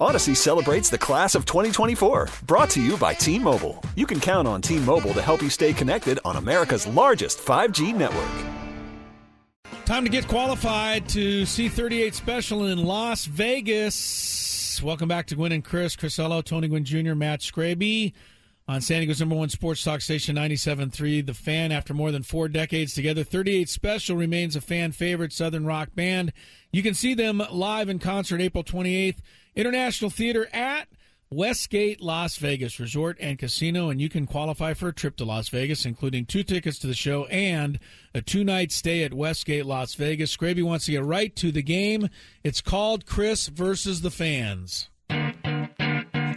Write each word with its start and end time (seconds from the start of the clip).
Audacy 0.00 0.36
celebrates 0.36 0.90
the 0.90 0.98
class 0.98 1.34
of 1.34 1.46
2024. 1.46 2.28
Brought 2.46 2.68
to 2.70 2.82
you 2.82 2.98
by 2.98 3.14
T 3.14 3.38
Mobile. 3.38 3.82
You 3.94 4.06
can 4.06 4.20
count 4.20 4.46
on 4.46 4.60
T 4.60 4.78
Mobile 4.80 5.14
to 5.14 5.22
help 5.22 5.40
you 5.40 5.48
stay 5.48 5.72
connected 5.72 6.18
on 6.22 6.36
America's 6.36 6.86
largest 6.86 7.38
5G 7.38 7.94
network. 7.94 8.46
Time 9.86 10.04
to 10.04 10.10
get 10.10 10.28
qualified 10.28 11.08
to 11.10 11.46
see 11.46 11.68
38 11.68 12.14
Special 12.14 12.66
in 12.66 12.84
Las 12.84 13.24
Vegas. 13.24 14.82
Welcome 14.82 15.08
back 15.08 15.28
to 15.28 15.34
Gwynn 15.34 15.52
and 15.52 15.64
Chris. 15.64 15.96
Chris 15.96 16.18
Ello, 16.18 16.42
Tony 16.42 16.68
Gwynn 16.68 16.84
Jr., 16.84 17.14
Matt 17.14 17.40
Scraby 17.40 18.12
on 18.68 18.80
San 18.80 19.00
Diego's 19.00 19.20
number 19.20 19.36
one 19.36 19.48
sports 19.48 19.82
talk 19.82 20.00
station 20.00 20.36
97.3. 20.36 21.24
The 21.24 21.32
Fan, 21.32 21.72
after 21.72 21.94
more 21.94 22.10
than 22.10 22.22
four 22.22 22.48
decades 22.48 22.92
together, 22.94 23.24
38 23.24 23.68
Special 23.68 24.16
remains 24.16 24.56
a 24.56 24.60
fan 24.60 24.92
favorite 24.92 25.32
Southern 25.32 25.64
rock 25.64 25.90
band. 25.94 26.32
You 26.72 26.82
can 26.82 26.92
see 26.92 27.14
them 27.14 27.42
live 27.50 27.88
in 27.88 27.98
concert 27.98 28.40
April 28.40 28.64
28th, 28.64 29.20
International 29.56 30.10
Theater 30.10 30.48
at 30.52 30.86
Westgate 31.30 32.00
Las 32.00 32.36
Vegas 32.36 32.78
Resort 32.78 33.16
and 33.20 33.38
Casino, 33.38 33.90
and 33.90 34.00
you 34.00 34.08
can 34.08 34.26
qualify 34.26 34.74
for 34.74 34.88
a 34.88 34.94
trip 34.94 35.16
to 35.16 35.24
Las 35.24 35.48
Vegas, 35.48 35.84
including 35.84 36.24
two 36.24 36.44
tickets 36.44 36.78
to 36.78 36.86
the 36.86 36.94
show 36.94 37.24
and 37.26 37.80
a 38.14 38.20
two 38.20 38.44
night 38.44 38.70
stay 38.70 39.02
at 39.02 39.12
Westgate 39.12 39.66
Las 39.66 39.94
Vegas. 39.94 40.36
Scraby 40.36 40.62
wants 40.62 40.86
to 40.86 40.92
get 40.92 41.02
right 41.02 41.34
to 41.36 41.50
the 41.50 41.62
game. 41.62 42.08
It's 42.44 42.60
called 42.60 43.06
Chris 43.06 43.48
versus 43.48 44.02
the 44.02 44.10
Fans. 44.10 44.88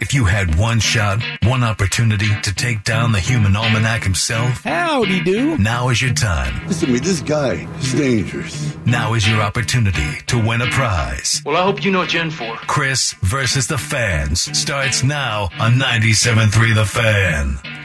If 0.00 0.14
you 0.14 0.24
had 0.24 0.54
one 0.58 0.80
shot, 0.80 1.22
one 1.42 1.62
opportunity 1.62 2.28
to 2.42 2.54
take 2.54 2.84
down 2.84 3.12
the 3.12 3.20
human 3.20 3.54
almanac 3.54 4.02
himself, 4.02 4.64
howdy 4.64 5.22
do. 5.22 5.58
Now 5.58 5.90
is 5.90 6.00
your 6.00 6.14
time. 6.14 6.66
Listen 6.66 6.86
to 6.88 6.92
me, 6.94 6.98
this 7.00 7.20
guy 7.20 7.68
is 7.78 7.92
dangerous. 7.92 8.76
Now 8.86 9.12
is 9.12 9.28
your 9.28 9.42
opportunity 9.42 10.20
to 10.28 10.38
win 10.42 10.62
a 10.62 10.70
prize. 10.70 11.42
Well, 11.44 11.56
I 11.56 11.62
hope 11.62 11.84
you 11.84 11.90
know 11.90 11.98
what 11.98 12.14
you're 12.14 12.22
in 12.22 12.30
for. 12.30 12.56
Chris 12.56 13.12
versus 13.20 13.66
the 13.66 13.78
fans 13.78 14.56
starts 14.58 15.04
now 15.04 15.50
on 15.58 15.72
97.3 15.74 16.74
The 16.74 16.86
Fan. 16.86 17.79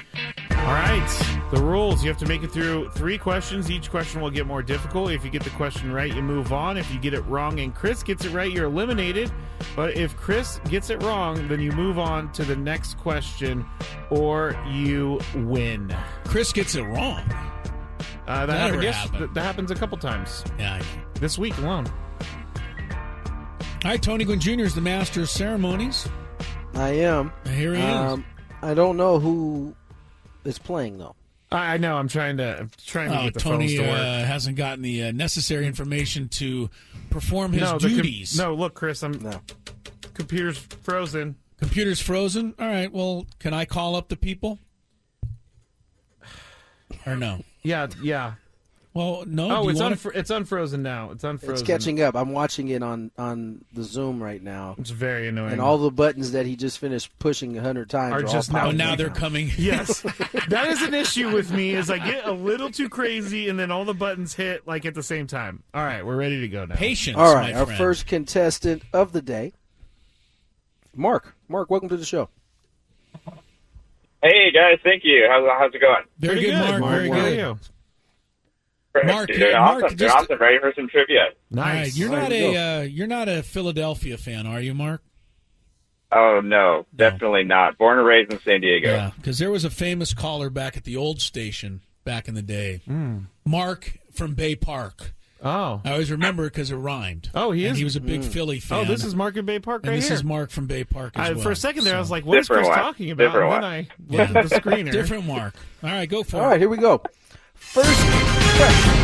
All 0.51 0.71
right. 0.73 1.21
The 1.51 1.61
rules 1.61 2.03
you 2.03 2.09
have 2.09 2.17
to 2.19 2.25
make 2.25 2.41
it 2.43 2.51
through 2.51 2.89
three 2.91 3.17
questions. 3.17 3.69
Each 3.69 3.89
question 3.89 4.19
will 4.21 4.31
get 4.31 4.47
more 4.47 4.63
difficult. 4.63 5.11
If 5.11 5.23
you 5.23 5.29
get 5.29 5.43
the 5.43 5.49
question 5.51 5.91
right, 5.91 6.13
you 6.13 6.21
move 6.21 6.51
on. 6.51 6.77
If 6.77 6.91
you 6.91 6.99
get 6.99 7.13
it 7.13 7.21
wrong 7.21 7.59
and 7.59 7.73
Chris 7.73 8.01
gets 8.03 8.25
it 8.25 8.31
right, 8.31 8.51
you're 8.51 8.65
eliminated. 8.65 9.31
But 9.75 9.95
if 9.95 10.17
Chris 10.17 10.59
gets 10.69 10.89
it 10.89 11.01
wrong, 11.03 11.47
then 11.47 11.59
you 11.59 11.71
move 11.71 11.99
on 11.99 12.31
to 12.33 12.43
the 12.43 12.55
next 12.55 12.97
question 12.97 13.65
or 14.09 14.55
you 14.69 15.19
win. 15.35 15.95
Chris 16.25 16.51
gets 16.51 16.75
it 16.75 16.81
wrong. 16.83 17.19
Uh, 18.27 18.45
that, 18.45 18.47
That 18.47 18.57
happens, 18.59 18.83
yes, 18.83 18.95
happened. 18.95 19.21
that, 19.21 19.33
that 19.35 19.41
happens 19.43 19.69
a 19.71 19.75
couple 19.75 19.97
times 19.99 20.43
Yeah, 20.57 20.73
I 20.73 20.79
know. 20.79 20.85
this 21.19 21.37
week 21.37 21.55
alone. 21.59 21.85
All 23.83 23.91
right, 23.91 24.01
Tony 24.01 24.25
Gwynn 24.25 24.39
Jr. 24.39 24.61
is 24.61 24.73
the 24.73 24.81
master 24.81 25.21
of 25.21 25.29
ceremonies. 25.29 26.07
I 26.73 26.89
am. 26.89 27.31
Here 27.53 27.75
he 27.75 27.79
is. 27.81 27.85
Um, 27.95 28.25
I 28.63 28.73
don't 28.73 28.97
know 28.97 29.19
who 29.19 29.75
is 30.45 30.57
playing 30.59 30.97
though. 30.97 31.15
I, 31.51 31.73
I 31.73 31.77
know. 31.77 31.97
I'm 31.97 32.07
trying 32.07 32.37
to 32.37 32.59
I'm 32.61 32.71
trying 32.85 33.09
to 33.11 33.19
Oh, 33.19 33.23
get 33.25 33.33
the 33.35 33.39
Tony 33.39 33.67
phones 33.77 33.79
to 33.87 33.91
work. 33.91 33.99
uh, 33.99 34.23
hasn't 34.25 34.55
gotten 34.57 34.81
the 34.81 35.03
uh, 35.05 35.11
necessary 35.11 35.67
information 35.67 36.27
to 36.29 36.69
perform 37.09 37.51
his 37.53 37.61
no, 37.61 37.77
the 37.77 37.87
com- 37.87 37.95
duties. 37.97 38.37
no, 38.37 38.53
look, 38.55 38.73
Chris, 38.73 39.03
I'm 39.03 39.13
No. 39.21 39.41
computer's 40.13 40.57
frozen. 40.57 41.35
Computer's 41.59 42.01
frozen. 42.01 42.53
All 42.59 42.67
right. 42.67 42.91
Well, 42.91 43.25
can 43.39 43.53
I 43.53 43.65
call 43.65 43.95
up 43.95 44.09
the 44.09 44.17
people? 44.17 44.59
Or 47.05 47.15
no? 47.15 47.43
Yeah, 47.63 47.87
yeah. 48.01 48.33
Well, 48.95 49.25
no. 49.27 49.49
Oh, 49.57 49.67
it's 49.67 49.81
wanna- 49.81 49.97
unfro- 49.97 50.15
it's 50.15 50.29
unfrozen 50.29 50.81
now. 50.81 51.11
It's 51.11 51.25
unfrozen. 51.25 51.53
It's 51.55 51.61
catching 51.63 52.01
up. 52.01 52.15
I'm 52.15 52.31
watching 52.31 52.69
it 52.69 52.81
on 52.81 53.11
on 53.17 53.65
the 53.73 53.83
Zoom 53.83 54.23
right 54.23 54.41
now, 54.41 54.75
It's 54.79 54.89
very 54.89 55.27
annoying. 55.27 55.51
and 55.51 55.59
all 55.61 55.77
the 55.77 55.91
buttons 55.91 56.31
that 56.31 56.45
he 56.45 56.55
just 56.55 56.79
finished 56.79 57.11
pushing 57.19 57.57
a 57.57 57.61
hundred 57.61 57.89
times 57.89 58.13
Are 58.13 58.19
are, 58.19 58.23
just 58.23 58.53
all 58.55 58.71
now- 58.71 58.85
now 58.85 58.91
up. 58.93 58.97
they're 58.97 59.09
coming. 59.09 59.51
Yes, 59.57 59.99
that 60.47 60.67
is 60.69 60.81
an 60.81 60.93
issue 60.93 61.29
with 61.29 61.51
me. 61.51 61.71
Is 61.75 61.89
I 61.91 61.97
get 61.97 62.25
a 62.25 62.31
little 62.31 62.71
too 62.71 62.87
crazy, 62.87 63.49
and 63.49 63.59
then 63.59 63.69
all 63.69 63.83
the 63.83 63.93
buttons 63.93 64.33
hit 64.33 64.65
like 64.65 64.85
at 64.85 64.93
the 64.95 65.03
same 65.03 65.27
time. 65.27 65.63
All 65.73 65.83
right, 65.83 66.05
we're 66.05 66.15
ready 66.15 66.39
to 66.39 66.47
go 66.47 66.63
now. 66.63 66.75
Patience. 66.75 67.17
All 67.17 67.35
right, 67.35 67.53
my 67.53 67.59
our 67.59 67.65
friend. 67.65 67.77
first 67.77 68.07
contestant 68.07 68.81
of 68.93 69.11
the 69.11 69.21
day, 69.21 69.51
Mark. 70.95 71.35
Mark, 71.49 71.69
welcome 71.69 71.89
to 71.89 71.97
the 71.97 72.05
show. 72.05 72.29
Hey 74.23 74.51
guys, 74.53 74.79
thank 74.85 75.03
you. 75.03 75.27
How's, 75.29 75.43
how's 75.59 75.73
it 75.75 75.81
going? 75.81 76.03
Very 76.17 76.35
Pretty 76.35 76.51
good, 76.51 76.79
Mark. 76.79 76.93
Very 76.93 77.09
How 77.09 77.17
are 77.17 77.29
good. 77.55 77.59
You? 79.01 79.07
Mark, 79.11 79.27
Dude, 79.27 79.39
yeah, 79.39 79.59
awesome. 79.59 79.79
Mark, 79.81 79.89
Dude, 79.91 79.99
just- 79.99 80.15
awesome. 80.15 80.37
Ready 80.39 80.59
for 80.59 80.73
some 80.75 80.87
trivia? 80.87 81.19
All 81.21 81.27
right, 81.63 81.73
Nice. 81.75 81.97
you're 81.97 82.09
There 82.09 82.19
not 82.21 82.31
you 82.31 82.37
a 82.57 82.79
uh, 82.79 82.81
you're 82.83 83.07
not 83.07 83.27
a 83.29 83.43
Philadelphia 83.43 84.17
fan, 84.17 84.45
are 84.47 84.61
you, 84.61 84.73
Mark? 84.73 85.01
Oh 86.11 86.39
no, 86.43 86.85
definitely 86.95 87.43
not. 87.43 87.77
Born 87.77 87.97
and 87.97 88.07
raised 88.07 88.31
in 88.31 88.39
San 88.41 88.61
Diego. 88.61 88.87
Yeah, 88.89 89.11
because 89.17 89.39
there 89.39 89.51
was 89.51 89.65
a 89.65 89.69
famous 89.69 90.13
caller 90.13 90.49
back 90.49 90.77
at 90.77 90.83
the 90.83 90.95
old 90.95 91.19
station 91.19 91.81
back 92.03 92.27
in 92.27 92.35
the 92.35 92.41
day, 92.41 92.81
Mark 93.45 93.97
from 94.13 94.33
Bay 94.35 94.55
Park. 94.55 95.13
Oh, 95.43 95.81
I 95.83 95.91
always 95.91 96.09
remember 96.09 96.45
because 96.45 96.71
it 96.71 96.75
rhymed. 96.75 97.29
Oh, 97.35 97.51
he 97.51 97.65
And 97.65 97.73
is? 97.73 97.77
he 97.77 97.83
was 97.83 97.95
a 97.95 97.99
big 98.01 98.23
Philly 98.23 98.59
fan. 98.59 98.79
oh, 98.79 98.85
this 98.85 99.03
is 99.03 99.13
Market 99.13 99.45
Bay 99.45 99.59
Park 99.59 99.83
and 99.83 99.89
right 99.91 99.95
this 99.97 100.07
here. 100.07 100.15
is 100.15 100.23
Mark 100.23 100.49
from 100.49 100.65
Bay 100.65 100.83
Park. 100.85 101.13
As 101.19 101.29
I, 101.29 101.33
well. 101.33 101.41
for 101.43 101.51
a 101.51 101.55
second 101.55 101.83
there, 101.83 101.95
I 101.95 101.99
was 101.99 102.09
like, 102.09 102.25
"What 102.25 102.37
is 102.39 102.47
Different 102.47 102.67
Chris 102.67 102.75
one. 102.77 102.85
talking 102.85 103.11
about?" 103.11 103.23
Different 103.25 103.53
and 103.53 103.53
then 103.53 103.61
one. 103.61 103.63
I 103.63 103.87
looked 104.33 104.35
at 104.35 104.49
the 104.49 104.55
screener. 104.61 104.91
different 104.91 105.25
Mark. 105.25 105.53
All 105.83 105.89
right, 105.89 106.07
go 106.09 106.23
for 106.23 106.37
All 106.37 106.41
it. 106.41 106.45
All 106.45 106.51
right, 106.51 106.59
here 106.59 106.69
we 106.69 106.77
go. 106.77 107.01
First 107.55 107.99
question. 108.57 109.01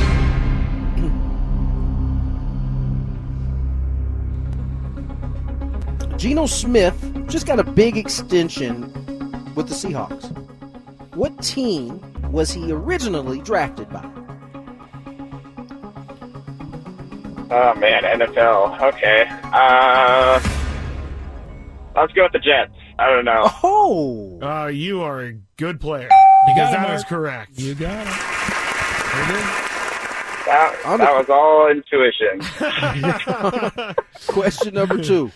Geno 6.18 6.46
Smith 6.46 6.96
just 7.28 7.48
got 7.48 7.60
a 7.60 7.64
big 7.64 7.98
extension 7.98 8.82
with 9.56 9.68
the 9.68 9.74
Seahawks. 9.74 10.30
What 11.16 11.42
team 11.42 12.00
was 12.32 12.52
he 12.52 12.72
originally 12.72 13.40
drafted 13.42 13.90
by? 13.90 14.06
Oh 17.54 17.74
man, 17.76 18.04
NFL. 18.04 18.80
Okay. 18.82 19.26
Uh, 19.30 20.40
let's 21.96 22.14
go 22.14 22.24
with 22.24 22.32
the 22.34 22.40
Jets. 22.40 22.72
I 23.00 23.10
don't 23.10 23.26
know. 23.26 23.50
Oh, 23.64 24.40
Uh, 24.42 24.68
you 24.68 25.02
are 25.02 25.22
a 25.22 25.34
good 25.58 25.80
player. 25.82 26.10
You 26.48 26.54
Because 26.54 26.72
that 26.72 26.92
is 26.94 27.04
correct. 27.04 27.52
You 27.60 27.74
got 27.76 28.08
it. 28.08 28.41
That, 30.46 30.74
that 30.86 31.14
was 31.16 31.30
all 31.30 31.70
intuition. 31.70 32.42
question 34.28 34.74
number 34.74 35.02
two. 35.02 35.32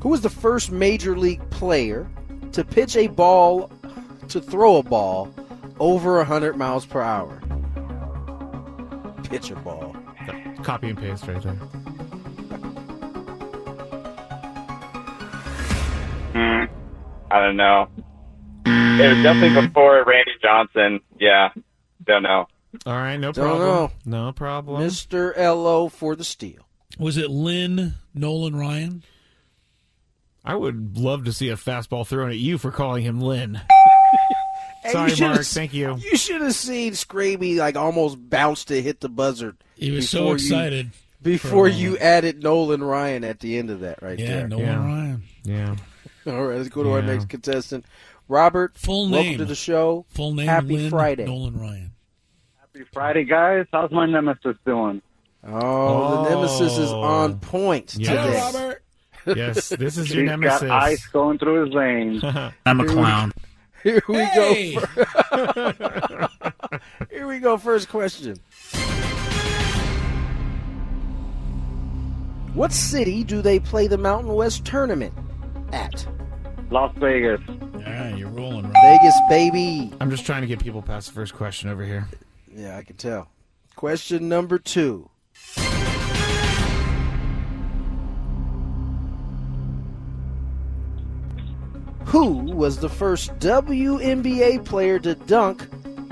Who 0.00 0.08
was 0.08 0.20
the 0.20 0.30
first 0.30 0.72
major 0.72 1.16
league 1.16 1.48
player 1.50 2.10
to 2.52 2.64
pitch 2.64 2.96
a 2.96 3.08
ball, 3.08 3.70
to 4.28 4.40
throw 4.40 4.78
a 4.78 4.82
ball 4.82 5.32
over 5.78 6.16
100 6.18 6.56
miles 6.56 6.86
per 6.86 7.00
hour? 7.00 7.40
Pitch 9.24 9.50
a 9.50 9.56
ball. 9.56 9.96
Copy 10.62 10.90
and 10.90 10.98
paste 10.98 11.26
right 11.26 11.42
there. 11.42 11.54
Hmm. 16.34 16.81
I 17.32 17.40
don't 17.40 17.56
know. 17.56 17.88
It 18.66 19.08
was 19.14 19.22
definitely 19.22 19.48
mm. 19.60 19.66
before 19.68 20.04
Randy 20.04 20.32
Johnson. 20.42 21.00
Yeah. 21.18 21.50
Don't 22.04 22.22
know. 22.22 22.46
All 22.86 22.92
right, 22.94 23.16
no 23.18 23.32
Don't 23.32 23.44
problem. 23.58 23.90
know. 24.06 24.26
No 24.26 24.32
problem. 24.32 24.82
Mr. 24.82 25.36
Lo 25.36 25.88
for 25.88 26.14
the 26.16 26.24
steal. 26.24 26.66
Was 26.98 27.16
it 27.16 27.30
Lynn 27.30 27.94
Nolan 28.14 28.56
Ryan? 28.56 29.02
I 30.44 30.54
would 30.56 30.98
love 30.98 31.24
to 31.24 31.32
see 31.32 31.48
a 31.48 31.56
fastball 31.56 32.06
thrown 32.06 32.30
at 32.30 32.36
you 32.38 32.58
for 32.58 32.70
calling 32.70 33.02
him 33.04 33.20
Lynn. 33.20 33.60
Hey, 34.84 34.90
Sorry, 34.90 35.10
you 35.10 35.14
should've 35.16 35.28
Mark. 35.30 35.40
s- 35.42 35.54
Thank 35.54 35.74
you. 35.74 35.96
You 35.96 36.16
should 36.16 36.40
have 36.42 36.56
seen 36.56 36.94
Scraby 36.94 37.56
like 37.58 37.76
almost 37.76 38.18
bounce 38.28 38.64
to 38.64 38.82
hit 38.82 38.98
the 38.98 39.08
buzzer. 39.08 39.54
He 39.76 39.92
was 39.92 40.10
so 40.10 40.18
before 40.18 40.28
you- 40.30 40.34
excited. 40.34 40.90
before 41.22 41.68
you 41.68 41.98
added 41.98 42.42
Nolan 42.42 42.82
Ryan 42.82 43.22
at 43.22 43.38
the 43.38 43.58
end 43.58 43.70
of 43.70 43.78
that, 43.80 44.02
right 44.02 44.18
Yeah, 44.18 44.26
there. 44.26 44.48
Nolan 44.48 44.66
Yeah. 44.66 44.76
Ryan. 44.84 45.22
Yeah. 45.44 45.76
All 46.26 46.44
right, 46.46 46.56
let's 46.58 46.68
go 46.68 46.82
to 46.82 46.90
our 46.92 47.02
next 47.02 47.28
contestant, 47.28 47.84
Robert. 48.28 48.76
Full 48.76 49.10
welcome 49.10 49.28
name. 49.30 49.38
to 49.38 49.44
the 49.44 49.54
show. 49.54 50.06
Full 50.10 50.34
name 50.34 50.46
Happy 50.46 50.76
Lynn 50.76 50.90
Friday. 50.90 51.24
Nolan 51.24 51.58
Ryan. 51.58 51.92
Happy 52.60 52.84
Friday, 52.92 53.24
guys. 53.24 53.66
How's 53.72 53.90
my 53.90 54.06
nemesis 54.06 54.56
doing? 54.64 55.02
Oh, 55.44 56.24
the 56.24 56.30
nemesis 56.30 56.78
is 56.78 56.90
Oh. 56.92 57.00
on 57.02 57.38
point 57.40 57.94
Yes. 57.98 58.08
today. 58.08 58.38
Hello, 58.38 58.52
Robert. 58.68 58.82
Yes, 59.38 59.68
this 59.70 59.96
is 59.98 60.12
your 60.12 60.22
He's 60.22 60.30
nemesis. 60.30 60.60
got 60.62 60.70
ice 60.82 61.06
going 61.08 61.38
through 61.38 61.64
his 61.66 61.74
veins. 61.74 62.24
I'm 62.66 62.80
a 62.80 62.86
clown. 62.86 63.32
Here 63.82 64.02
we 64.08 64.16
Hey! 64.24 64.74
go. 64.74 66.28
Here 67.10 67.26
we 67.26 67.38
go. 67.40 67.56
First 67.58 67.88
question. 67.88 68.36
What 72.54 72.70
city 72.72 73.24
do 73.24 73.40
they 73.42 73.58
play 73.58 73.86
the 73.86 73.96
Mountain 73.98 74.32
West 74.34 74.64
tournament 74.64 75.12
at? 75.72 76.06
Las 76.70 76.94
Vegas. 76.98 77.40
Yeah, 77.78 78.14
you're 78.14 78.28
rolling, 78.28 78.64
Robert. 78.64 78.80
Vegas, 78.82 79.14
baby. 79.28 79.92
I'm 80.00 80.10
just 80.10 80.24
trying 80.24 80.42
to 80.42 80.46
get 80.46 80.60
people 80.60 80.82
past 80.82 81.08
the 81.08 81.14
first 81.14 81.34
question 81.34 81.68
over 81.68 81.84
here. 81.84 82.08
Yeah, 82.54 82.76
I 82.76 82.82
can 82.82 82.96
tell. 82.96 83.28
Question 83.76 84.28
number 84.28 84.58
two. 84.58 85.08
Who 92.06 92.34
was 92.54 92.78
the 92.78 92.90
first 92.90 93.34
WNBA 93.38 94.64
player 94.66 94.98
to 94.98 95.14
dunk 95.14 95.66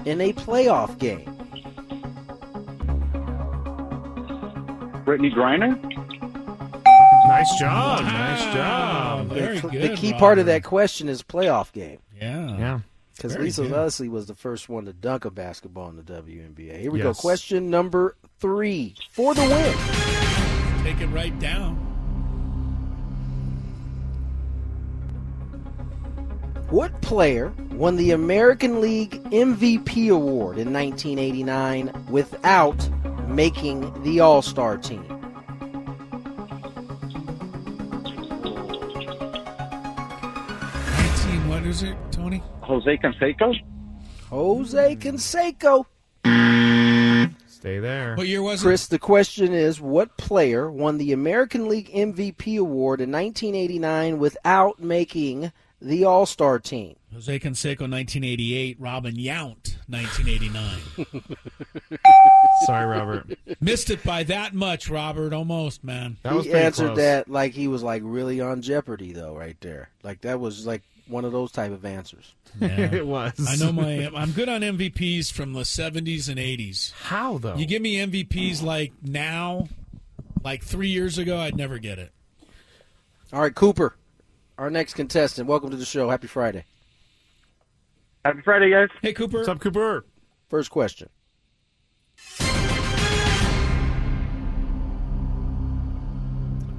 in 0.06 0.20
a 0.20 0.32
playoff 0.32 0.98
game? 0.98 1.26
Brittney 5.04 5.32
Griner? 5.34 5.76
Nice 7.40 7.58
job. 7.58 8.04
Nice 8.04 8.54
job. 8.54 9.28
Very 9.28 9.60
the, 9.60 9.68
good. 9.68 9.82
the 9.82 9.96
key 9.96 10.12
part 10.12 10.38
of 10.38 10.44
that 10.44 10.62
question 10.62 11.08
is 11.08 11.22
playoff 11.22 11.72
game. 11.72 11.98
Yeah. 12.20 12.58
Yeah. 12.58 12.80
Because 13.16 13.38
Lisa 13.38 13.62
good. 13.62 13.70
Leslie 13.70 14.10
was 14.10 14.26
the 14.26 14.34
first 14.34 14.68
one 14.68 14.84
to 14.84 14.92
dunk 14.92 15.24
a 15.24 15.30
basketball 15.30 15.88
in 15.88 15.96
the 15.96 16.02
WNBA. 16.02 16.80
Here 16.80 16.90
we 16.90 17.00
go. 17.00 17.14
Question 17.14 17.70
number 17.70 18.14
three 18.40 18.94
for 19.10 19.34
the 19.34 19.40
win. 19.40 20.84
Take 20.84 21.00
it 21.00 21.06
right 21.06 21.38
down. 21.38 21.76
What 26.68 27.00
player 27.00 27.54
won 27.72 27.96
the 27.96 28.10
American 28.10 28.82
League 28.82 29.22
MVP 29.30 30.12
award 30.12 30.58
in 30.58 30.72
1989 30.72 32.06
without 32.10 32.88
making 33.28 34.02
the 34.02 34.20
All 34.20 34.42
Star 34.42 34.76
team? 34.76 35.19
Nineteen. 41.70 41.70
What 41.70 41.76
is 41.76 41.82
it, 41.82 42.12
Tony? 42.12 42.42
Jose 42.62 42.96
Canseco? 42.98 43.54
Jose 44.28 44.96
Canseco. 44.96 45.86
Stay 47.46 47.78
there. 47.78 48.14
What 48.16 48.26
year 48.26 48.42
was 48.42 48.62
it? 48.62 48.64
Chris, 48.64 48.86
the 48.88 48.98
question 48.98 49.52
is 49.52 49.80
what 49.80 50.16
player 50.16 50.70
won 50.70 50.98
the 50.98 51.12
American 51.12 51.68
League 51.68 51.90
MVP 51.92 52.58
award 52.58 53.00
in 53.00 53.12
1989 53.12 54.18
without 54.18 54.80
making 54.80 55.52
the 55.80 56.04
All 56.04 56.26
Star 56.26 56.58
team? 56.58 56.96
Jose 57.12 57.38
Canseco, 57.40 57.90
1988. 57.90 58.76
Robin 58.78 59.14
Yount, 59.14 59.76
1989. 59.88 60.78
Sorry, 62.66 62.86
Robert. 62.86 63.36
Missed 63.60 63.90
it 63.90 64.02
by 64.04 64.22
that 64.24 64.54
much, 64.54 64.88
Robert. 64.88 65.32
Almost, 65.32 65.82
man. 65.82 66.18
That 66.22 66.34
was 66.34 66.46
he 66.46 66.52
answered 66.52 66.86
close. 66.86 66.98
that 66.98 67.28
like 67.28 67.52
he 67.52 67.68
was 67.68 67.82
like 67.82 68.02
really 68.04 68.40
on 68.40 68.62
Jeopardy 68.62 69.12
though, 69.12 69.36
right 69.36 69.56
there. 69.60 69.90
Like 70.02 70.20
that 70.22 70.38
was 70.40 70.66
like 70.66 70.82
one 71.10 71.24
of 71.24 71.32
those 71.32 71.52
type 71.52 71.72
of 71.72 71.84
answers. 71.84 72.34
Yeah. 72.60 72.68
it 72.92 73.06
was. 73.06 73.32
I 73.46 73.56
know 73.56 73.72
my. 73.72 74.10
I'm 74.14 74.32
good 74.32 74.48
on 74.48 74.60
MVPs 74.62 75.32
from 75.32 75.52
the 75.52 75.60
70s 75.60 76.28
and 76.28 76.38
80s. 76.38 76.92
How 77.02 77.38
though? 77.38 77.56
You 77.56 77.66
give 77.66 77.82
me 77.82 77.96
MVPs 77.96 78.62
like 78.62 78.92
now, 79.02 79.68
like 80.42 80.62
three 80.62 80.88
years 80.88 81.18
ago, 81.18 81.38
I'd 81.38 81.56
never 81.56 81.78
get 81.78 81.98
it. 81.98 82.12
All 83.32 83.40
right, 83.40 83.54
Cooper, 83.54 83.96
our 84.58 84.70
next 84.70 84.94
contestant. 84.94 85.48
Welcome 85.48 85.70
to 85.70 85.76
the 85.76 85.84
show. 85.84 86.08
Happy 86.10 86.26
Friday. 86.26 86.64
Happy 88.24 88.40
Friday, 88.42 88.70
guys. 88.70 88.88
Hey, 89.02 89.12
Cooper. 89.12 89.38
What's 89.38 89.48
up, 89.48 89.60
Cooper? 89.60 90.04
First 90.48 90.70
question. 90.70 91.08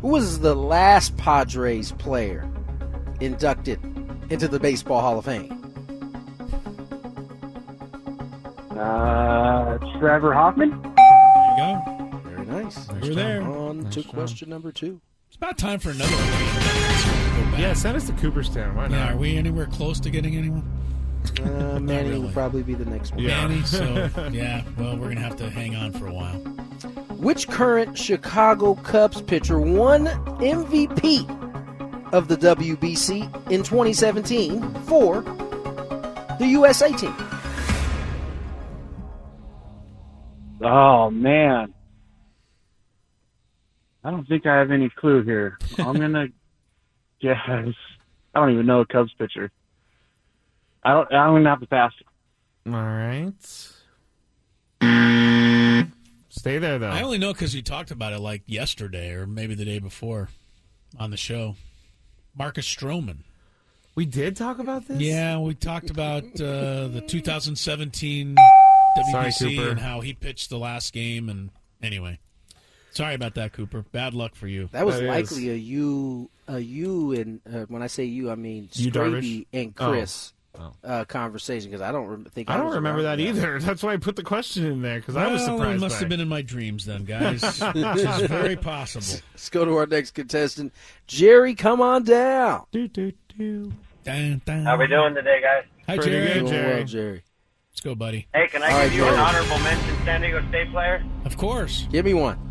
Who 0.02 0.08
was 0.08 0.40
the 0.40 0.56
last 0.56 1.16
Padres 1.18 1.92
player 1.94 2.52
inducted 3.20 3.80
into 4.32 4.48
the 4.48 4.60
Baseball 4.60 5.02
Hall 5.02 5.20
of 5.20 5.26
Fame? 5.26 5.52
Uh, 8.72 9.78
Trevor 10.00 10.34
Hoffman? 10.34 10.70
There 10.70 10.88
you 11.52 11.58
go. 11.58 12.22
Very 12.30 12.46
nice. 12.64 12.88
We're 12.90 13.14
there. 13.14 13.42
On 13.44 13.84
Nice 13.84 13.94
to 13.96 14.02
job. 14.04 14.14
question 14.14 14.50
number 14.50 14.72
two. 14.72 15.00
It's 15.28 15.36
about 15.38 15.58
time 15.58 15.80
for 15.80 15.92
another 15.92 16.12
one. 16.16 17.60
Yeah, 17.60 17.74
send 17.74 17.96
us 17.98 18.08
to 18.08 18.14
Cooperstown. 18.14 18.76
Why 18.76 18.88
not? 18.88 18.92
Yeah, 18.92 19.14
are 19.14 19.18
we 19.18 19.38
anywhere 19.38 19.66
close 19.68 20.00
to 20.02 20.10
getting 20.10 20.36
anyone? 20.36 20.64
Uh, 21.44 21.80
Manny 21.82 22.10
really. 22.10 22.20
will 22.22 22.32
probably 22.32 22.64
be 22.64 22.74
the 22.74 22.86
next 22.86 23.12
one. 23.12 23.20
Yeah. 23.24 23.48
Manny, 23.48 23.62
so 23.64 24.10
yeah, 24.32 24.64
well, 24.78 24.98
we're 24.98 25.10
gonna 25.10 25.20
have 25.22 25.36
to 25.38 25.50
hang 25.50 25.76
on 25.76 25.92
for 25.94 26.08
a 26.08 26.14
while. 26.14 26.36
Which 27.20 27.48
current 27.48 27.98
Chicago 27.98 28.76
Cubs 28.76 29.22
pitcher 29.22 29.60
won 29.60 30.06
MVP 30.40 31.41
of 32.12 32.28
the 32.28 32.36
WBC 32.38 33.24
in 33.52 33.64
2017 33.64 34.74
for 34.84 35.22
the 36.40 36.48
USA 36.48 36.92
team? 36.92 37.16
Oh, 40.64 41.10
man. 41.10 41.74
I 44.04 44.12
don't 44.12 44.28
think 44.28 44.46
I 44.46 44.58
have 44.58 44.72
any 44.72 44.90
clue 44.90 45.24
here. 45.24 45.58
I'm 45.78 45.96
going 45.98 46.14
to 46.14 46.28
guess. 47.22 47.38
I 47.48 48.40
don't 48.40 48.52
even 48.52 48.66
know 48.66 48.82
a 48.82 48.86
Cubs 48.86 49.12
pitcher. 49.18 49.52
I 50.84 50.94
don't, 50.94 51.14
I'm 51.14 51.32
going 51.32 51.44
to 51.44 51.50
have 51.50 51.60
to 51.60 51.68
pass. 51.68 51.94
All 52.66 52.74
right. 52.74 53.34
Stay 56.30 56.58
there 56.58 56.80
though. 56.80 56.90
I 56.90 57.02
only 57.02 57.18
know 57.20 57.34
because 57.34 57.54
you 57.54 57.62
talked 57.62 57.92
about 57.92 58.14
it 58.14 58.20
like 58.20 58.42
yesterday 58.48 59.12
or 59.12 59.28
maybe 59.28 59.54
the 59.54 59.66
day 59.66 59.78
before 59.80 60.30
on 60.98 61.12
the 61.12 61.18
show. 61.18 61.56
Marcus 62.36 62.68
Stroman. 62.68 63.18
we 63.96 64.06
did 64.06 64.36
talk 64.36 64.60
about 64.60 64.88
this. 64.88 65.00
Yeah, 65.00 65.38
we 65.40 65.54
talked 65.54 65.90
about 65.90 66.24
uh, 66.40 66.88
the 66.88 67.04
2017 67.08 68.36
WBC 69.14 69.56
Cooper. 69.58 69.70
and 69.70 69.80
how 69.80 70.02
he 70.02 70.14
pitched 70.14 70.50
the 70.50 70.58
last 70.60 70.94
game. 70.94 71.30
And 71.30 71.50
anyway, 71.82 72.20
sorry 72.92 73.16
about 73.16 73.36
that, 73.36 73.54
Cooper. 73.54 73.84
Bad 73.92 74.14
luck 74.14 74.36
for 74.36 74.48
you. 74.48 74.70
That 74.72 74.86
was 74.86 74.96
That 74.96 75.04
is. 75.04 75.32
likely 75.32 75.50
a 75.50 75.56
you, 75.56 76.30
a 76.48 76.60
you, 76.60 77.12
and 77.14 77.42
uh, 77.52 77.66
when 77.68 77.82
I 77.84 77.88
say 77.88 78.06
you, 78.06 78.30
I 78.32 78.36
mean 78.36 78.70
You, 78.74 78.92
Scraby 78.92 78.94
Darvish? 78.94 79.46
and 79.54 79.74
Oh. 79.80 79.92
Chris 79.92 80.34
Oh. 80.34 80.38
Uh, 80.84 81.06
conversation 81.06 81.70
because 81.70 81.82
I 81.82 81.92
don't 81.92 82.08
rem- 82.08 82.26
think 82.26 82.50
I 82.50 82.58
don't 82.58 82.68
was 82.68 82.76
remember 82.76 83.02
around 83.04 83.18
that 83.18 83.24
either. 83.24 83.60
That's 83.62 83.84
why 83.84 83.94
I 83.94 83.98
put 83.98 84.16
the 84.16 84.24
question 84.24 84.66
in 84.66 84.82
there 84.82 85.00
because 85.00 85.16
I 85.16 85.28
was 85.32 85.44
surprised. 85.44 85.78
It 85.78 85.80
must 85.80 85.96
by 85.96 86.00
have 86.00 86.10
been 86.10 86.20
in 86.20 86.28
my 86.28 86.42
dreams 86.42 86.86
then, 86.86 87.06
guys. 87.06 87.42
Which 87.74 87.76
is 87.76 88.22
very 88.28 88.56
possible. 88.56 89.22
Let's 89.34 89.50
go 89.50 89.66
to 89.66 89.76
our 89.78 89.86
next 89.86 90.12
contestant, 90.12 90.74
Jerry. 91.08 91.56
Come 91.56 91.82
on 91.82 92.04
down. 92.04 92.66
Do, 92.72 92.88
do, 92.88 93.14
do. 93.38 93.72
Dun, 94.04 94.42
dun. 94.46 94.66
How 94.66 94.78
we 94.78 94.88
doing 94.88 95.14
today, 95.16 95.42
guys? 95.42 95.64
Hi, 95.88 95.96
Pretty 95.98 96.12
Jerry. 96.12 96.28
good. 96.28 96.34
Doing 96.40 96.52
Jerry. 96.52 96.76
well, 96.76 96.84
Jerry. 96.86 97.24
Let's 97.72 97.82
go, 97.82 97.96
buddy. 97.96 98.28
Hey, 98.34 98.48
can 98.48 98.64
I 98.64 98.66
All 98.72 98.72
give 98.72 98.92
right, 98.92 98.98
you 98.98 99.06
an 99.06 99.20
honorable 99.20 99.60
mention 99.60 99.96
San 100.04 100.22
Diego 100.22 100.46
State 100.50 100.72
player? 100.72 101.04
Of 101.26 101.38
course. 101.38 101.88
Give 101.92 102.04
me 102.06 102.14
one. 102.14 102.51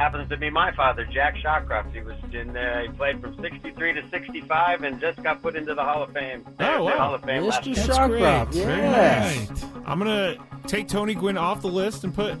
Happens 0.00 0.30
to 0.30 0.36
be 0.38 0.48
my 0.48 0.72
father, 0.72 1.04
Jack 1.04 1.36
Shawcroft. 1.36 1.92
He 1.92 2.00
was 2.00 2.16
in. 2.32 2.56
Uh, 2.56 2.80
he 2.84 2.88
played 2.88 3.20
from 3.20 3.36
'63 3.38 3.92
to 3.92 4.02
'65 4.10 4.82
and 4.82 4.98
just 4.98 5.22
got 5.22 5.42
put 5.42 5.56
into 5.56 5.74
the 5.74 5.84
Hall 5.84 6.02
of 6.02 6.10
Fame. 6.14 6.42
Oh, 6.58 6.84
wow. 6.84 6.96
Hall 6.96 7.14
of 7.14 7.22
Fame 7.22 7.42
Mr. 7.42 7.66
year. 7.66 7.74
That's 7.74 7.98
Shawcroft. 7.98 8.50
great. 8.52 8.64
Very 8.64 8.80
Yes. 8.80 9.50
right. 9.50 9.64
I'm 9.86 9.98
gonna 9.98 10.36
take 10.66 10.88
Tony 10.88 11.12
Gwynn 11.14 11.36
off 11.36 11.60
the 11.60 11.68
list 11.68 12.04
and 12.04 12.14
put. 12.14 12.32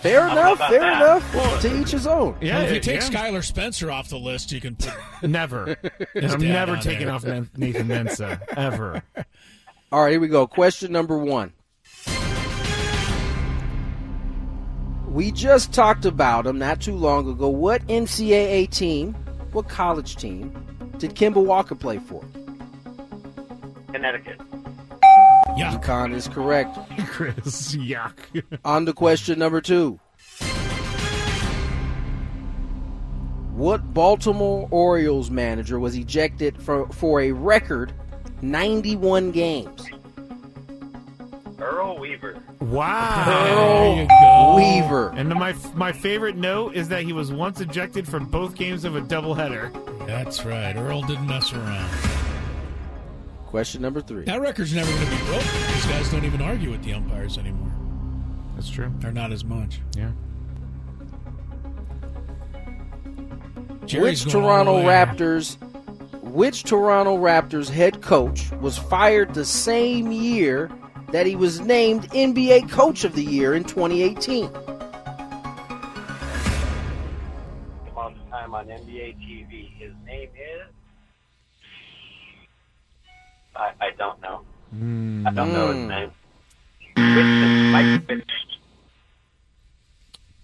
Fair 0.00 0.28
enough. 0.28 0.58
Fair 0.58 0.78
that? 0.80 1.02
enough. 1.02 1.60
to 1.62 1.80
each 1.80 1.90
his 1.90 2.06
own. 2.06 2.36
Yeah, 2.40 2.58
Well, 2.58 2.66
if 2.68 2.74
you 2.74 2.80
take 2.80 3.00
yeah. 3.00 3.08
Skylar 3.08 3.42
Spencer 3.44 3.90
off 3.90 4.08
the 4.10 4.18
list, 4.18 4.52
you 4.52 4.60
can 4.60 4.76
put 4.76 4.94
never. 5.28 5.76
I'm 6.14 6.40
never 6.40 6.76
taking 6.76 7.06
there. 7.06 7.14
off 7.16 7.24
Nathan 7.24 7.88
Mensah 7.88 8.40
ever. 8.56 9.02
All 9.90 10.04
right, 10.04 10.12
here 10.12 10.20
we 10.20 10.28
go. 10.28 10.46
Question 10.46 10.92
number 10.92 11.18
one. 11.18 11.52
We 15.12 15.30
just 15.30 15.74
talked 15.74 16.06
about 16.06 16.46
him 16.46 16.58
not 16.58 16.80
too 16.80 16.96
long 16.96 17.28
ago. 17.28 17.46
What 17.50 17.86
NCAA 17.86 18.70
team, 18.70 19.12
what 19.52 19.68
college 19.68 20.16
team, 20.16 20.50
did 20.96 21.14
Kemba 21.14 21.44
Walker 21.44 21.74
play 21.74 21.98
for? 21.98 22.24
Connecticut. 23.92 24.40
Yeah. 25.54 25.76
UConn 25.76 26.14
is 26.14 26.28
correct. 26.28 26.78
Chris, 27.08 27.76
yuck. 27.76 28.14
On 28.64 28.86
to 28.86 28.94
question 28.94 29.38
number 29.38 29.60
two. 29.60 30.00
What 33.52 33.92
Baltimore 33.92 34.66
Orioles 34.70 35.30
manager 35.30 35.78
was 35.78 35.94
ejected 35.94 36.62
for, 36.62 36.88
for 36.88 37.20
a 37.20 37.32
record 37.32 37.92
91 38.40 39.30
games? 39.30 39.90
Earl 41.58 41.98
Weaver. 41.98 42.42
Wow. 42.60 43.24
There 43.26 44.02
you 44.02 44.08
go. 44.08 44.11
Weaver. 44.62 45.10
And 45.16 45.30
then 45.30 45.38
my 45.38 45.54
my 45.74 45.92
favorite 45.92 46.36
note 46.36 46.74
is 46.74 46.88
that 46.88 47.02
he 47.02 47.12
was 47.12 47.32
once 47.32 47.60
ejected 47.60 48.06
from 48.06 48.26
both 48.26 48.54
games 48.54 48.84
of 48.84 48.96
a 48.96 49.00
doubleheader. 49.00 50.06
That's 50.06 50.44
right. 50.44 50.76
Earl 50.76 51.02
didn't 51.02 51.26
mess 51.26 51.52
around. 51.52 51.90
Question 53.46 53.82
number 53.82 54.00
three. 54.00 54.24
That 54.24 54.40
record's 54.40 54.74
never 54.74 54.90
going 54.90 55.04
to 55.04 55.10
be 55.10 55.22
broken. 55.24 55.48
These 55.74 55.86
guys 55.86 56.10
don't 56.10 56.24
even 56.24 56.40
argue 56.40 56.70
with 56.70 56.82
the 56.82 56.94
umpires 56.94 57.36
anymore. 57.36 57.70
That's 58.54 58.70
true. 58.70 58.92
They're 58.98 59.12
not 59.12 59.32
as 59.32 59.44
much. 59.44 59.80
Yeah. 59.96 60.12
Jerry's 63.84 64.24
which 64.24 64.32
going 64.32 64.46
all 64.46 64.64
the 64.64 64.82
Toronto. 64.82 64.88
Raptors 64.88 65.56
which 66.22 66.64
Toronto 66.64 67.18
Raptors 67.18 67.68
head 67.68 68.00
coach 68.00 68.50
was 68.52 68.78
fired 68.78 69.34
the 69.34 69.44
same 69.44 70.10
year 70.10 70.70
that 71.12 71.26
he 71.26 71.36
was 71.36 71.60
named 71.60 72.10
NBA 72.10 72.70
Coach 72.70 73.04
of 73.04 73.14
the 73.14 73.22
Year 73.22 73.54
in 73.54 73.64
2018? 73.64 74.48
Come 74.48 74.62
on 77.96 78.14
time 78.30 78.54
on 78.54 78.66
NBA 78.66 79.16
TV. 79.18 79.70
His 79.78 79.92
name 80.04 80.30
is. 80.34 80.68
I, 83.54 83.72
I 83.80 83.90
don't 83.98 84.20
know. 84.22 84.40
I 84.74 85.32
don't 85.32 85.52
know 85.52 85.68
his 85.68 85.76
hmm. 85.76 85.88
name. 85.88 86.10
Winston, 86.96 87.72
Mike 87.72 88.08
Winston. 88.08 88.24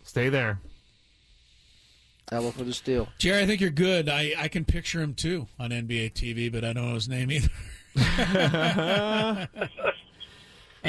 Stay 0.02 0.28
there. 0.28 0.60
That 2.30 2.42
for 2.52 2.64
the 2.64 2.74
steal. 2.74 3.08
Jerry, 3.16 3.42
I 3.42 3.46
think 3.46 3.62
you're 3.62 3.70
good. 3.70 4.10
I, 4.10 4.34
I 4.36 4.48
can 4.48 4.66
picture 4.66 5.00
him 5.00 5.14
too 5.14 5.48
on 5.58 5.70
NBA 5.70 6.12
TV, 6.12 6.52
but 6.52 6.62
I 6.62 6.74
don't 6.74 6.88
know 6.88 6.94
his 6.94 7.08
name 7.08 7.30
either. 7.30 7.48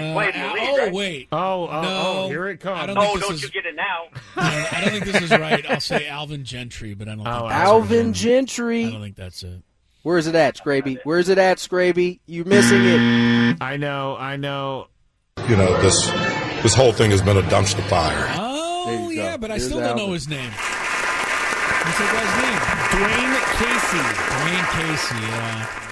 He 0.03 0.09
Uh, 0.09 0.13
played 0.13 0.35
in 0.35 0.41
the 0.41 0.53
league, 0.53 0.63
oh 0.69 0.77
right? 0.77 0.93
wait, 0.93 1.27
Oh, 1.31 1.67
oh, 1.67 1.81
No, 1.81 1.89
oh, 2.25 2.27
here 2.29 2.47
it 2.47 2.59
comes. 2.59 2.79
I 2.79 2.85
don't 2.87 2.97
Oh, 2.97 3.17
don't 3.17 3.33
is- 3.33 3.43
you 3.43 3.49
get 3.49 3.65
it 3.65 3.75
now? 3.75 4.05
I 4.35 4.55
don't, 4.55 4.73
I 4.73 4.81
don't 4.81 4.89
think 4.91 5.05
this 5.05 5.21
is 5.23 5.29
right. 5.31 5.69
I'll 5.69 5.79
say 5.79 6.07
Alvin 6.07 6.43
Gentry, 6.43 6.93
but 6.93 7.07
I 7.07 7.15
don't. 7.15 7.27
Oh, 7.27 7.39
think 7.41 7.51
Alvin 7.53 8.13
Gentry. 8.13 8.85
I 8.85 8.89
don't 8.91 9.01
think 9.01 9.15
that's 9.15 9.43
it. 9.43 9.61
Where's 10.03 10.27
it 10.27 10.35
at, 10.35 10.55
Scraby? 10.57 10.99
Where's 11.03 11.27
it 11.29 11.37
at, 11.37 11.57
Scraby? 11.57 12.19
You're 12.25 12.45
missing 12.45 12.81
it? 12.83 13.57
I 13.61 13.75
know, 13.77 14.15
I 14.17 14.37
know. 14.37 14.87
You 15.49 15.55
know, 15.57 15.81
this 15.81 16.05
this 16.63 16.73
whole 16.73 16.91
thing 16.93 17.11
has 17.11 17.21
been 17.21 17.37
a 17.37 17.41
dumpster 17.43 17.83
fire. 17.89 18.27
Oh 18.37 19.09
you 19.09 19.15
go. 19.17 19.21
yeah, 19.23 19.37
but 19.37 19.51
I 19.51 19.55
Here's 19.55 19.65
still 19.67 19.79
don't 19.81 19.97
know 19.97 20.11
his 20.13 20.27
name. 20.27 20.51
What's 20.51 21.97
that 21.97 22.11
guy's 22.15 22.35
name? 22.43 22.59
Dwane 22.95 23.39
Casey. 23.59 24.03
Dwane 24.29 24.67
Casey. 24.75 25.21
Yeah. 25.27 25.88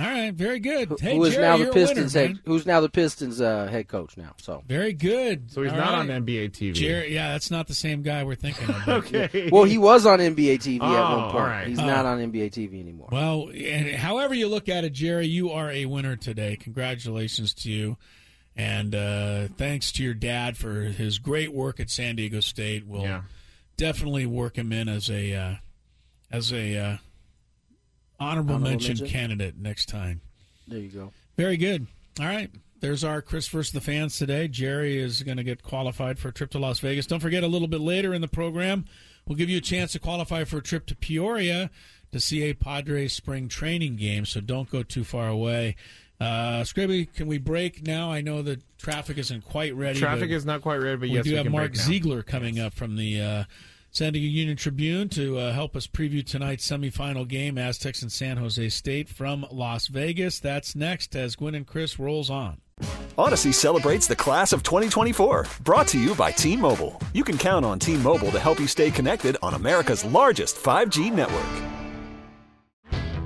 All 0.00 0.10
right, 0.10 0.32
very 0.34 0.60
good. 0.60 0.92
Hey, 1.00 1.16
Who 1.16 1.24
is 1.24 1.34
Jerry, 1.34 1.42
now 1.46 1.56
the 1.56 1.64
you're 1.64 1.70
a 1.70 1.74
winner, 1.74 1.86
Pistons 1.86 2.12
head? 2.14 2.30
man. 2.30 2.40
Who's 2.46 2.64
now 2.66 2.80
the 2.80 2.88
Pistons 2.88 3.40
uh, 3.40 3.66
head 3.66 3.88
coach 3.88 4.16
now? 4.16 4.34
So 4.38 4.62
Very 4.66 4.92
good. 4.92 5.50
So 5.52 5.62
he's 5.62 5.72
All 5.72 5.78
not 5.78 5.90
right. 5.92 6.10
on 6.10 6.24
NBA 6.24 6.50
TV. 6.52 6.72
Jerry, 6.74 7.12
yeah, 7.14 7.32
that's 7.32 7.50
not 7.50 7.66
the 7.68 7.74
same 7.74 8.02
guy 8.02 8.24
we're 8.24 8.34
thinking 8.34 8.68
of. 8.68 8.82
but- 8.86 8.96
Okay. 9.14 9.48
Well, 9.52 9.64
he 9.64 9.78
was 9.78 10.06
on 10.06 10.18
NBA 10.20 10.54
TV 10.60 10.76
at 10.82 11.16
one 11.16 11.30
point. 11.30 11.44
right. 11.44 11.66
He's 11.68 11.78
Oh. 11.78 11.86
not 11.86 12.06
on 12.06 12.18
NBA 12.18 12.50
TV 12.50 12.80
anymore. 12.80 13.08
Well, 13.12 13.50
and 13.54 13.90
however 13.96 14.34
you 14.34 14.48
look 14.48 14.68
at 14.68 14.84
it, 14.84 14.92
Jerry, 14.92 15.26
you 15.26 15.50
are 15.50 15.70
a 15.70 15.84
winner 15.86 16.16
today. 16.16 16.56
Congratulations 16.56 17.52
to 17.54 17.70
you. 17.70 17.96
And 18.56 18.94
uh, 18.94 19.48
thanks 19.56 19.92
to 19.92 20.02
your 20.02 20.14
dad 20.14 20.56
for 20.56 20.82
his 20.82 21.18
great 21.18 21.52
work 21.52 21.78
at 21.80 21.88
San 21.90 22.16
Diego 22.16 22.40
State. 22.40 22.86
We'll 22.86 23.02
Yeah. 23.02 23.22
definitely 23.76 24.26
work 24.26 24.56
him 24.56 24.72
in 24.72 24.88
as 24.88 25.08
a 25.08 25.34
uh, 25.34 25.54
as 26.30 26.52
a 26.52 26.76
uh, 26.76 26.96
honorable, 28.20 28.54
Honorable 28.54 28.70
mention, 28.70 28.88
mention? 28.98 29.06
candidate 29.08 29.56
next 29.58 29.88
time. 29.88 30.20
There 30.68 30.78
you 30.78 30.88
go. 30.88 31.12
Very 31.36 31.56
good. 31.56 31.86
All 32.20 32.26
right. 32.26 32.50
There's 32.80 33.04
our 33.04 33.20
Chris 33.20 33.48
versus 33.48 33.72
the 33.72 33.80
fans 33.80 34.16
today. 34.18 34.48
Jerry 34.48 34.96
is 34.96 35.22
going 35.22 35.36
to 35.36 35.44
get 35.44 35.62
qualified 35.62 36.18
for 36.18 36.28
a 36.28 36.32
trip 36.32 36.50
to 36.52 36.58
Las 36.58 36.78
Vegas. 36.80 37.06
Don't 37.06 37.20
forget, 37.20 37.42
a 37.42 37.46
little 37.48 37.68
bit 37.68 37.80
later 37.80 38.14
in 38.14 38.20
the 38.22 38.28
program, 38.28 38.86
we'll 39.26 39.36
give 39.36 39.50
you 39.50 39.58
a 39.58 39.62
chance 39.62 39.92
to 39.92 39.98
qualify 39.98 40.44
for 40.44 40.58
a 40.58 40.62
trip 40.62 40.86
to 40.86 40.96
Peoria 40.96 41.70
to 42.12 42.20
see 42.20 42.44
a 42.44 42.54
Padres 42.54 43.12
spring 43.12 43.48
training 43.48 43.96
game. 43.96 44.24
So 44.24 44.40
don't 44.40 44.70
go 44.70 44.82
too 44.82 45.04
far 45.04 45.28
away. 45.28 45.76
Uh, 46.18 46.62
Scraby, 46.64 47.12
can 47.14 47.26
we 47.26 47.38
break 47.38 47.86
now? 47.86 48.10
I 48.12 48.20
know 48.22 48.42
the 48.42 48.60
traffic 48.78 49.16
isn't 49.18 49.44
quite 49.44 49.74
ready. 49.74 49.98
Traffic 49.98 50.30
is 50.30 50.44
not 50.44 50.60
quite 50.62 50.76
ready, 50.78 50.96
but 50.96 51.08
we 51.08 51.14
yes, 51.16 51.24
do 51.24 51.30
we 51.30 51.36
have 51.36 51.44
can 51.44 51.52
Mark 51.52 51.72
break 51.72 51.78
now. 51.78 51.84
Zeigler 52.16 52.26
coming 52.26 52.58
up 52.58 52.72
from 52.74 52.96
the 52.96 53.20
uh, 53.20 53.44
San 53.92 54.12
Diego 54.12 54.26
Union 54.26 54.56
Tribune 54.56 55.08
to 55.10 55.38
uh, 55.38 55.52
help 55.52 55.74
us 55.74 55.86
preview 55.86 56.24
tonight's 56.24 56.68
semifinal 56.68 57.26
game, 57.26 57.58
Aztecs 57.58 58.02
and 58.02 58.12
San 58.12 58.36
Jose 58.36 58.68
State 58.68 59.08
from 59.08 59.44
Las 59.50 59.88
Vegas. 59.88 60.38
That's 60.38 60.76
next 60.76 61.16
as 61.16 61.36
Gwynn 61.36 61.54
and 61.54 61.66
Chris 61.66 61.98
rolls 61.98 62.30
on. 62.30 62.60
Audacy 63.18 63.52
celebrates 63.52 64.06
the 64.06 64.16
class 64.16 64.52
of 64.52 64.62
2024. 64.62 65.46
Brought 65.62 65.88
to 65.88 65.98
you 65.98 66.14
by 66.14 66.30
T 66.30 66.56
Mobile. 66.56 67.00
You 67.12 67.24
can 67.24 67.36
count 67.36 67.64
on 67.64 67.78
T 67.78 67.96
Mobile 67.96 68.30
to 68.30 68.38
help 68.38 68.60
you 68.60 68.66
stay 68.66 68.90
connected 68.90 69.36
on 69.42 69.54
America's 69.54 70.04
largest 70.04 70.56
5G 70.56 71.12
network. 71.12 71.70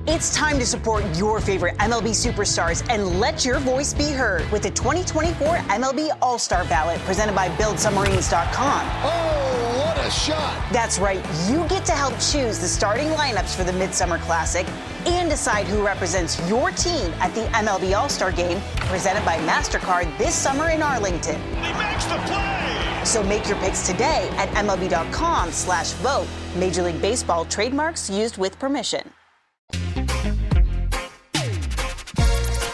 It's 0.07 0.35
time 0.35 0.59
to 0.59 0.65
support 0.67 1.03
your 1.17 1.39
favorite 1.39 1.77
MLB 1.77 2.09
superstars 2.09 2.87
and 2.91 3.19
let 3.19 3.43
your 3.43 3.57
voice 3.59 3.91
be 3.91 4.11
heard 4.11 4.49
with 4.51 4.61
the 4.61 4.69
2024 4.69 5.47
MLB 5.57 6.15
All 6.21 6.37
Star 6.37 6.63
Ballot 6.65 6.99
presented 7.01 7.33
by 7.33 7.49
BuildSubmarines.com. 7.49 8.89
Oh, 9.03 9.64
what 9.64 9.64
a 10.05 10.11
shot! 10.11 10.71
That's 10.71 10.99
right, 10.99 11.25
you 11.49 11.67
get 11.67 11.83
to 11.85 11.91
help 11.91 12.13
choose 12.13 12.59
the 12.59 12.67
starting 12.67 13.07
lineups 13.09 13.55
for 13.55 13.63
the 13.63 13.73
Midsummer 13.73 14.19
Classic 14.19 14.67
and 15.07 15.29
decide 15.29 15.65
who 15.65 15.83
represents 15.83 16.39
your 16.47 16.69
team 16.71 17.11
at 17.19 17.33
the 17.33 17.41
MLB 17.53 17.97
All 17.97 18.07
Star 18.07 18.31
Game 18.31 18.61
presented 18.75 19.25
by 19.25 19.37
MasterCard 19.39 20.15
this 20.17 20.35
summer 20.35 20.69
in 20.69 20.83
Arlington. 20.83 21.41
He 21.55 21.73
makes 21.73 22.05
the 22.05 22.17
play! 22.25 23.01
So 23.03 23.23
make 23.23 23.47
your 23.47 23.57
picks 23.57 23.85
today 23.85 24.29
at 24.33 24.49
MLB.com 24.49 25.51
slash 25.51 25.91
vote. 25.93 26.27
Major 26.55 26.83
League 26.83 27.01
Baseball 27.01 27.45
trademarks 27.45 28.09
used 28.09 28.37
with 28.37 28.57
permission. 28.59 29.11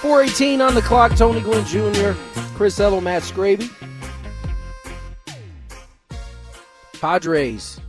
418 0.02 0.62
on 0.62 0.74
the 0.74 0.82
clock. 0.82 1.16
Tony 1.16 1.42
Gwynn 1.42 1.66
Jr., 1.66 2.12
Chris 2.56 2.80
Ello, 2.80 3.00
Matt 3.00 3.24
Scraby. 3.24 3.70
Padres, 7.01 7.79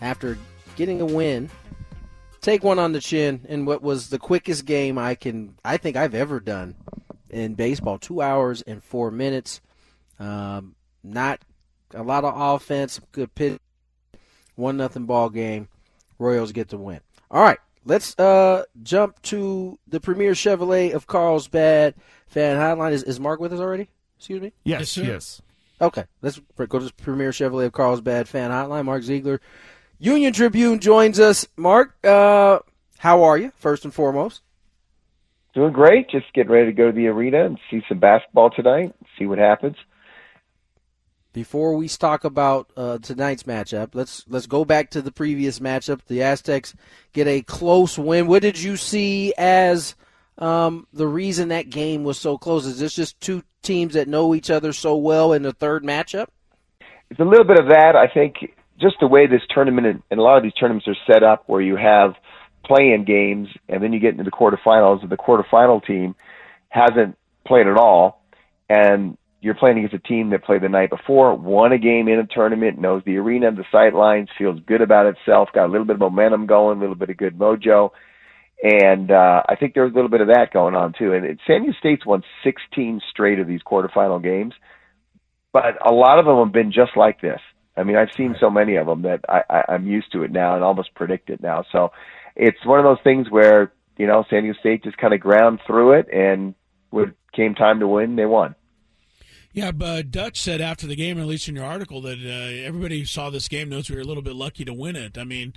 after 0.00 0.38
getting 0.76 1.00
a 1.00 1.04
win, 1.04 1.50
take 2.40 2.62
one 2.62 2.78
on 2.78 2.92
the 2.92 3.00
chin 3.00 3.44
in 3.48 3.64
what 3.64 3.82
was 3.82 4.08
the 4.08 4.20
quickest 4.20 4.66
game 4.66 4.96
I 4.98 5.16
can, 5.16 5.56
I 5.64 5.78
think 5.78 5.96
I've 5.96 6.14
ever 6.14 6.38
done 6.38 6.76
in 7.30 7.54
baseball. 7.54 7.98
Two 7.98 8.22
hours 8.22 8.62
and 8.62 8.80
four 8.84 9.10
minutes. 9.10 9.60
Um, 10.20 10.76
not 11.02 11.40
a 11.92 12.04
lot 12.04 12.22
of 12.22 12.34
offense, 12.36 13.00
good 13.10 13.34
pitch. 13.34 13.58
One 14.54 14.76
nothing 14.76 15.06
ball 15.06 15.28
game. 15.28 15.66
Royals 16.20 16.52
get 16.52 16.68
the 16.68 16.78
win. 16.78 17.00
All 17.32 17.42
right, 17.42 17.58
let's 17.84 18.16
uh 18.16 18.62
jump 18.84 19.20
to 19.22 19.76
the 19.88 19.98
Premier 19.98 20.34
Chevrolet 20.34 20.92
of 20.92 21.08
Carlsbad 21.08 21.94
fan 22.28 22.58
hotline. 22.58 22.92
Is, 22.92 23.02
is 23.02 23.18
Mark 23.18 23.40
with 23.40 23.52
us 23.52 23.58
already? 23.58 23.88
Excuse 24.18 24.40
me. 24.40 24.52
Yes, 24.62 24.80
Yes, 24.82 24.90
sir. 24.90 25.02
yes. 25.02 25.42
Okay, 25.82 26.04
let's 26.22 26.40
go 26.56 26.78
to 26.78 26.84
the 26.84 26.92
Premier 26.92 27.32
Chevrolet 27.32 27.66
of 27.66 27.72
Carlsbad 27.72 28.28
fan 28.28 28.52
hotline. 28.52 28.84
Mark 28.84 29.02
Zeigler, 29.02 29.40
Union 29.98 30.32
Tribune 30.32 30.78
joins 30.78 31.18
us. 31.18 31.48
Mark, 31.56 31.96
uh, 32.04 32.60
how 32.98 33.24
are 33.24 33.36
you? 33.36 33.50
First 33.56 33.84
and 33.84 33.92
foremost. 33.92 34.42
Doing 35.54 35.72
great. 35.72 36.08
Just 36.08 36.32
getting 36.34 36.52
ready 36.52 36.66
to 36.66 36.72
go 36.72 36.86
to 36.86 36.92
the 36.92 37.08
arena 37.08 37.44
and 37.44 37.58
see 37.68 37.82
some 37.88 37.98
basketball 37.98 38.50
tonight. 38.50 38.94
See 39.18 39.26
what 39.26 39.38
happens. 39.38 39.76
Before 41.32 41.74
we 41.74 41.88
talk 41.88 42.22
about 42.22 42.70
uh, 42.76 42.98
tonight's 42.98 43.42
matchup, 43.42 43.94
let's 43.94 44.24
let's 44.28 44.46
go 44.46 44.64
back 44.64 44.90
to 44.90 45.02
the 45.02 45.10
previous 45.10 45.58
matchup. 45.58 46.02
The 46.06 46.22
Aztecs 46.22 46.76
get 47.12 47.26
a 47.26 47.42
close 47.42 47.98
win. 47.98 48.28
What 48.28 48.42
did 48.42 48.62
you 48.62 48.76
see 48.76 49.34
as 49.36 49.96
um, 50.42 50.88
the 50.92 51.06
reason 51.06 51.48
that 51.48 51.70
game 51.70 52.02
was 52.02 52.18
so 52.18 52.36
close? 52.36 52.66
Is 52.66 52.80
this 52.80 52.94
just 52.94 53.20
two 53.20 53.44
teams 53.62 53.94
that 53.94 54.08
know 54.08 54.34
each 54.34 54.50
other 54.50 54.72
so 54.72 54.96
well 54.96 55.32
in 55.32 55.42
the 55.42 55.52
third 55.52 55.84
matchup? 55.84 56.26
It's 57.10 57.20
a 57.20 57.24
little 57.24 57.44
bit 57.44 57.60
of 57.60 57.68
that. 57.68 57.94
I 57.94 58.08
think 58.12 58.52
just 58.80 58.96
the 59.00 59.06
way 59.06 59.28
this 59.28 59.42
tournament 59.50 60.02
and- 60.10 60.18
a 60.18 60.22
lot 60.22 60.36
of 60.36 60.42
these 60.42 60.54
tournaments 60.54 60.88
are 60.88 60.96
set 61.06 61.22
up, 61.22 61.44
where 61.46 61.60
you 61.60 61.76
have 61.76 62.16
play-in 62.64 63.04
games 63.04 63.48
and 63.68 63.82
then 63.82 63.92
you 63.92 64.00
get 64.00 64.12
into 64.12 64.24
the 64.24 64.32
quarterfinals, 64.32 65.02
and 65.02 65.10
the 65.10 65.16
quarterfinal 65.16 65.84
team 65.84 66.16
hasn't 66.70 67.16
played 67.46 67.68
at 67.68 67.76
all, 67.76 68.24
and 68.68 69.16
you're 69.40 69.54
playing 69.54 69.78
against 69.78 69.94
a 69.94 70.08
team 70.08 70.30
that 70.30 70.42
played 70.44 70.62
the 70.62 70.68
night 70.68 70.90
before, 70.90 71.34
won 71.34 71.72
a 71.72 71.78
game 71.78 72.08
in 72.08 72.18
a 72.18 72.26
tournament, 72.26 72.80
knows 72.80 73.02
the 73.04 73.16
arena, 73.16 73.52
the 73.52 73.64
sight 73.70 73.94
lines, 73.94 74.28
feels 74.38 74.58
good 74.66 74.80
about 74.80 75.06
itself, 75.06 75.50
got 75.52 75.66
a 75.66 75.72
little 75.72 75.84
bit 75.84 75.94
of 75.94 76.00
momentum 76.00 76.46
going, 76.46 76.78
a 76.78 76.80
little 76.80 76.96
bit 76.96 77.10
of 77.10 77.16
good 77.16 77.38
mojo. 77.38 77.90
And 78.62 79.10
uh, 79.10 79.42
I 79.48 79.56
think 79.56 79.74
there's 79.74 79.90
a 79.90 79.94
little 79.94 80.08
bit 80.10 80.20
of 80.20 80.28
that 80.28 80.52
going 80.52 80.76
on 80.76 80.94
too. 80.96 81.12
And 81.12 81.24
it, 81.24 81.38
San 81.46 81.62
Diego 81.62 81.76
State's 81.80 82.06
won 82.06 82.22
16 82.44 83.00
straight 83.10 83.40
of 83.40 83.48
these 83.48 83.60
quarterfinal 83.62 84.22
games, 84.22 84.54
but 85.52 85.84
a 85.84 85.92
lot 85.92 86.20
of 86.20 86.26
them 86.26 86.38
have 86.38 86.52
been 86.52 86.70
just 86.70 86.96
like 86.96 87.20
this. 87.20 87.40
I 87.76 87.82
mean, 87.82 87.96
I've 87.96 88.12
seen 88.16 88.36
so 88.38 88.50
many 88.50 88.76
of 88.76 88.86
them 88.86 89.02
that 89.02 89.20
I, 89.28 89.42
I, 89.50 89.62
I'm 89.70 89.86
used 89.86 90.12
to 90.12 90.22
it 90.22 90.30
now 90.30 90.54
and 90.54 90.62
almost 90.62 90.94
predict 90.94 91.30
it 91.30 91.42
now. 91.42 91.64
So 91.72 91.90
it's 92.36 92.64
one 92.64 92.78
of 92.78 92.84
those 92.84 93.02
things 93.02 93.30
where 93.30 93.72
you 93.96 94.06
know 94.06 94.24
San 94.30 94.42
Diego 94.42 94.58
State 94.60 94.84
just 94.84 94.96
kind 94.96 95.14
of 95.14 95.20
ground 95.20 95.60
through 95.66 95.94
it, 95.98 96.08
and 96.12 96.54
when 96.90 97.08
it 97.08 97.14
came 97.34 97.54
time 97.54 97.80
to 97.80 97.88
win, 97.88 98.16
they 98.16 98.26
won. 98.26 98.54
Yeah, 99.52 99.70
but 99.70 100.10
Dutch 100.10 100.40
said 100.40 100.60
after 100.60 100.86
the 100.86 100.96
game, 100.96 101.18
at 101.18 101.26
least 101.26 101.48
in 101.48 101.56
your 101.56 101.66
article, 101.66 102.00
that 102.02 102.18
uh, 102.18 102.66
everybody 102.66 103.00
who 103.00 103.04
saw 103.04 103.28
this 103.28 103.48
game 103.48 103.68
knows 103.68 103.90
we 103.90 103.96
were 103.96 104.02
a 104.02 104.06
little 104.06 104.22
bit 104.22 104.34
lucky 104.34 104.64
to 104.64 104.72
win 104.72 104.96
it. 104.96 105.18
I 105.18 105.24
mean, 105.24 105.52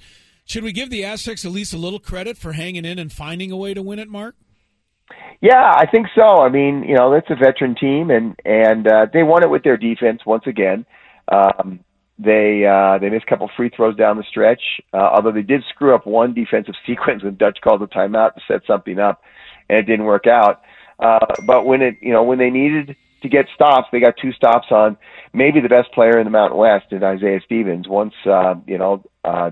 should 0.46 0.64
we 0.64 0.72
give 0.72 0.90
the 0.90 1.04
Aztecs 1.04 1.44
at 1.46 1.52
least 1.52 1.74
a 1.74 1.78
little 1.78 2.00
credit 2.00 2.38
for 2.38 2.54
hanging 2.54 2.86
in 2.86 3.00
and 3.00 3.12
finding 3.12 3.52
a 3.52 3.58
way 3.58 3.74
to 3.74 3.82
win 3.82 4.00
it, 4.00 4.08
Mark? 4.08 4.36
Yeah, 5.42 5.72
I 5.76 5.86
think 5.86 6.08
so. 6.16 6.42
I 6.42 6.50
mean, 6.50 6.84
you 6.84 6.96
know, 6.96 7.12
that's 7.12 7.30
a 7.30 7.36
veteran 7.36 7.76
team, 7.76 8.10
and 8.10 8.40
and 8.46 8.88
uh, 8.88 9.08
they 9.12 9.24
won 9.24 9.44
it 9.44 9.50
with 9.50 9.64
their 9.64 9.78
defense 9.78 10.22
once 10.26 10.44
again. 10.48 10.86
Um, 11.28 11.82
they 12.18 12.66
uh, 12.66 12.98
they 13.00 13.10
missed 13.10 13.26
a 13.28 13.30
couple 13.30 13.50
free 13.56 13.70
throws 13.70 13.96
down 13.96 14.18
the 14.18 14.24
stretch, 14.24 14.62
uh, 14.94 14.98
although 14.98 15.32
they 15.32 15.42
did 15.42 15.64
screw 15.70 15.94
up 15.94 16.08
one 16.08 16.34
defensive 16.34 16.76
sequence 16.88 17.24
when 17.24 17.36
Dutch 17.36 17.60
called 17.62 17.82
a 17.82 17.88
timeout 17.88 18.36
to 18.36 18.42
set 18.48 18.62
something 18.66 19.00
up, 19.00 19.22
and 19.70 19.80
it 19.80 19.84
didn't 19.84 20.06
work 20.06 20.28
out. 20.28 20.62
Uh, 21.00 21.26
but 21.46 21.66
when 21.66 21.82
it, 21.82 21.98
you 22.02 22.14
know, 22.14 22.24
when 22.24 22.38
they 22.38 22.50
needed 22.50 22.96
to 23.22 23.30
get 23.30 23.48
stops, 23.54 23.88
they 23.92 24.00
got 24.00 24.14
two 24.22 24.32
stops 24.32 24.68
on 24.72 24.98
maybe 25.34 25.60
the 25.60 25.70
best 25.70 25.92
player 25.92 26.18
in 26.18 26.24
the 26.24 26.32
Mountain 26.32 26.58
West 26.58 26.86
in 26.92 27.04
Isaiah 27.04 27.42
Stevens. 27.44 27.88
Once, 27.88 28.14
uh, 28.26 28.56
you 28.66 28.78
know, 28.78 29.04
uh, 29.26 29.52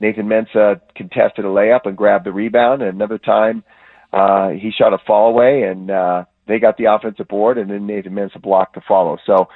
Nathan 0.00 0.26
Mensah 0.26 0.80
contested 0.94 1.44
a 1.44 1.48
layup 1.48 1.86
and 1.86 1.96
grabbed 1.96 2.26
the 2.26 2.32
rebound, 2.32 2.82
and 2.82 2.90
another 2.90 3.18
time 3.18 3.64
uh, 4.12 4.50
he 4.50 4.70
shot 4.70 4.92
a 4.92 4.98
fall 5.06 5.30
away, 5.30 5.62
and 5.62 5.90
uh, 5.90 6.24
they 6.46 6.58
got 6.58 6.76
the 6.76 6.86
offensive 6.86 7.28
board, 7.28 7.58
and 7.58 7.70
then 7.70 7.86
Nathan 7.86 8.12
Mensah 8.12 8.40
blocked 8.40 8.74
the 8.74 8.82
follow. 8.86 9.18
So, 9.26 9.48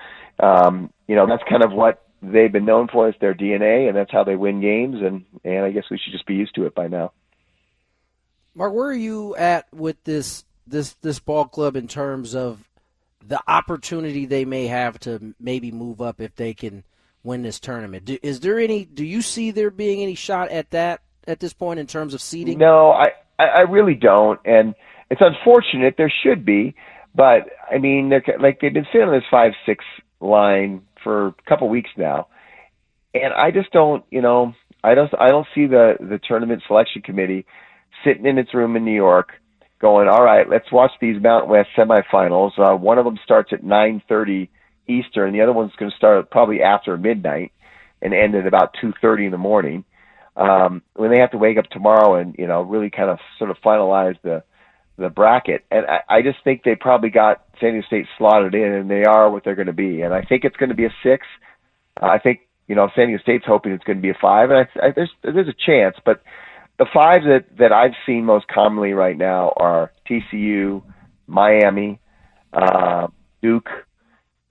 um, 0.42 0.92
you 1.06 1.14
know, 1.14 1.26
that's 1.26 1.42
kind 1.48 1.62
of 1.62 1.72
what 1.72 2.04
they've 2.22 2.52
been 2.52 2.64
known 2.64 2.88
for. 2.88 3.08
It's 3.08 3.18
their 3.20 3.34
DNA, 3.34 3.88
and 3.88 3.96
that's 3.96 4.12
how 4.12 4.24
they 4.24 4.36
win 4.36 4.60
games. 4.60 4.96
And 5.02 5.24
and 5.44 5.64
I 5.64 5.70
guess 5.70 5.84
we 5.90 5.98
should 5.98 6.12
just 6.12 6.26
be 6.26 6.34
used 6.34 6.54
to 6.56 6.66
it 6.66 6.74
by 6.74 6.88
now. 6.88 7.12
Mark, 8.54 8.72
where 8.72 8.88
are 8.88 8.94
you 8.94 9.36
at 9.36 9.72
with 9.72 10.02
this 10.04 10.44
this 10.66 10.94
this 11.02 11.18
ball 11.18 11.46
club 11.46 11.76
in 11.76 11.88
terms 11.88 12.34
of 12.34 12.68
the 13.26 13.40
opportunity 13.46 14.26
they 14.26 14.44
may 14.44 14.66
have 14.66 14.98
to 15.00 15.34
maybe 15.38 15.70
move 15.70 16.00
up 16.00 16.20
if 16.20 16.34
they 16.36 16.54
can 16.54 16.82
win 17.22 17.42
this 17.42 17.60
tournament? 17.60 18.04
Do, 18.04 18.18
is 18.22 18.40
there 18.40 18.58
any? 18.58 18.84
Do 18.84 19.04
you 19.04 19.22
see 19.22 19.50
there 19.50 19.70
being 19.70 20.02
any 20.02 20.14
shot 20.14 20.50
at 20.50 20.70
that 20.70 21.02
at 21.26 21.40
this 21.40 21.52
point 21.52 21.80
in 21.80 21.86
terms 21.86 22.14
of 22.14 22.20
seeding? 22.20 22.58
No, 22.58 22.90
I 22.92 23.08
I 23.38 23.60
really 23.60 23.94
don't, 23.94 24.40
and 24.44 24.74
it's 25.10 25.22
unfortunate. 25.22 25.94
There 25.96 26.12
should 26.22 26.44
be, 26.44 26.74
but 27.14 27.48
I 27.70 27.78
mean, 27.78 28.08
they're 28.10 28.24
like 28.38 28.60
they've 28.60 28.72
been 28.72 28.86
sitting 28.92 29.08
on 29.08 29.14
this 29.14 29.24
five 29.30 29.52
six 29.66 29.84
line 30.20 30.82
for 31.02 31.28
a 31.28 31.34
couple 31.48 31.68
weeks 31.68 31.90
now, 31.96 32.28
and 33.14 33.32
I 33.32 33.50
just 33.50 33.72
don't, 33.72 34.04
you 34.10 34.22
know, 34.22 34.54
I 34.84 34.94
don't 34.94 35.10
I 35.18 35.28
don't 35.28 35.46
see 35.54 35.66
the 35.66 35.94
the 36.00 36.20
tournament 36.26 36.62
selection 36.66 37.02
committee 37.02 37.46
sitting 38.04 38.26
in 38.26 38.38
its 38.38 38.54
room 38.54 38.76
in 38.76 38.84
New 38.84 38.94
York 38.94 39.32
going, 39.80 40.08
all 40.08 40.22
right, 40.22 40.48
let's 40.48 40.70
watch 40.70 40.90
these 41.00 41.20
Mountain 41.22 41.50
West 41.50 41.70
semifinals. 41.76 42.58
Uh, 42.58 42.76
one 42.76 42.98
of 42.98 43.04
them 43.04 43.18
starts 43.24 43.52
at 43.52 43.64
9:30 43.64 44.48
Eastern, 44.90 45.28
and 45.28 45.34
the 45.34 45.42
other 45.42 45.52
one's 45.52 45.72
going 45.78 45.90
to 45.90 45.96
start 45.96 46.30
probably 46.30 46.62
after 46.62 46.96
midnight 46.96 47.52
and 48.02 48.14
end 48.14 48.34
at 48.34 48.46
about 48.46 48.74
2:30 48.82 49.26
in 49.26 49.30
the 49.30 49.38
morning. 49.38 49.84
Um, 50.36 50.82
when 50.94 51.10
they 51.10 51.18
have 51.18 51.32
to 51.32 51.38
wake 51.38 51.58
up 51.58 51.68
tomorrow 51.70 52.14
and 52.14 52.34
you 52.38 52.46
know 52.46 52.62
really 52.62 52.90
kind 52.90 53.10
of 53.10 53.18
sort 53.38 53.50
of 53.50 53.56
finalize 53.64 54.16
the 54.22 54.42
the 54.96 55.08
bracket, 55.08 55.64
and 55.70 55.86
I, 55.86 56.18
I 56.18 56.22
just 56.22 56.38
think 56.44 56.62
they 56.62 56.74
probably 56.74 57.10
got 57.10 57.44
San 57.58 57.72
Diego 57.72 57.86
State 57.86 58.06
slotted 58.18 58.54
in, 58.54 58.72
and 58.72 58.90
they 58.90 59.04
are 59.04 59.30
what 59.30 59.44
they're 59.44 59.54
going 59.54 59.66
to 59.66 59.72
be. 59.72 60.02
And 60.02 60.12
I 60.12 60.22
think 60.22 60.44
it's 60.44 60.56
going 60.56 60.68
to 60.68 60.74
be 60.74 60.84
a 60.84 60.94
six. 61.02 61.26
Uh, 62.00 62.06
I 62.06 62.18
think 62.18 62.40
you 62.68 62.74
know 62.74 62.90
San 62.94 63.06
Diego 63.06 63.22
State's 63.22 63.46
hoping 63.46 63.72
it's 63.72 63.84
going 63.84 63.98
to 63.98 64.02
be 64.02 64.10
a 64.10 64.18
five, 64.20 64.50
and 64.50 64.58
I, 64.58 64.86
I, 64.86 64.90
there's 64.94 65.10
there's 65.22 65.48
a 65.48 65.66
chance, 65.66 65.96
but 66.04 66.22
the 66.78 66.86
five 66.94 67.22
that 67.24 67.44
that 67.58 67.72
I've 67.72 67.94
seen 68.06 68.24
most 68.24 68.46
commonly 68.48 68.92
right 68.92 69.16
now 69.16 69.52
are 69.56 69.92
TCU, 70.08 70.82
Miami, 71.26 72.00
uh, 72.54 73.08
Duke, 73.42 73.68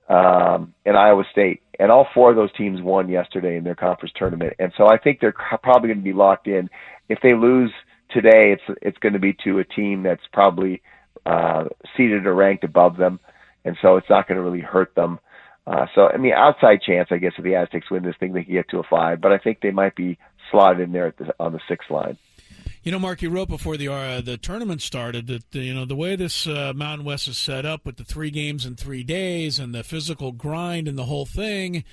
um, 0.09 0.73
and 0.85 0.97
Iowa 0.97 1.23
State, 1.31 1.61
and 1.79 1.91
all 1.91 2.07
four 2.13 2.29
of 2.31 2.35
those 2.35 2.51
teams 2.53 2.81
won 2.81 3.09
yesterday 3.09 3.57
in 3.57 3.63
their 3.63 3.75
conference 3.75 4.13
tournament, 4.15 4.53
and 4.59 4.73
so 4.77 4.87
I 4.89 4.97
think 4.97 5.19
they're 5.19 5.35
probably 5.61 5.87
going 5.89 5.99
to 5.99 6.03
be 6.03 6.13
locked 6.13 6.47
in. 6.47 6.69
If 7.07 7.19
they 7.21 7.33
lose 7.33 7.71
today, 8.11 8.53
it's 8.53 8.79
it's 8.81 8.97
going 8.97 9.13
to 9.13 9.19
be 9.19 9.35
to 9.43 9.59
a 9.59 9.63
team 9.63 10.03
that's 10.03 10.21
probably 10.33 10.81
uh, 11.25 11.65
seated 11.95 12.25
or 12.25 12.35
ranked 12.35 12.63
above 12.63 12.97
them, 12.97 13.19
and 13.65 13.77
so 13.81 13.97
it's 13.97 14.09
not 14.09 14.27
going 14.27 14.37
to 14.37 14.43
really 14.43 14.61
hurt 14.61 14.93
them. 14.95 15.19
Uh, 15.67 15.85
so, 15.93 16.07
I 16.07 16.17
mean, 16.17 16.33
outside 16.33 16.81
chance, 16.81 17.09
I 17.11 17.17
guess, 17.17 17.33
if 17.37 17.43
the 17.43 17.53
Aztecs 17.53 17.91
win 17.91 18.03
this 18.03 18.15
thing, 18.19 18.33
they 18.33 18.43
can 18.43 18.53
get 18.53 18.69
to 18.69 18.79
a 18.79 18.83
five. 18.89 19.21
But 19.21 19.31
I 19.31 19.37
think 19.37 19.59
they 19.61 19.69
might 19.69 19.95
be 19.95 20.17
slotted 20.49 20.79
in 20.79 20.91
there 20.91 21.07
at 21.07 21.17
the, 21.17 21.33
on 21.39 21.53
the 21.53 21.59
sixth 21.69 21.91
line. 21.91 22.17
You 22.83 22.93
know, 22.93 23.00
Mark, 23.00 23.21
you 23.21 23.29
wrote 23.29 23.50
before 23.50 23.75
the 23.75 23.89
uh, 23.89 24.21
the 24.21 24.38
tournament 24.38 24.81
started 24.81 25.27
that 25.27 25.43
you 25.53 25.74
know 25.74 25.86
the 25.86 25.95
way 25.95 26.15
this 26.15 26.48
uh, 26.48 26.71
Mountain 26.75 27.05
West 27.05 27.27
is 27.27 27.38
set 27.38 27.65
up 27.65 27.86
with 27.86 27.98
the 27.98 28.05
three 28.05 28.31
games 28.31 28.65
in 28.65 28.75
three 28.75 29.03
days 29.03 29.59
and 29.59 29.75
the 29.75 29.83
physical 29.83 30.31
grind 30.31 30.88
and 30.88 30.98
the 30.98 31.05
whole 31.05 31.25
thing. 31.25 31.83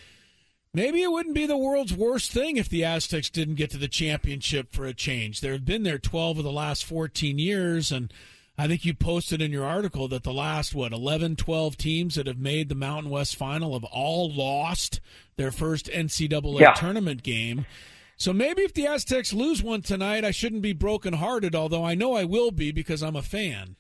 Maybe 0.72 1.02
it 1.02 1.10
wouldn't 1.10 1.34
be 1.34 1.46
the 1.46 1.56
world's 1.56 1.94
worst 1.94 2.30
thing 2.32 2.56
if 2.56 2.68
the 2.68 2.84
Aztecs 2.84 3.30
didn't 3.30 3.54
get 3.54 3.70
to 3.70 3.78
the 3.78 3.88
championship 3.88 4.72
for 4.72 4.84
a 4.84 4.92
change. 4.92 5.40
They've 5.40 5.64
been 5.64 5.84
there 5.84 5.98
12 5.98 6.38
of 6.38 6.44
the 6.44 6.52
last 6.52 6.84
14 6.84 7.38
years, 7.38 7.90
and 7.90 8.12
I 8.58 8.68
think 8.68 8.84
you 8.84 8.92
posted 8.92 9.40
in 9.40 9.50
your 9.52 9.64
article 9.64 10.06
that 10.08 10.22
the 10.22 10.34
last, 10.34 10.74
what, 10.74 10.92
11, 10.92 11.36
12 11.36 11.78
teams 11.78 12.14
that 12.16 12.26
have 12.26 12.38
made 12.38 12.68
the 12.68 12.74
Mountain 12.74 13.10
West 13.10 13.36
final 13.36 13.72
have 13.72 13.84
all 13.84 14.30
lost 14.30 15.00
their 15.36 15.50
first 15.50 15.88
NCAA 15.88 16.60
Yeah. 16.60 16.72
tournament 16.74 17.22
game. 17.22 17.64
So 18.16 18.32
maybe 18.32 18.62
if 18.62 18.72
the 18.72 18.86
Aztecs 18.86 19.34
lose 19.34 19.62
one 19.62 19.82
tonight, 19.82 20.24
I 20.24 20.30
shouldn't 20.30 20.62
be 20.62 20.72
brokenhearted, 20.72 21.54
although 21.54 21.84
I 21.84 21.94
know 21.94 22.14
I 22.14 22.24
will 22.24 22.50
be 22.50 22.72
because 22.72 23.02
I'm 23.02 23.16
a 23.16 23.22
fan. 23.22 23.76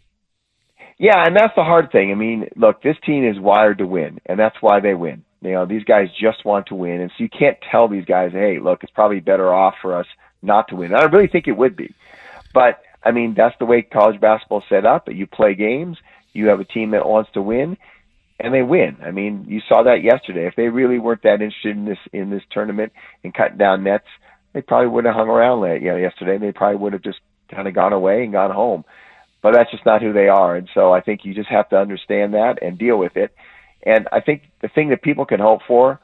Yeah, 0.98 1.24
and 1.26 1.36
that's 1.36 1.54
the 1.56 1.64
hard 1.64 1.90
thing. 1.90 2.10
I 2.10 2.14
mean, 2.14 2.48
look, 2.56 2.82
this 2.82 2.96
team 3.04 3.26
is 3.26 3.38
wired 3.38 3.78
to 3.78 3.86
win, 3.86 4.18
and 4.26 4.38
that's 4.38 4.56
why 4.60 4.80
they 4.80 4.94
win. 4.94 5.24
You 5.42 5.52
know, 5.52 5.66
these 5.66 5.84
guys 5.84 6.08
just 6.18 6.44
want 6.44 6.66
to 6.66 6.74
win, 6.74 7.00
and 7.00 7.10
so 7.10 7.22
you 7.22 7.28
can't 7.28 7.58
tell 7.70 7.88
these 7.88 8.04
guys, 8.04 8.32
"Hey, 8.32 8.58
look, 8.58 8.82
it's 8.82 8.92
probably 8.92 9.20
better 9.20 9.52
off 9.52 9.74
for 9.80 9.94
us 9.94 10.06
not 10.42 10.68
to 10.68 10.76
win." 10.76 10.92
And 10.92 11.00
I 11.00 11.04
really 11.04 11.28
think 11.28 11.48
it 11.48 11.56
would 11.56 11.76
be, 11.76 11.94
but 12.54 12.82
I 13.04 13.12
mean, 13.12 13.34
that's 13.34 13.56
the 13.58 13.66
way 13.66 13.82
college 13.82 14.20
basketball 14.20 14.60
is 14.60 14.68
set 14.68 14.86
up. 14.86 15.08
You 15.08 15.26
play 15.26 15.54
games, 15.54 15.98
you 16.32 16.48
have 16.48 16.60
a 16.60 16.64
team 16.64 16.90
that 16.90 17.06
wants 17.06 17.30
to 17.32 17.42
win, 17.42 17.76
and 18.40 18.52
they 18.52 18.62
win. 18.62 18.96
I 19.04 19.10
mean, 19.10 19.44
you 19.46 19.60
saw 19.68 19.82
that 19.82 20.02
yesterday. 20.02 20.46
If 20.46 20.56
they 20.56 20.68
really 20.68 20.98
weren't 20.98 21.22
that 21.22 21.42
interested 21.42 21.76
in 21.76 21.84
this 21.84 21.98
in 22.12 22.30
this 22.30 22.42
tournament 22.50 22.92
and 23.22 23.34
cutting 23.34 23.58
down 23.58 23.84
nets, 23.84 24.08
they 24.56 24.62
probably 24.62 24.88
wouldn't 24.88 25.14
have 25.14 25.20
hung 25.20 25.28
around 25.28 25.60
late, 25.60 25.82
you 25.82 25.90
know, 25.90 25.98
yesterday. 25.98 26.38
They 26.38 26.50
probably 26.50 26.78
would 26.78 26.94
have 26.94 27.02
just 27.02 27.18
kind 27.50 27.68
of 27.68 27.74
gone 27.74 27.92
away 27.92 28.24
and 28.24 28.32
gone 28.32 28.50
home. 28.50 28.86
But 29.42 29.52
that's 29.52 29.70
just 29.70 29.84
not 29.84 30.00
who 30.00 30.14
they 30.14 30.28
are, 30.28 30.56
and 30.56 30.66
so 30.72 30.94
I 30.94 31.02
think 31.02 31.20
you 31.24 31.34
just 31.34 31.50
have 31.50 31.68
to 31.68 31.76
understand 31.76 32.32
that 32.32 32.62
and 32.62 32.78
deal 32.78 32.96
with 32.96 33.18
it. 33.18 33.34
And 33.84 34.08
I 34.10 34.20
think 34.20 34.44
the 34.62 34.68
thing 34.68 34.88
that 34.88 35.02
people 35.02 35.26
can 35.26 35.40
hope 35.40 35.60
for 35.68 36.00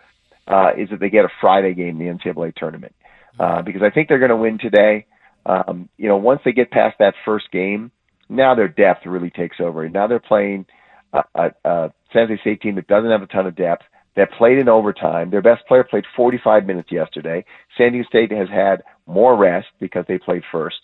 uh, 0.46 0.72
is 0.76 0.90
that 0.90 1.00
they 1.00 1.08
get 1.08 1.24
a 1.24 1.30
Friday 1.40 1.72
game 1.72 1.98
in 1.98 2.06
the 2.06 2.12
NCAA 2.12 2.54
tournament 2.54 2.94
uh, 3.40 3.62
because 3.62 3.80
I 3.82 3.88
think 3.88 4.08
they're 4.08 4.18
going 4.18 4.28
to 4.28 4.36
win 4.36 4.58
today. 4.58 5.06
Um, 5.46 5.88
you 5.96 6.08
know, 6.08 6.18
once 6.18 6.42
they 6.44 6.52
get 6.52 6.70
past 6.70 6.96
that 6.98 7.14
first 7.24 7.50
game, 7.50 7.90
now 8.28 8.54
their 8.54 8.68
depth 8.68 9.06
really 9.06 9.30
takes 9.30 9.56
over. 9.60 9.88
Now 9.88 10.08
they're 10.08 10.20
playing 10.20 10.66
a, 11.14 11.22
a, 11.34 11.50
a 11.64 11.92
San 12.12 12.28
Jose 12.28 12.40
State 12.42 12.60
team 12.60 12.74
that 12.74 12.86
doesn't 12.86 13.10
have 13.10 13.22
a 13.22 13.26
ton 13.26 13.46
of 13.46 13.56
depth. 13.56 13.84
That 14.14 14.31
played 14.33 14.59
in 14.59 14.68
overtime. 14.68 15.31
Their 15.31 15.40
best 15.42 15.66
player 15.66 15.85
played 15.85 16.05
45 16.14 16.66
minutes 16.66 16.92
yesterday. 16.92 17.44
San 17.79 17.92
Diego 17.92 18.07
State 18.09 18.31
has 18.31 18.48
had 18.48 18.83
more 19.07 19.37
rest 19.37 19.68
because 19.81 20.05
they 20.07 20.18
played 20.18 20.42
first. 20.53 20.77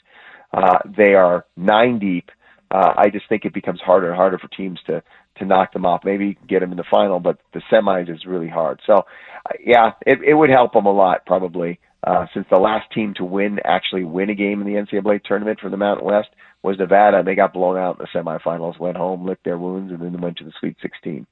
Uh, 0.52 0.78
they 0.96 1.14
are 1.14 1.44
nine 1.56 1.98
deep. 1.98 2.30
Uh, 2.70 2.92
I 2.96 3.08
just 3.10 3.28
think 3.28 3.44
it 3.44 3.54
becomes 3.54 3.80
harder 3.80 4.08
and 4.08 4.16
harder 4.16 4.38
for 4.38 4.48
teams 4.48 4.78
to 4.86 5.02
to 5.38 5.44
knock 5.44 5.72
them 5.72 5.86
off. 5.86 6.04
Maybe 6.04 6.36
get 6.48 6.60
them 6.60 6.72
in 6.72 6.76
the 6.76 6.84
final, 6.90 7.20
but 7.20 7.38
the 7.54 7.62
semis 7.70 8.12
is 8.12 8.26
really 8.26 8.48
hard. 8.48 8.80
So, 8.86 8.94
uh, 8.94 9.54
yeah, 9.64 9.92
it, 10.04 10.18
it 10.26 10.34
would 10.34 10.50
help 10.50 10.72
them 10.72 10.86
a 10.86 10.92
lot 10.92 11.24
probably. 11.26 11.78
Uh, 12.04 12.26
since 12.32 12.46
the 12.50 12.58
last 12.58 12.90
team 12.92 13.12
to 13.16 13.24
win 13.24 13.58
actually 13.64 14.04
win 14.04 14.30
a 14.30 14.34
game 14.34 14.60
in 14.60 14.66
the 14.66 14.80
NCAA 14.80 15.22
tournament 15.24 15.58
for 15.60 15.68
the 15.68 15.76
Mountain 15.76 16.06
West 16.06 16.28
was 16.62 16.78
Nevada, 16.78 17.22
they 17.24 17.34
got 17.34 17.52
blown 17.52 17.76
out 17.76 17.98
in 17.98 18.04
the 18.04 18.18
semifinals, 18.18 18.78
went 18.78 18.96
home, 18.96 19.26
licked 19.26 19.44
their 19.44 19.58
wounds, 19.58 19.92
and 19.92 20.00
then 20.00 20.20
went 20.20 20.36
to 20.38 20.44
the 20.44 20.52
Sweet 20.60 20.76
16. 20.80 21.26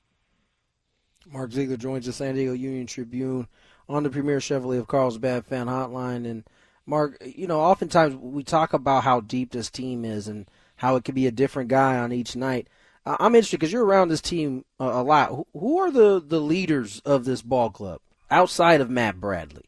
Mark 1.31 1.51
Zeigler 1.51 1.79
joins 1.79 2.07
the 2.07 2.13
San 2.13 2.35
Diego 2.35 2.53
Union 2.53 2.87
Tribune 2.87 3.49
on 3.89 4.03
the 4.03 4.11
Premier 4.11 4.39
Chevrolet 4.39 4.79
of 4.79 4.89
Carlsbad 4.89 5.45
fan 5.45 5.67
hotline. 5.67 6.29
And 6.29 6.45
Mark, 6.87 7.17
you 7.25 7.47
know, 7.47 7.61
oftentimes 7.61 8.15
we 8.17 8.43
talk 8.45 8.73
about 8.73 9.05
how 9.05 9.21
deep 9.21 9.51
this 9.51 9.71
team 9.71 10.05
is 10.05 10.29
and 10.29 10.49
how 10.77 10.97
it 10.97 11.05
could 11.05 11.15
be 11.15 11.27
a 11.27 11.33
different 11.33 11.69
guy 11.69 11.99
on 11.99 12.13
each 12.13 12.37
night. 12.37 12.69
Uh, 13.05 13.17
I'm 13.21 13.35
interested 13.35 13.59
because 13.59 13.73
you're 13.73 13.85
around 13.85 14.09
this 14.09 14.21
team 14.21 14.65
a 14.81 15.03
lot. 15.03 15.31
Who, 15.31 15.47
who 15.53 15.79
are 15.79 15.91
the, 15.91 16.23
the 16.25 16.41
leaders 16.41 17.01
of 17.05 17.25
this 17.25 17.43
ball 17.43 17.71
club 17.71 18.01
outside 18.31 18.81
of 18.81 18.91
Matt 18.91 19.21
Bradley? 19.21 19.65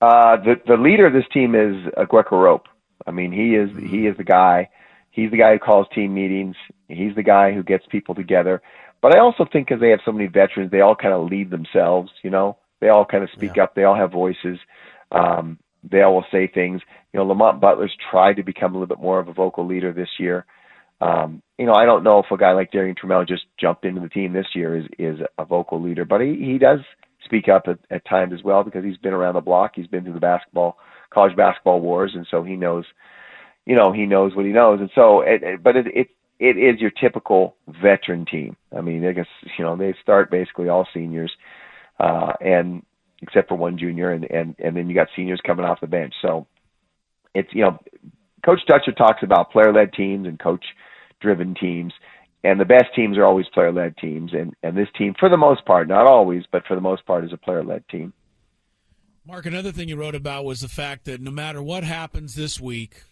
Uh, 0.00 0.36
the 0.36 0.54
the 0.66 0.76
leader 0.76 1.06
of 1.06 1.12
this 1.12 1.24
team 1.32 1.56
is 1.56 1.74
uh, 1.96 2.36
Rope. 2.36 2.66
I 3.06 3.10
mean, 3.10 3.32
he 3.32 3.56
is 3.56 3.90
he 3.90 4.06
is 4.06 4.16
the 4.16 4.24
guy. 4.24 4.68
He's 5.10 5.32
the 5.32 5.36
guy 5.36 5.54
who 5.54 5.58
calls 5.58 5.88
team 5.92 6.14
meetings. 6.14 6.54
He's 6.86 7.16
the 7.16 7.24
guy 7.24 7.52
who 7.52 7.64
gets 7.64 7.84
people 7.90 8.14
together. 8.14 8.62
But 9.00 9.14
I 9.14 9.20
also 9.20 9.44
think 9.50 9.68
because 9.68 9.80
they 9.80 9.90
have 9.90 10.00
so 10.04 10.12
many 10.12 10.26
veterans, 10.26 10.70
they 10.70 10.80
all 10.80 10.96
kind 10.96 11.14
of 11.14 11.30
lead 11.30 11.50
themselves. 11.50 12.10
You 12.22 12.30
know, 12.30 12.56
they 12.80 12.88
all 12.88 13.04
kind 13.04 13.24
of 13.24 13.30
speak 13.30 13.56
Yeah. 13.56 13.64
up. 13.64 13.74
They 13.74 13.84
all 13.84 13.94
have 13.94 14.10
voices. 14.12 14.58
Um, 15.12 15.58
they 15.88 16.02
all 16.02 16.14
will 16.16 16.26
say 16.32 16.46
things. 16.48 16.82
You 17.12 17.18
know, 17.18 17.26
Lamont 17.26 17.60
Butler's 17.60 17.96
tried 18.10 18.34
to 18.34 18.42
become 18.42 18.72
a 18.74 18.78
little 18.78 18.94
bit 18.94 19.02
more 19.02 19.18
of 19.18 19.28
a 19.28 19.32
vocal 19.32 19.66
leader 19.66 19.92
this 19.92 20.18
year. 20.18 20.44
Um, 21.00 21.42
you 21.58 21.66
know, 21.66 21.74
I 21.74 21.84
don't 21.84 22.02
know 22.02 22.18
if 22.18 22.30
a 22.30 22.36
guy 22.36 22.52
like 22.52 22.72
Darrion 22.72 22.96
Trammell 22.96 23.26
just 23.26 23.44
jumped 23.58 23.84
into 23.84 24.00
the 24.00 24.08
team 24.08 24.32
this 24.32 24.48
year 24.54 24.76
is 24.76 24.86
is 24.98 25.20
a 25.38 25.44
vocal 25.44 25.80
leader, 25.80 26.04
but 26.04 26.20
he 26.20 26.34
he 26.34 26.58
does 26.58 26.80
speak 27.24 27.48
up 27.48 27.64
at, 27.68 27.78
at 27.90 28.04
times 28.04 28.32
as 28.32 28.42
well 28.42 28.64
because 28.64 28.84
he's 28.84 28.96
been 28.96 29.12
around 29.12 29.34
the 29.34 29.40
block. 29.40 29.72
He's 29.76 29.86
been 29.86 30.02
through 30.02 30.14
the 30.14 30.20
basketball 30.20 30.76
college 31.10 31.36
basketball 31.36 31.80
wars, 31.80 32.12
and 32.14 32.26
so 32.30 32.42
he 32.42 32.56
knows, 32.56 32.84
you 33.64 33.76
know, 33.76 33.92
he 33.92 34.06
knows 34.06 34.34
what 34.34 34.44
he 34.44 34.52
knows. 34.52 34.80
And 34.80 34.90
so, 34.94 35.20
it, 35.20 35.42
it, 35.42 35.62
but 35.62 35.76
it, 35.76 35.86
it 35.88 36.08
it 36.38 36.56
is 36.56 36.80
your 36.80 36.90
typical 36.90 37.56
veteran 37.82 38.24
team. 38.24 38.56
I 38.76 38.80
mean, 38.80 39.04
I 39.06 39.12
guess 39.12 39.26
you 39.58 39.64
know 39.64 39.76
they 39.76 39.94
start 40.02 40.30
basically 40.30 40.68
all 40.68 40.86
seniors, 40.94 41.32
uh, 41.98 42.32
and 42.40 42.82
except 43.22 43.48
for 43.48 43.56
one 43.56 43.78
junior, 43.78 44.10
and 44.10 44.24
and 44.30 44.54
and 44.58 44.76
then 44.76 44.88
you 44.88 44.94
got 44.94 45.08
seniors 45.16 45.40
coming 45.44 45.64
off 45.64 45.80
the 45.80 45.86
bench. 45.86 46.14
So 46.22 46.46
it's 47.34 47.48
you 47.52 47.62
know, 47.62 47.78
Coach 48.44 48.60
Dutcher 48.66 48.92
talks 48.92 49.22
about 49.22 49.50
player-led 49.50 49.92
teams 49.92 50.26
and 50.26 50.38
coach-driven 50.38 51.54
teams, 51.54 51.92
and 52.44 52.60
the 52.60 52.64
best 52.64 52.94
teams 52.94 53.18
are 53.18 53.24
always 53.24 53.46
player 53.52 53.72
led 53.72 53.96
teams, 53.96 54.32
and 54.32 54.54
and 54.62 54.76
this 54.76 54.88
team, 54.96 55.14
for 55.18 55.28
the 55.28 55.36
most 55.36 55.64
part, 55.64 55.88
not 55.88 56.06
always, 56.06 56.44
but 56.52 56.64
for 56.66 56.74
the 56.74 56.80
most 56.80 57.04
part, 57.04 57.24
is 57.24 57.32
a 57.32 57.36
player 57.36 57.64
led 57.64 57.86
team. 57.88 58.12
Mark, 59.26 59.44
another 59.44 59.72
thing 59.72 59.88
you 59.88 59.96
wrote 59.96 60.14
about 60.14 60.46
was 60.46 60.60
the 60.60 60.68
fact 60.68 61.04
that 61.04 61.20
no 61.20 61.30
matter 61.30 61.62
what 61.62 61.84
happens 61.84 62.34
this 62.34 62.58
week, 62.58 63.02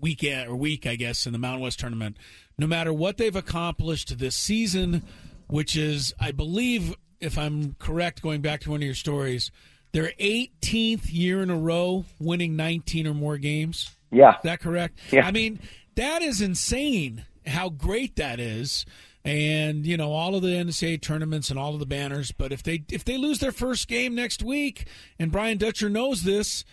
weekend 0.00 0.48
or 0.48 0.56
week, 0.56 0.86
I 0.86 0.96
guess, 0.96 1.26
in 1.26 1.32
the 1.32 1.38
Mountain 1.38 1.62
West 1.62 1.80
tournament, 1.80 2.16
no 2.58 2.66
matter 2.66 2.92
what 2.92 3.16
they've 3.16 3.34
accomplished 3.34 4.18
this 4.18 4.36
season, 4.36 5.02
which 5.46 5.76
is, 5.76 6.14
I 6.20 6.32
believe, 6.32 6.94
if 7.20 7.38
I'm 7.38 7.74
correct, 7.78 8.22
going 8.22 8.40
back 8.40 8.60
to 8.62 8.70
one 8.70 8.80
of 8.80 8.84
your 8.84 8.94
stories, 8.94 9.50
their 9.92 10.12
18th 10.20 11.12
year 11.12 11.42
in 11.42 11.50
a 11.50 11.58
row 11.58 12.04
winning 12.18 12.56
19 12.56 13.06
or 13.06 13.14
more 13.14 13.38
games. 13.38 13.96
Yeah, 14.12 14.36
is 14.36 14.42
that 14.44 14.60
correct? 14.60 14.98
Yeah. 15.10 15.26
I 15.26 15.30
mean, 15.30 15.60
that 15.94 16.22
is 16.22 16.40
insane. 16.40 17.24
How 17.46 17.68
great 17.68 18.16
that 18.16 18.38
is 18.38 18.84
and 19.24 19.86
you 19.86 19.96
know 19.96 20.12
all 20.12 20.34
of 20.34 20.42
the 20.42 20.48
NCAA 20.48 21.00
tournaments 21.00 21.50
and 21.50 21.58
all 21.58 21.74
of 21.74 21.80
the 21.80 21.86
banners. 21.86 22.32
But 22.32 22.52
if 22.52 22.62
they 22.62 22.84
if 22.90 23.04
they 23.04 23.16
lose 23.16 23.38
their 23.38 23.52
first 23.52 23.88
game 23.88 24.14
next 24.14 24.42
week, 24.42 24.86
and 25.18 25.30
Brian 25.30 25.58
Dutcher 25.58 25.88
knows 25.88 26.22
this, 26.22 26.64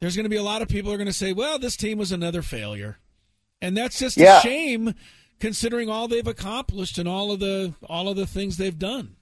there's 0.00 0.16
going 0.16 0.24
to 0.24 0.30
be 0.30 0.36
a 0.36 0.42
lot 0.42 0.62
of 0.62 0.68
people 0.68 0.90
who 0.90 0.94
are 0.94 0.98
going 0.98 1.06
to 1.06 1.12
say, 1.12 1.32
"Well, 1.32 1.58
this 1.58 1.76
team 1.76 1.98
was 1.98 2.12
another 2.12 2.42
failure," 2.42 2.98
and 3.62 3.76
that's 3.76 3.98
just 3.98 4.16
Yeah. 4.16 4.38
a 4.38 4.40
shame 4.40 4.94
considering 5.38 5.88
all 5.88 6.08
they've 6.08 6.26
accomplished 6.26 6.98
and 6.98 7.08
all 7.08 7.32
of 7.32 7.40
the 7.40 7.74
all 7.88 8.08
of 8.08 8.16
the 8.16 8.26
things 8.26 8.56
they've 8.56 8.78
done. 8.78 9.16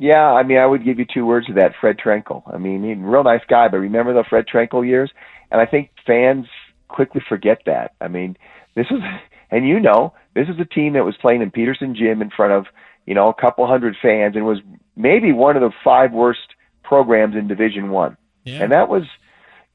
Yeah, 0.00 0.32
I 0.32 0.44
mean, 0.44 0.58
I 0.58 0.66
would 0.66 0.84
give 0.84 0.98
you 1.00 1.04
two 1.12 1.26
words 1.26 1.46
to 1.48 1.54
that. 1.54 1.74
Fred 1.80 1.98
Trenkle. 1.98 2.42
I 2.52 2.58
mean, 2.58 2.84
he's 2.84 2.96
a 2.96 3.00
real 3.08 3.24
nice 3.24 3.42
guy, 3.48 3.66
but 3.68 3.78
remember 3.78 4.12
the 4.14 4.22
Fred 4.22 4.46
Trenkle 4.46 4.86
years? 4.86 5.10
And 5.50 5.60
I 5.60 5.66
think 5.66 5.90
fans 6.06 6.46
quickly 6.86 7.20
forget 7.28 7.62
that. 7.66 7.94
I 8.00 8.06
mean, 8.06 8.36
this 8.76 8.86
is, 8.92 9.00
and 9.50 9.66
you 9.66 9.80
know, 9.80 10.14
this 10.34 10.48
is 10.48 10.58
a 10.60 10.64
team 10.64 10.92
that 10.92 11.04
was 11.04 11.16
playing 11.16 11.42
in 11.42 11.50
Peterson 11.50 11.96
Gym 11.96 12.22
in 12.22 12.30
front 12.30 12.52
of, 12.52 12.66
you 13.06 13.14
know, 13.14 13.28
a 13.28 13.34
couple 13.34 13.66
hundred 13.66 13.96
fans 14.00 14.36
and 14.36 14.46
was 14.46 14.58
maybe 14.96 15.32
one 15.32 15.56
of 15.56 15.62
the 15.62 15.72
five 15.82 16.12
worst 16.12 16.54
programs 16.84 17.34
in 17.34 17.48
Division 17.48 17.90
One. 17.90 18.16
Yeah. 18.44 18.62
And 18.62 18.70
that 18.70 18.88
was, 18.88 19.02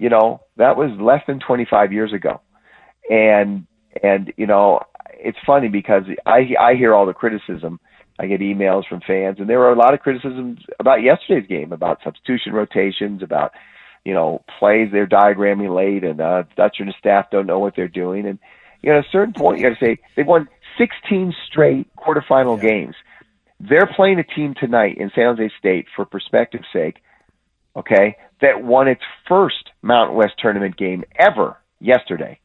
you 0.04 0.10
know, 0.10 0.42
that 0.58 0.76
was 0.76 0.92
less 1.00 1.22
than 1.28 1.39
25 1.39 1.94
years 1.94 2.12
ago. 2.12 2.42
And, 3.10 3.66
and, 4.04 4.34
you 4.36 4.46
know, 4.46 4.82
it's 5.12 5.38
funny 5.46 5.70
because 5.70 6.04
I, 6.26 6.42
I 6.60 6.74
hear 6.74 6.94
all 6.94 7.06
the 7.06 7.13
criticism. 7.13 7.80
I 8.20 8.26
get 8.26 8.42
emails 8.42 8.86
from 8.86 9.00
fans, 9.00 9.38
and 9.39 9.50
there 9.50 9.60
were 9.60 9.72
a 9.72 9.78
lot 9.78 9.94
of 9.94 10.02
criticisms 10.02 10.60
about 10.78 11.04
yesterday's 11.04 11.48
game, 11.48 11.72
about 11.72 12.00
substitution 12.04 12.52
rotations, 12.52 13.24
about 13.24 13.54
you 14.04 14.13
know 14.13 14.44
plays 14.60 14.89
they're 14.92 15.08
diagramming 15.08 15.74
late, 15.74 16.04
and 16.04 16.22
uh, 16.22 16.44
Dutcher 16.56 16.84
and 16.84 16.89
his 16.89 16.96
staff 17.00 17.32
don't 17.32 17.48
know 17.48 17.58
what 17.58 17.76
they're 17.76 17.88
doing. 17.88 18.28
And 18.28 18.38
you 18.84 18.92
know, 18.92 19.00
at 19.00 19.06
a 19.06 19.10
certain 19.10 19.34
point, 19.34 19.60
you 19.60 19.63
got 19.68 19.80
to 19.80 19.84
say 19.84 19.98
they've 20.16 20.28
won 20.28 20.48
16 20.78 21.34
straight 21.48 21.88
quarterfinal 21.96 22.62
games. 22.62 22.94
They're 23.60 23.89
playing 23.96 24.20
a 24.20 24.24
team 24.24 24.54
tonight 24.60 24.98
in 24.98 25.12
San 25.16 25.36
Jose 25.36 25.50
State, 25.58 25.88
for 25.96 26.06
perspective's 26.06 26.68
sake, 26.72 26.98
okay, 27.76 28.18
that 28.42 28.64
won 28.64 28.88
its 28.88 29.02
first 29.28 29.70
Mountain 29.82 30.16
West 30.16 30.34
tournament 30.38 30.78
game 30.78 31.04
ever 31.18 31.58
yesterday. 31.80 32.40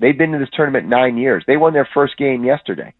They've 0.00 0.16
been 0.16 0.34
in 0.34 0.40
this 0.40 0.48
tournament 0.52 0.88
nine 0.88 1.18
years. 1.18 1.44
They 1.46 1.56
won 1.56 1.72
their 1.72 1.88
first 1.92 2.16
game 2.16 2.44
yesterday, 2.44 2.94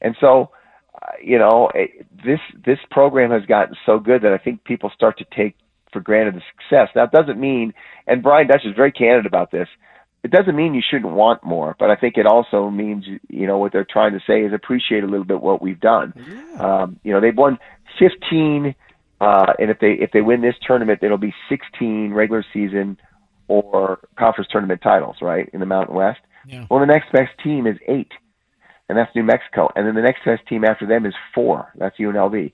and 0.00 0.16
so 0.20 0.50
uh, 0.94 1.12
you 1.22 1.38
know 1.38 1.70
it, 1.74 2.06
this 2.24 2.40
this 2.64 2.78
program 2.90 3.30
has 3.30 3.44
gotten 3.46 3.74
so 3.84 3.98
good 3.98 4.22
that 4.22 4.32
I 4.32 4.38
think 4.38 4.64
people 4.64 4.90
start 4.94 5.18
to 5.18 5.24
take 5.36 5.56
for 5.92 6.00
granted 6.00 6.36
the 6.36 6.42
success. 6.52 6.88
Now, 6.94 7.04
it 7.04 7.10
doesn't 7.10 7.40
mean, 7.40 7.74
and 8.06 8.22
Brian 8.22 8.46
Dutch 8.46 8.64
is 8.64 8.76
very 8.76 8.92
candid 8.92 9.26
about 9.26 9.50
this. 9.50 9.68
It 10.22 10.30
doesn't 10.30 10.54
mean 10.54 10.74
you 10.74 10.82
shouldn't 10.88 11.12
want 11.12 11.42
more, 11.42 11.74
but 11.78 11.90
I 11.90 11.96
think 11.96 12.16
it 12.16 12.26
also 12.26 12.68
means 12.68 13.06
you 13.28 13.46
know 13.46 13.58
what 13.58 13.72
they're 13.72 13.86
trying 13.90 14.12
to 14.12 14.20
say 14.26 14.42
is 14.42 14.52
appreciate 14.52 15.02
a 15.02 15.06
little 15.06 15.24
bit 15.24 15.40
what 15.40 15.62
we've 15.62 15.80
done. 15.80 16.12
Um, 16.60 17.00
you 17.02 17.12
know, 17.12 17.20
they've 17.20 17.36
won 17.36 17.58
15, 17.98 18.74
uh, 19.20 19.52
and 19.58 19.70
if 19.70 19.78
they 19.80 19.92
if 19.92 20.10
they 20.12 20.22
win 20.22 20.40
this 20.40 20.54
tournament, 20.66 21.00
it'll 21.02 21.18
be 21.18 21.34
16 21.48 22.12
regular 22.12 22.44
season 22.52 22.96
or 23.48 24.00
conference 24.18 24.48
tournament 24.50 24.80
titles, 24.82 25.16
right, 25.20 25.48
in 25.52 25.60
the 25.60 25.66
Mountain 25.66 25.94
West. 25.94 26.20
Yeah. 26.46 26.66
Well, 26.70 26.80
the 26.80 26.86
next 26.86 27.12
best 27.12 27.30
team 27.42 27.66
is 27.66 27.76
eight, 27.88 28.12
and 28.88 28.96
that's 28.96 29.14
New 29.14 29.24
Mexico, 29.24 29.68
and 29.74 29.86
then 29.86 29.94
the 29.94 30.02
next 30.02 30.24
best 30.24 30.46
team 30.48 30.64
after 30.64 30.86
them 30.86 31.04
is 31.04 31.14
four. 31.34 31.70
That's 31.76 31.96
UNLV. 31.98 32.52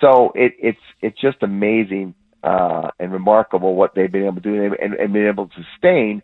So 0.00 0.32
it, 0.34 0.52
it's 0.58 0.78
it's 1.02 1.20
just 1.20 1.42
amazing 1.42 2.14
uh, 2.42 2.90
and 2.98 3.12
remarkable 3.12 3.74
what 3.74 3.94
they've 3.94 4.10
been 4.10 4.24
able 4.24 4.36
to 4.36 4.40
do 4.40 4.74
and, 4.80 4.94
and 4.94 5.12
been 5.12 5.26
able 5.26 5.48
to 5.48 5.54
sustain. 5.72 6.22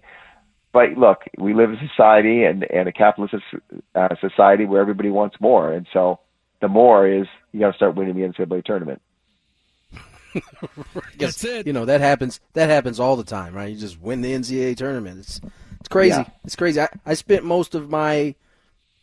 But 0.72 0.96
look, 0.96 1.18
we 1.38 1.54
live 1.54 1.70
in 1.70 1.76
a 1.76 1.88
society 1.88 2.44
and, 2.44 2.64
and 2.64 2.88
a 2.88 2.92
capitalist 2.92 3.34
uh, 3.94 4.08
society 4.20 4.64
where 4.64 4.80
everybody 4.80 5.10
wants 5.10 5.36
more, 5.40 5.72
and 5.72 5.86
so 5.92 6.20
the 6.60 6.68
more 6.68 7.06
is 7.06 7.26
you 7.52 7.60
got 7.60 7.72
to 7.72 7.76
start 7.76 7.96
winning 7.96 8.14
the 8.14 8.22
NCAA 8.22 8.64
tournament. 8.64 9.02
That's 11.18 11.44
it. 11.44 11.66
You 11.66 11.72
know 11.72 11.84
that 11.84 12.00
happens. 12.00 12.40
That 12.54 12.70
happens 12.70 13.00
all 13.00 13.16
the 13.16 13.24
time, 13.24 13.54
right? 13.54 13.70
You 13.70 13.78
just 13.78 14.00
win 14.00 14.20
the 14.20 14.32
NCAA 14.32 14.76
tournament. 14.76 15.20
It's 15.20 15.40
it's 15.80 15.88
crazy. 15.88 16.16
Yeah. 16.16 16.28
It's 16.44 16.56
crazy. 16.56 16.80
I, 16.80 16.88
I 17.04 17.14
spent 17.14 17.44
most 17.44 17.74
of 17.74 17.90
my 17.90 18.34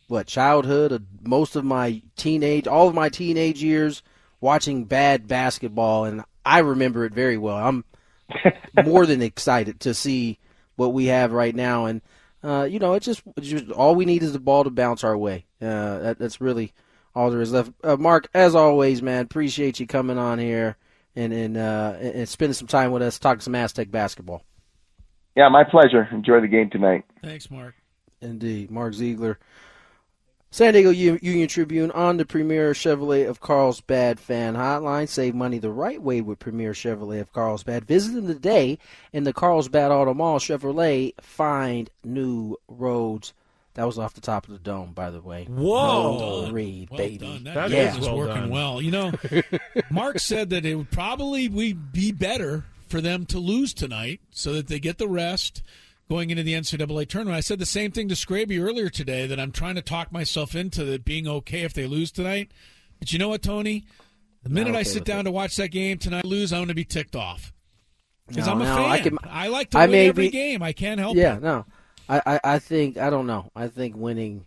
what 0.08 0.26
childhood, 0.26 0.92
uh, 0.92 0.98
most 1.22 1.56
of 1.56 1.64
my 1.64 2.02
teenage, 2.16 2.66
all 2.66 2.88
of 2.88 2.94
my 2.94 3.08
teenage 3.08 3.62
years 3.62 4.02
watching 4.40 4.84
bad 4.84 5.26
basketball, 5.28 6.04
and 6.04 6.22
I 6.44 6.58
remember 6.58 7.04
it 7.04 7.14
very 7.14 7.38
well. 7.38 7.56
I'm 7.56 7.84
more 8.84 9.06
than 9.06 9.22
excited 9.22 9.80
to 9.80 9.94
see 9.94 10.38
what 10.76 10.92
we 10.92 11.06
have 11.06 11.32
right 11.32 11.54
now, 11.54 11.86
and 11.86 12.02
uh, 12.44 12.64
you 12.64 12.78
know, 12.78 12.94
it's 12.94 13.06
just, 13.06 13.22
it's 13.36 13.48
just 13.48 13.70
all 13.70 13.94
we 13.94 14.04
need 14.04 14.22
is 14.22 14.32
the 14.32 14.40
ball 14.40 14.64
to 14.64 14.70
bounce 14.70 15.04
our 15.04 15.16
way. 15.16 15.46
Uh, 15.60 15.98
that, 16.00 16.18
that's 16.18 16.40
really 16.40 16.72
all 17.14 17.30
there 17.30 17.40
is 17.40 17.52
left. 17.52 17.72
Uh, 17.84 17.96
Mark, 17.96 18.28
as 18.34 18.54
always, 18.54 19.00
man, 19.00 19.22
appreciate 19.22 19.78
you 19.78 19.86
coming 19.86 20.18
on 20.18 20.38
here 20.38 20.76
and 21.16 21.32
and 21.32 21.56
uh, 21.56 21.96
and 21.98 22.14
and 22.14 22.28
spending 22.28 22.54
some 22.54 22.68
time 22.68 22.92
with 22.92 23.02
us, 23.02 23.18
talking 23.18 23.40
some 23.40 23.54
Aztec 23.54 23.90
basketball. 23.90 24.42
Yeah, 25.36 25.48
my 25.48 25.64
pleasure. 25.64 26.08
Enjoy 26.12 26.40
the 26.40 26.48
game 26.48 26.70
tonight. 26.70 27.04
Thanks, 27.22 27.50
Mark. 27.50 27.74
Indeed, 28.20 28.70
Mark 28.70 28.94
Zeigler. 28.94 29.36
San 30.50 30.74
Diego 30.74 30.90
Union 30.90 31.48
Tribune 31.48 31.90
on 31.92 32.18
the 32.18 32.26
Premier 32.26 32.72
Chevrolet 32.72 33.26
of 33.26 33.40
Carlsbad 33.40 34.20
fan 34.20 34.54
hotline. 34.54 35.08
Save 35.08 35.34
money 35.34 35.58
the 35.58 35.70
right 35.70 36.00
way 36.02 36.20
with 36.20 36.40
Premier 36.40 36.72
Chevrolet 36.72 37.22
of 37.22 37.32
Carlsbad. 37.32 37.86
Visit 37.86 38.12
them 38.12 38.26
today 38.26 38.78
in 39.14 39.24
the 39.24 39.32
Carlsbad 39.32 39.90
Auto 39.90 40.12
Mall. 40.12 40.38
Chevrolet, 40.38 41.14
find 41.22 41.88
new 42.04 42.58
roads. 42.68 43.32
That 43.74 43.84
was 43.86 43.98
off 43.98 44.12
the 44.14 44.20
top 44.20 44.46
of 44.46 44.52
the 44.52 44.58
dome, 44.58 44.92
by 44.92 45.10
the 45.10 45.20
way. 45.22 45.44
Whoa. 45.48 45.62
Well 46.16 46.18
Well 46.42 46.52
Reed, 46.52 46.90
Well 46.90 46.98
baby. 46.98 47.18
done. 47.18 47.44
That 47.44 47.54
That 47.54 47.72
is 47.72 47.96
is 47.96 48.06
well 48.06 48.18
working 48.18 48.34
done. 48.42 48.50
well. 48.50 48.82
You 48.82 48.90
know, 48.90 49.12
Mark 49.90 50.18
said 50.18 50.50
that 50.50 50.66
it 50.66 50.74
would 50.74 50.90
probably 50.90 51.48
we 51.48 51.72
be 51.72 52.12
better 52.12 52.64
for 52.88 53.00
them 53.00 53.24
to 53.26 53.38
lose 53.38 53.72
tonight 53.72 54.20
so 54.30 54.52
that 54.52 54.68
they 54.68 54.78
get 54.78 54.98
the 54.98 55.08
rest 55.08 55.62
going 56.10 56.28
into 56.28 56.42
the 56.42 56.52
NCAA 56.52 57.08
tournament. 57.08 57.36
I 57.36 57.40
said 57.40 57.58
the 57.58 57.64
same 57.64 57.90
thing 57.90 58.08
to 58.08 58.14
Scraby 58.14 58.60
earlier 58.62 58.90
today 58.90 59.26
that 59.26 59.40
I'm 59.40 59.52
trying 59.52 59.76
to 59.76 59.82
talk 59.82 60.12
myself 60.12 60.54
into 60.54 60.92
it 60.92 61.04
being 61.04 61.26
okay 61.26 61.62
if 61.62 61.72
they 61.72 61.86
lose 61.86 62.12
tonight. 62.12 62.50
But 62.98 63.12
you 63.14 63.18
know 63.18 63.30
what, 63.30 63.40
Tony? 63.42 63.86
The 64.42 64.50
minute 64.50 64.74
I 64.74 64.82
sit 64.82 64.96
with 65.00 65.04
down 65.04 65.24
to 65.24 65.30
watch 65.30 65.56
that 65.56 65.68
game 65.68 65.96
tonight, 65.96 66.24
lose, 66.26 66.52
I'm 66.52 66.58
going 66.58 66.68
to 66.68 66.74
be 66.74 66.84
ticked 66.84 67.16
off 67.16 67.52
because 68.28 68.46
No, 68.46 68.52
I'm 68.52 68.60
a 68.60 68.64
no, 68.64 68.74
fan. 68.76 68.90
I 68.90 68.98
can- 69.00 69.18
I 69.24 69.48
like 69.48 69.70
to 69.70 69.78
I 69.78 69.82
win 69.82 69.90
may 69.92 70.08
every 70.08 70.26
be- 70.26 70.30
game. 70.30 70.62
I 70.62 70.72
can't 70.72 71.00
help 71.00 71.16
yeah, 71.16 71.36
it. 71.36 71.42
no. 71.42 71.64
I, 72.12 72.22
I, 72.34 72.40
I 72.54 72.58
think 72.58 72.98
I 72.98 73.10
don't 73.10 73.26
know. 73.26 73.50
I 73.56 73.68
think 73.68 73.96
winning 73.96 74.46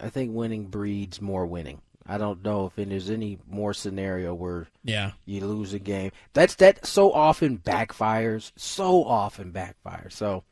I 0.00 0.08
think 0.10 0.34
winning 0.34 0.66
breeds 0.66 1.20
more 1.20 1.46
winning. 1.46 1.80
I 2.06 2.18
don't 2.18 2.42
know 2.44 2.66
if 2.66 2.74
there's 2.76 3.08
any 3.08 3.38
more 3.48 3.72
scenario 3.72 4.34
where 4.34 4.68
Yeah. 4.82 5.12
you 5.24 5.46
lose 5.46 5.72
a 5.72 5.78
game. 5.78 6.10
That's 6.34 6.54
that 6.56 6.84
so 6.84 7.10
often 7.12 7.58
backfires. 7.58 8.52
So 8.56 9.04
often 9.04 9.52
backfires. 9.52 10.12
So 10.12 10.44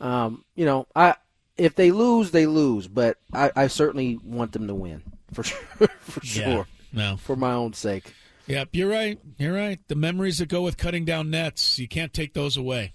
um, 0.00 0.44
you 0.54 0.64
know, 0.66 0.86
I 0.96 1.14
if 1.56 1.76
they 1.76 1.92
lose, 1.92 2.32
they 2.32 2.46
lose, 2.46 2.88
but 2.88 3.16
I, 3.32 3.50
I 3.54 3.66
certainly 3.68 4.18
want 4.24 4.52
them 4.52 4.66
to 4.66 4.74
win. 4.74 5.02
For 5.32 5.42
sure 5.44 5.58
for 6.00 6.20
Yeah. 6.24 6.54
sure. 6.54 6.66
No. 6.92 7.16
For 7.16 7.36
my 7.36 7.52
own 7.52 7.72
sake. 7.72 8.12
Yep, 8.46 8.68
you're 8.72 8.90
right. 8.90 9.18
You're 9.38 9.54
right. 9.54 9.80
The 9.88 9.94
memories 9.94 10.38
that 10.38 10.48
go 10.48 10.62
with 10.62 10.76
cutting 10.76 11.04
down 11.04 11.30
nets, 11.30 11.78
you 11.78 11.88
can't 11.88 12.12
take 12.12 12.34
those 12.34 12.56
away. 12.58 12.92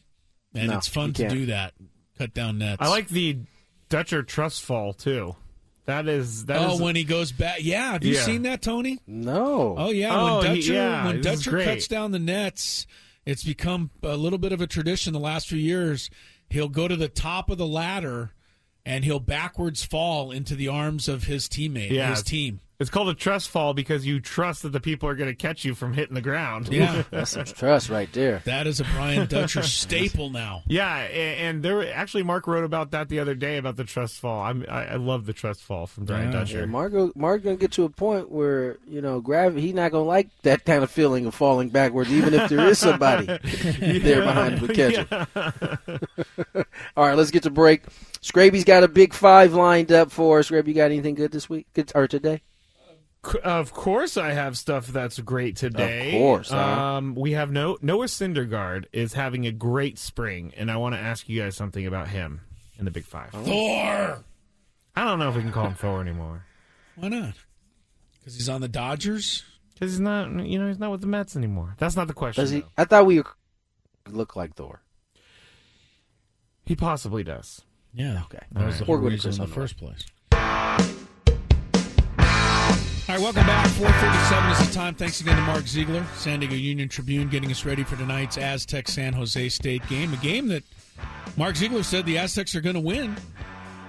And 0.53 0.67
No, 0.69 0.77
it's 0.77 0.87
fun 0.87 1.11
to 1.13 1.27
do 1.27 1.47
that. 1.47 1.73
Cut 2.19 2.33
down 2.35 2.59
nets. 2.59 2.77
I 2.81 2.89
like 2.89 3.07
the 3.07 3.37
Dutcher 3.89 4.21
trust 4.23 4.61
fall 4.61 4.93
too. 4.93 5.35
That 5.85 6.07
is 6.07 6.45
that 6.45 6.57
oh, 6.59 6.75
is- 6.75 6.81
when 6.81 6.95
he 6.95 7.03
goes 7.03 7.31
back. 7.31 7.59
Yeah, 7.61 7.93
have 7.93 8.03
you 8.03 8.13
Yeah. 8.13 8.21
seen 8.21 8.43
that, 8.43 8.61
Tony? 8.61 8.99
No. 9.07 9.75
Oh 9.77 9.89
yeah, 9.89 10.13
Oh, 10.15 10.39
when 10.39 10.55
he- 10.55 10.61
Dutcher 10.61 10.73
yeah, 10.73 11.05
when 11.05 11.21
Dutcher 11.21 11.63
cuts 11.63 11.87
down 11.87 12.11
the 12.11 12.19
nets, 12.19 12.85
it's 13.25 13.43
become 13.43 13.89
a 14.03 14.15
little 14.17 14.37
bit 14.37 14.51
of 14.51 14.61
a 14.61 14.67
tradition 14.67 15.13
the 15.13 15.19
last 15.19 15.47
few 15.47 15.57
years. 15.57 16.11
He'll 16.49 16.69
go 16.69 16.87
to 16.87 16.95
the 16.95 17.07
top 17.07 17.49
of 17.49 17.57
the 17.57 17.65
ladder 17.65 18.31
and 18.85 19.03
he'll 19.05 19.19
backwards 19.19 19.83
fall 19.83 20.29
into 20.31 20.55
the 20.55 20.67
arms 20.67 21.07
of 21.07 21.23
his 21.23 21.47
teammate, 21.47 21.89
Yeah. 21.91 22.09
his 22.11 22.21
team. 22.21 22.59
It's 22.79 22.89
called 22.89 23.09
a 23.09 23.13
trust 23.13 23.49
fall 23.49 23.73
because 23.73 24.05
you 24.05 24.21
trust 24.21 24.63
that 24.63 24.69
the 24.69 24.79
people 24.79 25.09
are 25.09 25.15
going 25.15 25.29
to 25.29 25.35
catch 25.35 25.65
you 25.65 25.75
from 25.75 25.91
hitting 25.91 26.15
the 26.15 26.21
ground. 26.21 26.69
Yeah. 26.69 27.03
That's 27.11 27.31
some 27.31 27.43
trust 27.43 27.89
right 27.89 28.11
there. 28.13 28.41
That 28.45 28.67
is 28.67 28.79
a 28.79 28.85
Brian 28.85 29.27
Dutcher 29.27 29.63
staple 29.63 30.29
now. 30.29 30.63
Yeah, 30.65 30.95
and 30.95 31.61
there 31.61 31.93
actually 31.93 32.23
Mark 32.23 32.47
wrote 32.47 32.63
about 32.63 32.91
that 32.91 33.09
the 33.09 33.19
other 33.19 33.35
day 33.35 33.57
about 33.57 33.75
the 33.75 33.83
trust 33.83 34.19
fall. 34.21 34.41
I'm, 34.41 34.65
I, 34.69 34.91
I 34.91 34.95
love 34.95 35.25
the 35.25 35.33
trust 35.33 35.61
fall 35.61 35.87
from 35.87 36.05
Brian 36.05 36.31
Yeah. 36.31 36.39
Dutcher. 36.39 36.59
Yeah, 36.59 36.65
Mark, 36.67 36.93
Mark 37.17 37.43
gonna 37.43 37.57
get 37.57 37.73
to 37.73 37.83
a 37.83 37.89
point 37.89 38.31
where 38.31 38.77
you 38.87 39.01
know 39.01 39.19
gravity. 39.19 39.59
He's 39.61 39.73
not 39.73 39.91
gonna 39.91 40.05
like 40.05 40.29
that 40.43 40.63
kind 40.63 40.81
of 40.81 40.89
feeling 40.89 41.25
of 41.25 41.35
falling 41.35 41.67
backwards, 41.67 42.09
even 42.13 42.33
if 42.33 42.49
there 42.49 42.65
is 42.65 42.79
somebody 42.79 43.25
there 43.99 44.21
behind 44.23 44.57
to 44.61 44.67
the 44.67 44.73
catcher. 44.73 45.27
All 46.95 47.05
right, 47.05 47.17
let's 47.17 47.31
get 47.31 47.43
to 47.43 47.49
break. 47.49 47.83
Scraby's 48.21 48.63
got 48.63 48.83
a 48.83 48.87
big 48.87 49.13
five 49.13 49.53
lined 49.53 49.91
up 49.91 50.11
for 50.11 50.39
us. 50.39 50.49
Scraby, 50.49 50.67
you 50.67 50.73
got 50.75 50.85
anything 50.85 51.15
good 51.15 51.31
this 51.33 51.49
week? 51.49 51.67
Good 51.73 51.91
or 51.93 52.07
today? 52.07 52.41
C- 53.25 53.39
Of 53.39 53.73
course, 53.73 54.15
I 54.17 54.31
have 54.31 54.57
stuff 54.57 54.87
that's 54.87 55.19
great 55.19 55.55
today. 55.57 56.15
Of 56.15 56.19
course, 56.21 56.49
huh? 56.51 56.57
um, 56.57 57.15
we 57.15 57.33
have 57.33 57.51
no 57.51 57.77
Noah 57.81 58.05
Syndergaard 58.05 58.85
is 58.93 59.13
having 59.13 59.45
a 59.45 59.51
great 59.51 59.97
spring, 59.99 60.53
and 60.55 60.71
I 60.71 60.77
want 60.77 60.95
to 60.95 60.99
ask 61.01 61.27
you 61.27 61.41
guys 61.41 61.55
something 61.55 61.85
about 61.85 62.07
him 62.07 62.41
in 62.77 62.85
the 62.85 62.91
Big 62.91 63.05
Five. 63.05 63.31
Thor. 63.31 64.23
I 64.95 65.03
don't 65.05 65.19
know 65.19 65.29
if 65.29 65.35
we 65.35 65.41
can 65.41 65.51
call 65.51 65.67
him 65.67 65.75
Thor 65.75 66.01
anymore 66.01 66.45
Why 66.95 67.07
not? 67.09 67.33
Because 68.19 68.35
he's 68.35 68.49
on 68.49 68.59
the 68.61 68.67
Dodgers. 68.67 69.43
because 69.73 69.91
he's 69.91 69.99
not. 69.99 70.29
You 70.45 70.57
know, 70.59 70.67
he's 70.67 70.79
not 70.79 70.91
with 70.91 71.01
the 71.01 71.07
Mets 71.07 71.35
anymore. 71.35 71.75
That's 71.77 71.95
not 71.95 72.07
the 72.07 72.13
question. 72.13 72.41
Does 72.43 72.51
he? 72.51 72.61
though. 72.61 72.67
I 72.77 72.85
thought 72.85 73.05
we 73.05 73.21
look 74.09 74.35
like 74.35 74.55
Thor. 74.55 74.81
He 76.65 76.75
possibly 76.75 77.23
does. 77.23 77.61
Yeah. 77.93 78.21
Okay. 78.25 78.45
That 78.51 78.65
was 78.65 78.79
the 78.79 78.85
whole 78.85 78.97
reason 78.97 79.31
in 79.31 79.37
the 79.39 79.45
the 79.45 79.51
first 79.53 79.77
place. 79.77 80.05
All 83.09 83.15
right, 83.15 83.23
welcome 83.23 83.47
back. 83.47 83.65
437 83.69 84.51
is 84.51 84.67
the 84.67 84.71
time. 84.71 84.93
Thanks 84.93 85.19
again 85.19 85.35
to 85.35 85.41
Mark 85.41 85.63
Zeigler, 85.63 86.05
San 86.13 86.41
Diego 86.41 86.53
Union 86.53 86.87
Tribune, 86.87 87.27
getting 87.27 87.49
us 87.49 87.65
ready 87.65 87.83
for 87.83 87.95
tonight's 87.95 88.37
Aztec 88.37 88.87
San 88.87 89.13
Jose 89.13 89.49
State 89.49 89.81
game. 89.87 90.13
A 90.13 90.17
game 90.17 90.47
that 90.49 90.61
Mark 91.35 91.55
Zeigler 91.55 91.83
said 91.83 92.05
the 92.05 92.19
Aztecs 92.19 92.53
are 92.53 92.61
going 92.61 92.75
to 92.75 92.79
win. 92.79 93.17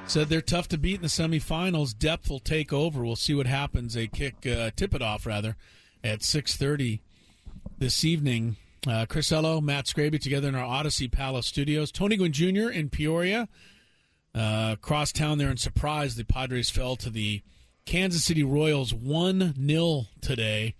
Said 0.06 0.30
they're 0.30 0.40
tough 0.40 0.68
to 0.68 0.78
beat 0.78 0.94
in 0.94 1.02
the 1.02 1.09
semifinals. 1.09 1.94
Depth 1.94 2.30
will 2.30 2.38
take 2.38 2.72
over. 2.72 3.04
We'll 3.04 3.14
see 3.14 3.35
what 3.35 3.46
happens. 3.46 3.92
They 3.92 4.06
kick, 4.06 4.46
uh, 4.46 4.70
tip 4.74 4.94
it 4.94 5.02
off 5.02 5.26
rather, 5.26 5.54
at 6.02 6.20
6:30 6.20 7.02
this 7.76 8.02
evening. 8.06 8.56
Uh, 8.87 9.04
Chris 9.06 9.30
Ello, 9.30 9.61
Matt 9.61 9.85
Scraby 9.85 10.18
together 10.18 10.48
in 10.48 10.54
our 10.54 10.64
Odyssey 10.64 11.09
Palace 11.09 11.46
studios. 11.46 11.92
Tony 11.92 12.16
Gwynn 12.16 12.33
Jr. 12.33 12.70
in 12.70 12.88
Peoria. 12.88 13.50
Uh, 14.35 14.70
across 14.72 15.12
town 15.12 15.37
there 15.37 15.50
in 15.50 15.59
surprise, 15.59 16.16
the 16.16 16.24
Padres 16.24 16.70
fell 16.70 16.96
to 16.96 17.11
the 17.11 17.42
Kansas 17.90 18.22
City 18.22 18.44
Royals 18.44 18.94
1 18.94 19.66
0 19.66 20.07
today 20.20 20.76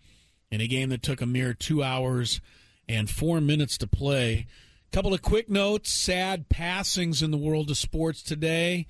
in 0.53 0.61
a 0.61 0.69
game 0.69 0.91
that 0.91 1.03
took 1.03 1.21
a 1.21 1.27
mere 1.27 1.53
two 1.53 1.83
hours 1.83 2.41
and 2.89 3.11
four 3.11 3.41
minutes 3.41 3.77
to 3.79 3.89
play. 3.89 4.47
Couple 4.93 5.13
of 5.13 5.21
quick 5.21 5.51
notes 5.51 5.91
sad 5.91 6.49
passings 6.49 7.21
in 7.21 7.33
the 7.33 7.37
world 7.37 7.69
of 7.69 7.79
sports 7.79 8.23
today. 8.23 8.87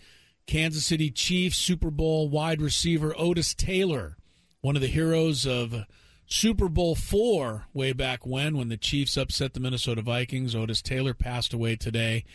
Kansas 0.46 0.84
City 0.84 1.10
Chiefs 1.10 1.56
Super 1.56 1.90
Bowl 1.90 2.28
wide 2.28 2.60
receiver 2.60 3.14
Otis 3.16 3.54
Taylor, 3.54 4.18
one 4.60 4.76
of 4.76 4.82
the 4.82 4.88
heroes 4.88 5.46
of 5.46 5.86
Super 6.26 6.68
Bowl 6.68 6.94
four 6.94 7.68
way 7.72 7.94
back 7.94 8.26
when, 8.26 8.54
when 8.58 8.68
the 8.68 8.76
Chiefs 8.76 9.16
upset 9.16 9.54
the 9.54 9.60
Minnesota 9.60 10.02
Vikings. 10.02 10.54
Otis 10.54 10.82
Taylor 10.82 11.14
passed 11.14 11.54
away 11.54 11.74
today, 11.74 12.26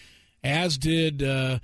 as 0.43 0.79
did. 0.79 1.21
Uh, 1.21 1.59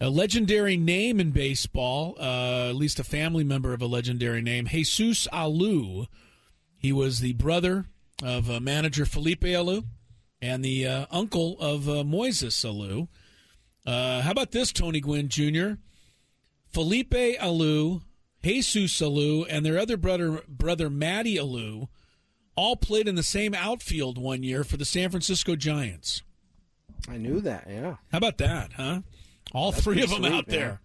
a 0.00 0.08
legendary 0.08 0.76
name 0.76 1.20
in 1.20 1.30
baseball, 1.30 2.16
uh, 2.18 2.70
at 2.70 2.74
least 2.74 2.98
a 2.98 3.04
family 3.04 3.44
member 3.44 3.74
of 3.74 3.82
a 3.82 3.86
legendary 3.86 4.40
name, 4.40 4.66
Jesus 4.66 5.28
Alou. 5.32 6.06
He 6.76 6.92
was 6.92 7.20
the 7.20 7.34
brother 7.34 7.86
of 8.22 8.50
uh, 8.50 8.60
manager 8.60 9.04
Felipe 9.04 9.42
Alou 9.42 9.84
and 10.40 10.64
the 10.64 10.86
uh, 10.86 11.06
uncle 11.10 11.56
of 11.60 11.88
uh, 11.88 12.02
Moises 12.02 12.64
Alou. 12.64 13.08
Uh, 13.86 14.22
how 14.22 14.30
about 14.30 14.52
this, 14.52 14.72
Tony 14.72 15.00
Gwynn 15.00 15.28
Jr.? 15.28 15.72
Felipe 16.72 17.38
Alou, 17.38 18.02
Jesus 18.42 19.00
Alou, 19.06 19.44
and 19.50 19.66
their 19.66 19.78
other 19.78 19.98
brother, 19.98 20.42
brother 20.48 20.88
Matty 20.88 21.36
Alou, 21.36 21.88
all 22.56 22.76
played 22.76 23.08
in 23.08 23.16
the 23.16 23.22
same 23.22 23.54
outfield 23.54 24.16
one 24.16 24.42
year 24.42 24.64
for 24.64 24.78
the 24.78 24.84
San 24.84 25.10
Francisco 25.10 25.56
Giants. 25.56 26.22
I 27.08 27.16
knew 27.18 27.40
that. 27.40 27.66
Yeah. 27.68 27.96
How 28.12 28.18
about 28.18 28.38
that, 28.38 28.74
huh? 28.74 29.00
All 29.52 29.72
That's 29.72 29.84
three 29.84 30.02
of 30.02 30.10
them 30.10 30.20
sweet, 30.22 30.32
out 30.32 30.48
man. 30.48 30.58
there. 30.58 30.80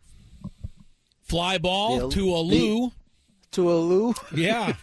Fly 1.24 1.58
ball 1.58 2.10
The- 2.10 2.16
to 2.16 2.36
a 2.36 2.40
Lou. 2.40 2.92
To 3.52 3.72
a 3.72 3.78
Lou. 3.78 4.14
Yeah. 4.36 4.74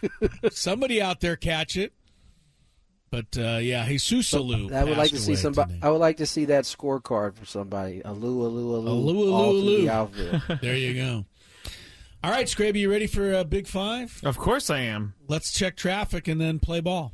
Somebody 0.51 1.01
out 1.01 1.19
there 1.21 1.35
catch 1.35 1.77
it. 1.77 1.93
But 3.11 3.37
uh, 3.37 3.59
yeah, 3.61 3.85
Jesus 3.87 4.33
Alou. 4.33 4.73
I 4.73 4.83
would 4.83 4.97
like 4.97 5.11
to 5.11 5.19
see 5.19 5.33
away 5.33 5.41
somebody. 5.41 5.73
today. 5.73 5.85
I 5.87 5.91
would 5.91 5.99
like 5.99 6.17
to 6.17 6.25
see 6.25 6.45
that 6.45 6.63
scorecard 6.63 7.35
for 7.35 7.45
somebody. 7.45 8.01
A 8.03 8.11
Lou, 8.11 8.41
a 8.43 8.49
Lou, 8.49 8.75
a 8.75 8.77
Lou, 8.79 9.13
Alou, 9.29 9.31
all 9.33 9.53
Alou, 9.53 9.75
through 9.75 9.85
the 9.85 10.37
Alou. 10.55 10.61
There 10.61 10.75
you 10.75 10.95
go. 10.95 11.25
All 12.23 12.31
right, 12.31 12.47
Scraby, 12.47 12.77
you 12.79 12.89
ready 12.89 13.05
for 13.05 13.31
a 13.33 13.43
big 13.43 13.67
five? 13.67 14.19
Of 14.23 14.37
course 14.37 14.69
I 14.71 14.79
am. 14.79 15.13
Let's 15.27 15.51
check 15.51 15.75
traffic 15.75 16.27
and 16.27 16.41
then 16.41 16.57
play 16.57 16.79
ball. 16.79 17.13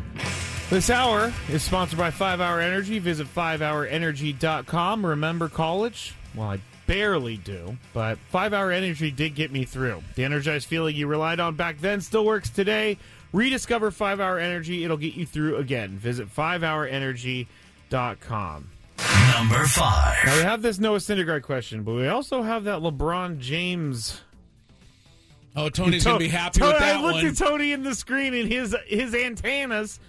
This 0.71 0.89
hour 0.89 1.31
is 1.49 1.61
sponsored 1.63 1.99
by 1.99 2.11
5 2.11 2.39
Hour 2.39 2.61
Energy. 2.61 2.97
Visit 2.99 3.27
5hourenergy.com. 3.35 5.05
Remember 5.05 5.49
college? 5.49 6.13
Well, 6.33 6.47
I 6.51 6.61
barely 6.87 7.35
do, 7.35 7.75
but 7.93 8.17
5 8.29 8.53
Hour 8.53 8.71
Energy 8.71 9.11
did 9.11 9.35
get 9.35 9.51
me 9.51 9.65
through. 9.65 10.01
The 10.15 10.23
energized 10.23 10.67
feeling 10.69 10.95
you 10.95 11.07
relied 11.07 11.41
on 11.41 11.55
back 11.55 11.79
then 11.81 11.99
still 11.99 12.23
works 12.23 12.49
today. 12.49 12.97
Rediscover 13.33 13.91
5 13.91 14.21
Hour 14.21 14.39
Energy. 14.39 14.85
It'll 14.85 14.95
get 14.95 15.15
you 15.15 15.25
through 15.25 15.57
again. 15.57 15.97
Visit 15.97 16.33
5hourenergy.com. 16.33 18.69
Number 19.33 19.65
five. 19.65 20.15
Now, 20.25 20.37
we 20.37 20.43
have 20.43 20.61
this 20.61 20.79
Noah 20.79 20.99
Syndergaard 20.99 21.41
question, 21.43 21.83
but 21.83 21.95
we 21.95 22.07
also 22.07 22.43
have 22.43 22.63
that 22.65 22.79
LeBron 22.79 23.39
James. 23.39 24.21
Oh, 25.55 25.67
Tony's 25.67 26.03
To- 26.03 26.09
going 26.11 26.19
to 26.19 26.25
be 26.25 26.29
happy 26.29 26.59
Tony- 26.59 26.71
with 26.73 26.79
that 26.81 26.95
I 26.95 27.01
looked 27.01 27.15
one. 27.15 27.25
at 27.27 27.35
Tony 27.37 27.71
in 27.73 27.83
the 27.83 27.93
screen, 27.95 28.33
and 28.33 28.49
his 28.49 28.73
his 28.87 29.13
antennas 29.15 29.99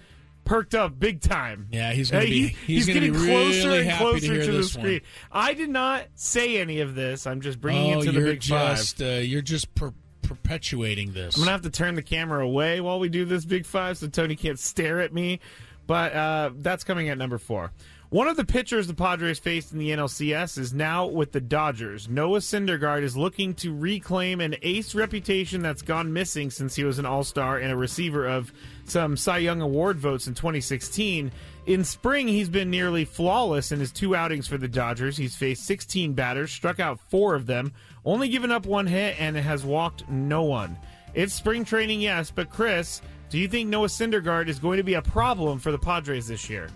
perked 0.45 0.75
up 0.75 0.99
big 0.99 1.21
time. 1.21 1.67
Yeah, 1.71 1.93
he's 1.93 2.11
gonna 2.11 2.23
Uh, 2.23 2.27
be- 2.27 2.47
he- 2.47 2.73
he's 2.75 2.85
be 2.87 2.93
getting 2.93 3.13
closer 3.13 3.71
and 3.71 3.89
to 3.89 3.97
closer 3.97 4.33
hear 4.33 4.45
to 4.45 4.51
the 4.51 4.57
this 4.57 4.75
one. 4.75 4.83
screen. 4.83 5.01
I 5.31 5.53
did 5.53 5.69
not 5.69 6.07
say 6.15 6.59
any 6.59 6.79
of 6.81 6.95
this. 6.95 7.25
I'm 7.25 7.41
just 7.41 7.59
bringing 7.61 7.95
oh, 7.95 7.99
it 8.01 8.05
to 8.05 8.11
the 8.11 8.21
big 8.21 8.39
just 8.41 8.97
five. 8.99 9.07
uh, 9.07 9.11
you're 9.21 9.41
just 9.41 9.73
per- 9.75 9.93
perpetuating 10.21 11.13
this. 11.13 11.35
I'm 11.35 11.41
gonna 11.41 11.51
have 11.51 11.61
to 11.61 11.69
turn 11.69 11.95
the 11.95 12.01
camera 12.01 12.43
away 12.45 12.81
while 12.81 12.99
we 12.99 13.09
do 13.09 13.25
this 13.25 13.45
big 13.45 13.65
five, 13.65 13.97
so 13.97 14.07
Tony 14.07 14.35
can't 14.35 14.59
stare 14.59 14.99
at 14.99 15.13
me. 15.13 15.39
But 15.85 16.13
uh, 16.13 16.51
that's 16.59 16.83
coming 16.83 17.09
at 17.09 17.17
number 17.17 17.37
four. 17.37 17.71
One 18.13 18.27
of 18.27 18.37
the 18.37 18.45
pitchers 18.45 18.85
the 18.85 18.93
Padres 18.93 19.39
faced 19.39 19.73
in 19.73 19.79
the 19.79 19.89
NLCS 19.89 20.59
is 20.59 20.71
now 20.71 21.07
with 21.07 21.31
the 21.31 21.41
Dodgers. 21.41 22.07
Noah 22.07 22.41
Syndergaard 22.41 23.01
is 23.01 23.17
looking 23.17 23.55
to 23.55 23.75
reclaim 23.75 24.39
an 24.39 24.55
ace 24.61 24.93
reputation 24.93 25.63
that's 25.63 25.81
gone 25.81 26.13
missing 26.13 26.51
since 26.51 26.75
he 26.75 26.83
was 26.83 26.99
an 26.99 27.07
All 27.07 27.23
Star 27.23 27.57
and 27.57 27.71
a 27.71 27.75
receiver 27.75 28.27
of 28.27 28.53
some 28.85 29.17
Cy 29.17 29.39
Young 29.39 29.61
Award 29.61 29.97
votes 29.97 30.27
in 30.27 30.35
2016. 30.35 31.31
In 31.65 31.83
spring, 31.83 32.27
he's 32.27 32.49
been 32.49 32.69
nearly 32.69 33.03
flawless 33.03 33.71
in 33.71 33.79
his 33.79 33.91
two 33.91 34.15
outings 34.15 34.47
for 34.47 34.59
the 34.59 34.67
Dodgers. 34.67 35.17
He's 35.17 35.35
faced 35.35 35.65
16 35.65 36.13
batters, 36.13 36.51
struck 36.51 36.79
out 36.79 36.99
four 37.09 37.33
of 37.33 37.47
them, 37.47 37.73
only 38.05 38.29
given 38.29 38.51
up 38.51 38.67
one 38.67 38.85
hit, 38.85 39.19
and 39.19 39.35
has 39.35 39.65
walked 39.65 40.07
no 40.07 40.43
one. 40.43 40.77
It's 41.15 41.33
spring 41.33 41.65
training, 41.65 42.01
yes, 42.01 42.29
but 42.29 42.51
Chris, 42.51 43.01
do 43.31 43.39
you 43.39 43.47
think 43.47 43.69
Noah 43.69 43.87
Syndergaard 43.87 44.49
is 44.49 44.59
going 44.59 44.77
to 44.77 44.83
be 44.83 44.93
a 44.93 45.01
problem 45.01 45.57
for 45.57 45.71
the 45.71 45.79
Padres 45.79 46.27
this 46.27 46.47
year? 46.47 46.69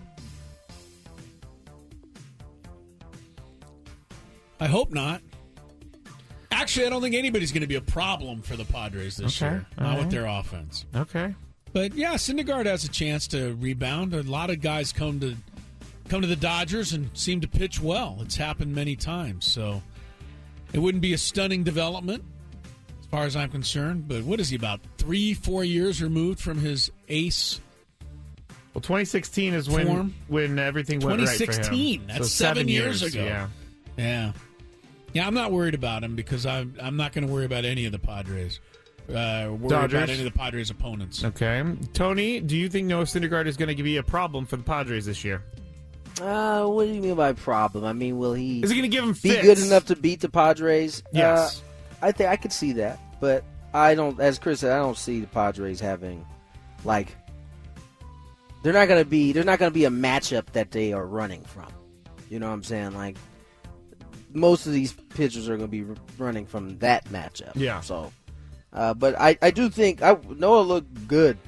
I 4.60 4.66
hope 4.66 4.92
not. 4.92 5.20
Actually, 6.50 6.86
I 6.86 6.90
don't 6.90 7.02
think 7.02 7.14
anybody's 7.14 7.52
going 7.52 7.60
to 7.60 7.66
be 7.68 7.76
a 7.76 7.80
problem 7.80 8.42
for 8.42 8.56
the 8.56 8.64
Padres 8.64 9.16
this 9.16 9.40
Okay, 9.42 9.52
year. 9.54 9.66
Not 9.78 9.98
with 9.98 10.10
their 10.10 10.26
offense. 10.26 10.86
Okay. 10.94 11.34
But 11.72 11.94
yeah, 11.94 12.14
Syndergaard 12.14 12.66
has 12.66 12.84
a 12.84 12.88
chance 12.88 13.28
to 13.28 13.54
rebound. 13.60 14.14
A 14.14 14.22
lot 14.22 14.50
of 14.50 14.60
guys 14.60 14.92
come 14.92 15.20
to 15.20 15.36
come 16.08 16.22
to 16.22 16.26
the 16.26 16.36
Dodgers 16.36 16.94
and 16.94 17.10
seem 17.16 17.40
to 17.42 17.48
pitch 17.48 17.80
well. 17.80 18.18
It's 18.22 18.36
happened 18.36 18.74
many 18.74 18.96
times, 18.96 19.46
so 19.50 19.82
it 20.72 20.78
wouldn't 20.78 21.02
be 21.02 21.12
a 21.12 21.18
stunning 21.18 21.62
development. 21.64 22.24
As 23.00 23.06
far 23.06 23.24
as 23.24 23.36
I'm 23.36 23.50
concerned. 23.50 24.08
But 24.08 24.22
what 24.24 24.40
is 24.40 24.48
he 24.48 24.56
about 24.56 24.80
three, 24.96 25.34
four 25.34 25.64
years 25.64 26.02
removed 26.02 26.40
from 26.40 26.58
his 26.58 26.90
ace? 27.08 27.60
Well, 28.74 28.80
2016 28.82 29.54
is 29.54 29.68
when 29.68 29.86
Form? 29.86 30.14
when 30.28 30.58
everything 30.58 31.00
went 31.00 31.20
right 31.20 31.28
for 31.28 31.32
him. 31.32 31.38
2016. 31.48 32.06
That's 32.06 32.18
So 32.18 32.24
seven, 32.24 32.68
years, 32.68 33.02
ago. 33.02 33.24
Yeah. 33.24 33.48
yeah, 33.96 34.32
yeah. 35.12 35.26
I'm 35.26 35.34
not 35.34 35.52
worried 35.52 35.74
about 35.74 36.02
him 36.04 36.16
because 36.16 36.46
I'm 36.46 36.74
I'm 36.80 36.96
not 36.96 37.12
going 37.12 37.26
to 37.26 37.32
worry 37.32 37.44
about 37.44 37.64
any 37.64 37.86
of 37.86 37.92
the 37.92 37.98
Padres. 37.98 38.60
Uh, 39.08 39.54
worry 39.58 39.84
about 39.84 39.94
any 39.94 40.18
of 40.18 40.24
the 40.24 40.30
Padres' 40.30 40.70
opponents. 40.70 41.24
Okay, 41.24 41.64
Tony, 41.94 42.40
do 42.40 42.56
you 42.56 42.68
think 42.68 42.86
Noah 42.86 43.04
Syndergaard 43.04 43.46
is 43.46 43.56
going 43.56 43.74
to 43.74 43.82
be 43.82 43.96
a 43.96 44.02
problem 44.02 44.44
for 44.44 44.56
the 44.56 44.62
Padres 44.62 45.06
this 45.06 45.24
year? 45.24 45.42
Uh, 46.20 46.66
what 46.66 46.84
do 46.86 46.92
you 46.92 47.00
mean 47.00 47.14
by 47.14 47.32
problem? 47.32 47.84
I 47.84 47.92
mean, 47.92 48.18
will 48.18 48.34
he? 48.34 48.60
Is 48.60 48.70
he 48.70 48.76
gonna 48.76 48.88
give 48.88 49.04
him 49.04 49.12
be 49.12 49.30
fits? 49.30 49.42
good 49.42 49.58
enough 49.58 49.86
to 49.86 49.96
beat 49.96 50.20
the 50.20 50.28
Padres? 50.28 51.02
Yes. 51.12 51.62
Uh, 52.02 52.06
I 52.06 52.12
think 52.12 52.30
I 52.30 52.36
could 52.36 52.52
see 52.52 52.72
that, 52.72 52.98
but 53.20 53.44
I 53.72 53.94
don't. 53.94 54.18
As 54.20 54.38
Chris 54.38 54.60
said, 54.60 54.72
I 54.72 54.78
don't 54.78 54.96
see 54.96 55.20
the 55.20 55.26
Padres 55.26 55.80
having 55.80 56.24
like 56.84 57.14
they're 58.62 58.72
not 58.72 58.88
gonna 58.88 59.04
be. 59.04 59.32
There's 59.32 59.46
not 59.46 59.58
gonna 59.58 59.70
be 59.70 59.84
a 59.84 59.90
matchup 59.90 60.46
that 60.52 60.70
they 60.70 60.92
are 60.92 61.06
running 61.06 61.42
from. 61.42 61.68
You 62.28 62.38
know 62.40 62.48
what 62.48 62.54
I'm 62.54 62.64
saying? 62.64 62.94
Like 62.94 63.16
most 64.32 64.66
of 64.66 64.72
these 64.72 64.92
pitchers 64.92 65.48
are 65.48 65.56
gonna 65.56 65.68
be 65.68 65.84
running 66.18 66.46
from 66.46 66.78
that 66.78 67.04
matchup. 67.06 67.52
Yeah. 67.54 67.80
So, 67.80 68.12
uh, 68.72 68.94
but 68.94 69.18
I 69.20 69.38
I 69.42 69.50
do 69.50 69.68
think 69.68 70.02
I, 70.02 70.16
Noah 70.28 70.62
looked 70.62 71.08
good 71.08 71.38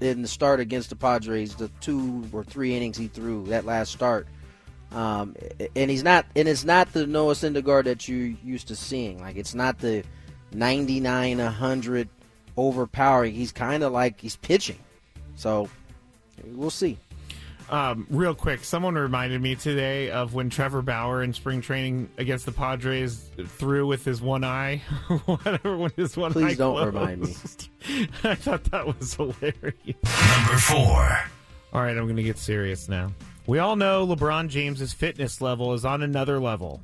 in 0.00 0.22
the 0.22 0.28
start 0.28 0.60
against 0.60 0.90
the 0.90 0.96
Padres. 0.96 1.54
The 1.54 1.68
two 1.80 2.28
or 2.32 2.44
three 2.44 2.74
innings 2.76 2.96
he 2.96 3.08
threw 3.08 3.44
that 3.46 3.64
last 3.64 3.92
start. 3.92 4.26
Um, 4.92 5.36
and 5.76 5.90
he's 5.90 6.02
not, 6.02 6.24
and 6.34 6.48
it's 6.48 6.64
not 6.64 6.92
the 6.94 7.06
Noah 7.06 7.34
Syndergaard 7.34 7.84
that 7.84 8.08
you're 8.08 8.28
used 8.42 8.68
to 8.68 8.76
seeing. 8.76 9.20
Like 9.20 9.36
it's 9.36 9.54
not 9.54 9.78
the 9.78 10.02
99, 10.52 11.38
100 11.38 12.08
overpowering. 12.56 13.34
He's 13.34 13.52
kind 13.52 13.82
of 13.82 13.92
like 13.92 14.20
he's 14.20 14.36
pitching. 14.36 14.78
So 15.36 15.68
we'll 16.44 16.70
see. 16.70 16.98
Um, 17.70 18.06
real 18.08 18.34
quick, 18.34 18.64
someone 18.64 18.94
reminded 18.94 19.42
me 19.42 19.54
today 19.54 20.10
of 20.10 20.32
when 20.32 20.48
Trevor 20.48 20.80
Bauer 20.80 21.22
in 21.22 21.34
spring 21.34 21.60
training 21.60 22.08
against 22.16 22.46
the 22.46 22.52
Padres 22.52 23.28
threw 23.46 23.86
with 23.86 24.04
his 24.06 24.22
one 24.22 24.42
eye, 24.42 24.78
whatever, 25.26 25.76
when 25.76 25.90
his 25.96 26.16
one 26.16 26.32
Please 26.32 26.52
eye 26.52 26.54
don't 26.54 26.74
closed. 26.76 26.94
remind 26.94 27.20
me. 27.22 28.08
I 28.24 28.34
thought 28.36 28.64
that 28.64 28.86
was 28.86 29.14
hilarious. 29.14 29.74
Number 29.84 30.58
four. 30.58 31.18
All 31.74 31.82
right, 31.82 31.96
I'm 31.96 32.04
going 32.04 32.16
to 32.16 32.22
get 32.22 32.38
serious 32.38 32.88
now. 32.88 33.12
We 33.46 33.58
all 33.58 33.76
know 33.76 34.06
LeBron 34.06 34.48
James's 34.48 34.94
fitness 34.94 35.42
level 35.42 35.74
is 35.74 35.84
on 35.84 36.02
another 36.02 36.38
level, 36.40 36.80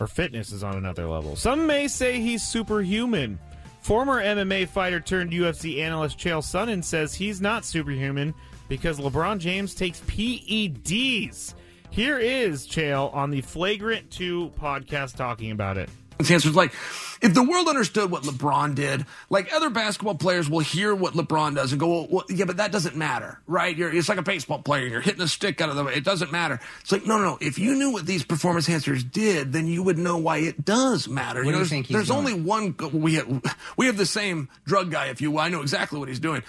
or 0.00 0.06
fitness 0.06 0.50
is 0.50 0.64
on 0.64 0.76
another 0.76 1.06
level. 1.06 1.36
Some 1.36 1.66
may 1.66 1.88
say 1.88 2.20
he's 2.20 2.42
superhuman. 2.42 3.38
Former 3.82 4.22
MMA 4.22 4.68
fighter 4.68 5.00
turned 5.00 5.32
UFC 5.32 5.80
analyst 5.80 6.18
Chael 6.18 6.40
Sonnen 6.42 6.82
says 6.84 7.14
he's 7.14 7.40
not 7.40 7.64
superhuman 7.66 8.32
because 8.68 8.98
LeBron 8.98 9.38
James 9.38 9.74
takes 9.74 10.00
PEDs. 10.00 11.54
Here 11.90 12.18
is 12.18 12.66
Chael 12.66 13.14
on 13.14 13.30
the 13.30 13.42
Flagrant 13.42 14.10
2 14.10 14.52
podcast 14.58 15.16
talking 15.16 15.50
about 15.50 15.76
it. 15.76 15.90
His 16.18 16.30
answer 16.30 16.48
is 16.50 16.54
like, 16.54 16.72
if 17.20 17.34
the 17.34 17.42
world 17.42 17.68
understood 17.68 18.10
what 18.10 18.22
LeBron 18.22 18.74
did, 18.76 19.04
like 19.28 19.52
other 19.52 19.70
basketball 19.70 20.14
players 20.14 20.48
will 20.48 20.60
hear 20.60 20.94
what 20.94 21.14
LeBron 21.14 21.56
does 21.56 21.72
and 21.72 21.80
go, 21.80 21.88
well, 21.88 22.06
well, 22.10 22.24
yeah, 22.28 22.44
but 22.44 22.58
that 22.58 22.70
doesn't 22.70 22.96
matter, 22.96 23.40
right? 23.46 23.76
You're, 23.76 23.92
it's 23.92 24.08
like 24.08 24.18
a 24.18 24.22
baseball 24.22 24.60
player. 24.60 24.86
You're 24.86 25.00
hitting 25.00 25.20
a 25.20 25.28
stick 25.28 25.60
out 25.60 25.68
of 25.68 25.76
the 25.76 25.82
way. 25.84 25.94
It 25.94 26.04
doesn't 26.04 26.30
matter. 26.30 26.60
It's 26.80 26.92
like, 26.92 27.06
no, 27.06 27.18
no, 27.18 27.24
no. 27.24 27.38
If 27.40 27.58
you 27.58 27.74
knew 27.74 27.90
what 27.92 28.06
these 28.06 28.24
performance 28.24 28.68
enhancers 28.68 29.10
did, 29.10 29.52
then 29.52 29.66
you 29.66 29.82
would 29.82 29.98
know 29.98 30.16
why 30.16 30.38
it 30.38 30.64
does 30.64 31.08
matter. 31.08 31.40
What 31.40 31.44
do 31.44 31.50
you 31.50 31.56
there's, 31.56 31.68
think 31.70 31.86
he's 31.86 31.94
there's 31.96 32.08
doing? 32.08 32.18
only 32.18 32.34
one, 32.34 32.76
we 32.92 33.14
have, 33.14 33.56
we 33.76 33.86
have 33.86 33.96
the 33.96 34.06
same 34.06 34.48
drug 34.64 34.90
guy, 34.90 35.06
if 35.06 35.20
you 35.20 35.32
will. 35.32 35.40
I 35.40 35.48
know 35.48 35.62
exactly 35.62 35.98
what 35.98 36.08
he's 36.08 36.20
doing. 36.20 36.42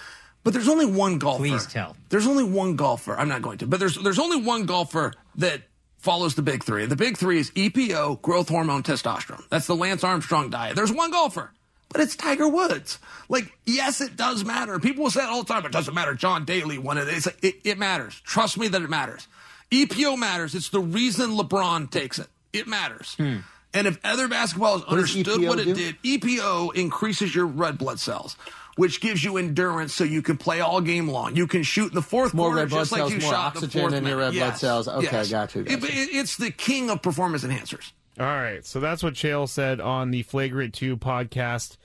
But 0.44 0.52
there's 0.52 0.68
only 0.68 0.86
one 0.86 1.18
golfer. 1.18 1.42
Please 1.42 1.66
tell. 1.66 1.96
There's 2.10 2.26
only 2.26 2.44
one 2.44 2.76
golfer. 2.76 3.16
I'm 3.16 3.28
not 3.28 3.42
going 3.42 3.58
to, 3.58 3.66
but 3.66 3.80
there's 3.80 3.96
there's 3.96 4.18
only 4.18 4.40
one 4.40 4.66
golfer 4.66 5.12
that 5.36 5.62
follows 5.98 6.34
the 6.34 6.42
big 6.42 6.62
three. 6.62 6.84
The 6.86 6.96
big 6.96 7.16
three 7.16 7.38
is 7.38 7.50
EPO, 7.52 8.20
growth 8.22 8.50
hormone, 8.50 8.82
testosterone. 8.82 9.42
That's 9.48 9.66
the 9.66 9.74
Lance 9.74 10.04
Armstrong 10.04 10.50
diet. 10.50 10.76
There's 10.76 10.92
one 10.92 11.10
golfer, 11.10 11.50
but 11.88 12.02
it's 12.02 12.14
Tiger 12.14 12.46
Woods. 12.46 12.98
Like, 13.30 13.50
yes, 13.64 14.02
it 14.02 14.16
does 14.16 14.44
matter. 14.44 14.78
People 14.78 15.04
will 15.04 15.10
say 15.10 15.22
it 15.22 15.30
all 15.30 15.42
the 15.42 15.52
time. 15.52 15.64
It 15.64 15.72
doesn't 15.72 15.94
matter. 15.94 16.12
John 16.12 16.44
Daly 16.44 16.76
won 16.76 16.98
it. 16.98 17.08
It's, 17.08 17.26
it, 17.40 17.54
it 17.64 17.78
matters. 17.78 18.20
Trust 18.20 18.58
me 18.58 18.68
that 18.68 18.82
it 18.82 18.90
matters. 18.90 19.26
EPO 19.70 20.18
matters. 20.18 20.54
It's 20.54 20.68
the 20.68 20.80
reason 20.80 21.30
LeBron 21.38 21.90
takes 21.90 22.18
it. 22.18 22.28
It 22.52 22.68
matters. 22.68 23.14
Hmm. 23.14 23.38
And 23.72 23.86
if 23.88 23.98
other 24.04 24.28
basketballers 24.28 24.80
What 24.80 24.88
understood 24.88 25.42
what 25.42 25.58
it 25.58 25.64
do? 25.64 25.74
did, 25.74 25.96
EPO 26.02 26.74
increases 26.76 27.34
your 27.34 27.46
red 27.46 27.76
blood 27.78 27.98
cells, 27.98 28.36
which 28.76 29.00
gives 29.00 29.22
you 29.22 29.36
endurance 29.36 29.94
so 29.94 30.04
you 30.04 30.22
can 30.22 30.36
play 30.36 30.60
all 30.60 30.80
game 30.80 31.08
long. 31.08 31.36
You 31.36 31.46
can 31.46 31.62
shoot 31.62 31.88
in 31.90 31.94
the 31.94 32.02
fourth 32.02 32.34
More 32.34 32.46
quarter 32.48 32.62
red 32.62 32.68
blood 32.70 32.80
just 32.80 32.92
like 32.92 32.98
cells, 33.00 33.12
you 33.12 33.20
more 33.20 33.30
shot 33.32 33.54
in 33.54 33.60
the 33.60 33.66
oxygen 33.66 33.80
fourth 33.82 33.94
in 33.94 34.04
your 34.06 34.16
minute. 34.16 34.24
red 34.26 34.32
blood 34.34 34.46
Yes, 34.48 34.60
cells. 34.60 34.88
Okay, 34.88 35.02
yes. 35.10 35.30
got 35.30 35.54
you, 35.54 35.62
got 35.62 35.80
you. 35.82 35.86
it- 35.88 36.08
it's 36.14 36.36
the 36.36 36.50
king 36.50 36.90
of 36.90 37.02
performance 37.02 37.44
enhancers. 37.44 37.92
All 38.18 38.26
right, 38.26 38.64
so 38.64 38.78
that's 38.80 39.02
what 39.02 39.14
Chael 39.14 39.48
said 39.48 39.80
on 39.80 40.10
the 40.12 40.22
Flagrant 40.22 40.72
2 40.74 40.96
podcast. 40.96 41.76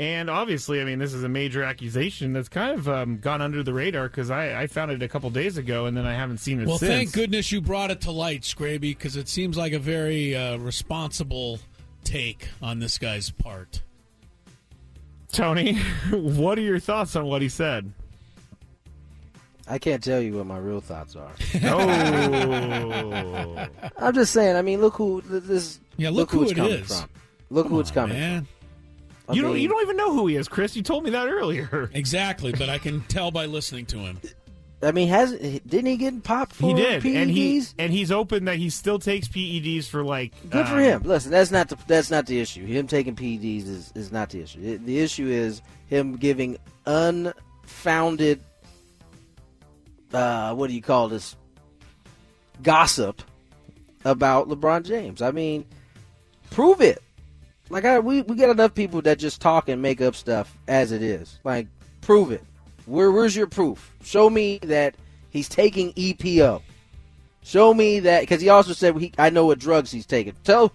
And 0.00 0.30
obviously, 0.30 0.80
I 0.80 0.84
mean, 0.84 1.00
this 1.00 1.12
is 1.12 1.24
a 1.24 1.28
major 1.28 1.64
accusation 1.64 2.32
that's 2.32 2.48
kind 2.48 2.78
of 2.78 2.88
um, 2.88 3.18
gone 3.18 3.42
under 3.42 3.64
the 3.64 3.72
radar 3.72 4.08
because 4.08 4.30
I, 4.30 4.62
I 4.62 4.66
found 4.68 4.92
it 4.92 5.02
a 5.02 5.08
couple 5.08 5.28
days 5.30 5.56
ago 5.56 5.86
and 5.86 5.96
then 5.96 6.06
I 6.06 6.14
haven't 6.14 6.38
seen 6.38 6.60
it 6.60 6.68
Well, 6.68 6.78
since. 6.78 6.88
thank 6.88 7.12
goodness 7.12 7.50
you 7.50 7.60
brought 7.60 7.90
it 7.90 8.00
to 8.02 8.12
light, 8.12 8.42
Scraby, 8.42 8.80
because 8.80 9.16
it 9.16 9.28
seems 9.28 9.56
like 9.56 9.72
a 9.72 9.78
very 9.80 10.36
uh, 10.36 10.56
responsible 10.58 11.58
take 12.04 12.48
on 12.62 12.78
this 12.78 12.96
guy's 12.96 13.30
part. 13.30 13.82
Tony, 15.38 15.74
what 16.10 16.58
are 16.58 16.62
your 16.62 16.80
thoughts 16.80 17.14
on 17.14 17.26
what 17.26 17.42
he 17.42 17.48
said? 17.48 17.92
I 19.68 19.78
can't 19.78 20.02
tell 20.02 20.20
you 20.20 20.36
what 20.36 20.46
my 20.46 20.58
real 20.58 20.80
thoughts 20.80 21.14
are. 21.14 21.30
Oh. 21.64 23.68
I'm 23.98 24.14
just 24.14 24.32
saying. 24.32 24.56
I 24.56 24.62
mean, 24.62 24.80
look 24.80 24.94
who 24.94 25.20
this. 25.20 25.78
Yeah, 25.96 26.10
look 26.10 26.32
who 26.32 26.38
who 26.38 26.42
it's 26.42 26.52
it 26.52 26.56
coming 26.56 26.72
is. 26.72 27.00
from. 27.00 27.08
Look 27.50 27.68
who 27.68 27.78
it's 27.78 27.92
coming 27.92 28.18
man. 28.18 28.46
from. 28.46 28.48
I 29.28 29.34
you 29.34 29.42
don't 29.42 29.60
you 29.60 29.68
don't 29.68 29.82
even 29.82 29.96
know 29.96 30.12
who 30.12 30.26
he 30.26 30.34
is, 30.34 30.48
Chris. 30.48 30.74
You 30.74 30.82
told 30.82 31.04
me 31.04 31.10
that 31.10 31.28
earlier. 31.28 31.88
Exactly, 31.94 32.50
but 32.50 32.68
I 32.68 32.78
can 32.78 33.02
tell 33.02 33.30
by 33.30 33.46
listening 33.46 33.86
to 33.86 33.98
him. 33.98 34.18
I 34.80 34.92
mean, 34.92 35.08
has 35.08 35.32
didn't 35.32 35.86
he 35.86 35.96
get 35.96 36.22
popped 36.22 36.54
for 36.54 36.68
He 36.68 36.74
did, 36.74 37.02
PEDs? 37.02 37.16
and 37.16 37.30
he 37.30 37.62
and 37.78 37.92
he's 37.92 38.12
open 38.12 38.44
that 38.44 38.56
he 38.56 38.70
still 38.70 38.98
takes 38.98 39.26
PEDs 39.26 39.88
for 39.88 40.04
like. 40.04 40.32
Good 40.50 40.68
for 40.68 40.74
um, 40.74 40.80
him. 40.80 41.02
Listen, 41.02 41.32
that's 41.32 41.50
not 41.50 41.68
the 41.68 41.76
that's 41.88 42.10
not 42.10 42.26
the 42.26 42.38
issue. 42.40 42.64
Him 42.64 42.86
taking 42.86 43.16
PEDs 43.16 43.66
is, 43.66 43.92
is 43.96 44.12
not 44.12 44.30
the 44.30 44.40
issue. 44.40 44.60
It- 44.62 44.86
the 44.86 45.00
issue 45.00 45.26
is 45.26 45.62
him 45.88 46.16
giving 46.16 46.58
unfounded 46.86 48.40
uh, 50.12 50.54
what 50.54 50.68
do 50.68 50.74
you 50.74 50.82
call 50.82 51.08
this 51.08 51.36
gossip 52.62 53.22
about 54.04 54.48
LeBron 54.48 54.84
James. 54.84 55.22
I 55.22 55.30
mean, 55.30 55.64
prove 56.50 56.80
it. 56.80 57.02
Like 57.70 57.84
I, 57.84 57.98
we 57.98 58.22
we 58.22 58.36
get 58.36 58.48
enough 58.48 58.74
people 58.74 59.02
that 59.02 59.18
just 59.18 59.40
talk 59.40 59.68
and 59.68 59.82
make 59.82 60.00
up 60.00 60.14
stuff 60.14 60.56
as 60.66 60.92
it 60.92 61.02
is. 61.02 61.38
Like 61.44 61.66
prove 62.00 62.32
it. 62.32 62.42
Where 62.88 63.12
where's 63.12 63.36
your 63.36 63.46
proof? 63.46 63.94
Show 64.02 64.30
me 64.30 64.58
that 64.62 64.94
he's 65.30 65.48
taking 65.48 65.92
EPO. 65.92 66.62
Show 67.42 67.72
me 67.74 68.00
that 68.00 68.20
because 68.20 68.40
he 68.40 68.48
also 68.48 68.72
said 68.72 68.96
he, 68.96 69.12
I 69.18 69.30
know 69.30 69.46
what 69.46 69.58
drugs 69.58 69.90
he's 69.90 70.06
taking. 70.06 70.34
Tell 70.44 70.72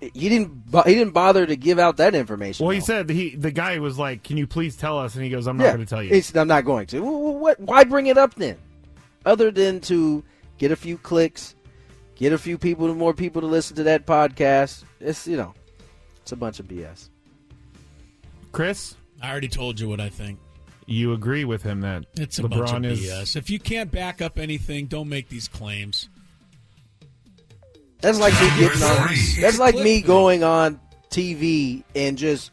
he 0.00 0.28
didn't 0.28 0.62
he 0.86 0.94
didn't 0.94 1.12
bother 1.12 1.46
to 1.46 1.56
give 1.56 1.78
out 1.78 1.96
that 1.98 2.14
information. 2.14 2.64
Well, 2.64 2.74
he 2.74 2.80
said 2.80 3.10
he 3.10 3.34
the 3.34 3.50
guy 3.50 3.78
was 3.78 3.98
like, 3.98 4.22
"Can 4.22 4.36
you 4.36 4.46
please 4.46 4.76
tell 4.76 4.98
us?" 4.98 5.14
And 5.14 5.24
he 5.24 5.30
goes, 5.30 5.46
"I'm 5.46 5.56
not 5.56 5.64
yeah, 5.64 5.70
going 5.72 5.84
to 5.86 5.90
tell 5.90 6.02
you." 6.02 6.10
It's- 6.10 6.34
I'm 6.34 6.48
not 6.48 6.64
going 6.64 6.86
to. 6.88 7.00
Well, 7.00 7.38
What? 7.38 7.60
Why 7.60 7.84
bring 7.84 8.06
it 8.06 8.16
up 8.16 8.34
then? 8.34 8.56
Other 9.26 9.50
than 9.50 9.80
to 9.82 10.24
get 10.58 10.70
a 10.70 10.76
few 10.76 10.96
clicks, 10.96 11.54
get 12.16 12.32
a 12.32 12.38
few 12.38 12.56
people, 12.56 12.92
more 12.94 13.12
people 13.12 13.40
to 13.40 13.46
listen 13.46 13.76
to 13.76 13.82
that 13.84 14.06
podcast. 14.06 14.84
It's 15.00 15.26
you 15.26 15.36
know, 15.36 15.54
it's 16.22 16.32
a 16.32 16.36
bunch 16.36 16.60
of 16.60 16.66
BS. 16.66 17.08
Chris, 18.52 18.96
I 19.22 19.30
already 19.30 19.48
told 19.48 19.78
you 19.78 19.88
what 19.88 20.00
I 20.00 20.08
think. 20.08 20.38
You 20.86 21.12
agree 21.12 21.44
with 21.44 21.62
him 21.62 21.82
that 21.82 22.04
It's 22.16 22.38
a 22.38 22.42
LeBron 22.42 22.50
bunch 22.50 22.72
of 22.72 22.84
is 22.92 23.10
BS. 23.10 23.36
If 23.36 23.50
you 23.50 23.58
can't 23.58 23.90
back 23.90 24.20
up 24.20 24.38
anything, 24.38 24.86
don't 24.86 25.08
make 25.08 25.28
these 25.28 25.48
claims. 25.48 26.08
That's 28.00 28.18
like 28.18 28.32
me 28.34 28.48
getting 28.58 28.82
on. 28.82 29.08
That's 29.40 29.58
like 29.58 29.74
me 29.74 30.00
going 30.00 30.42
on 30.42 30.80
TV 31.10 31.84
and 31.94 32.16
just 32.16 32.50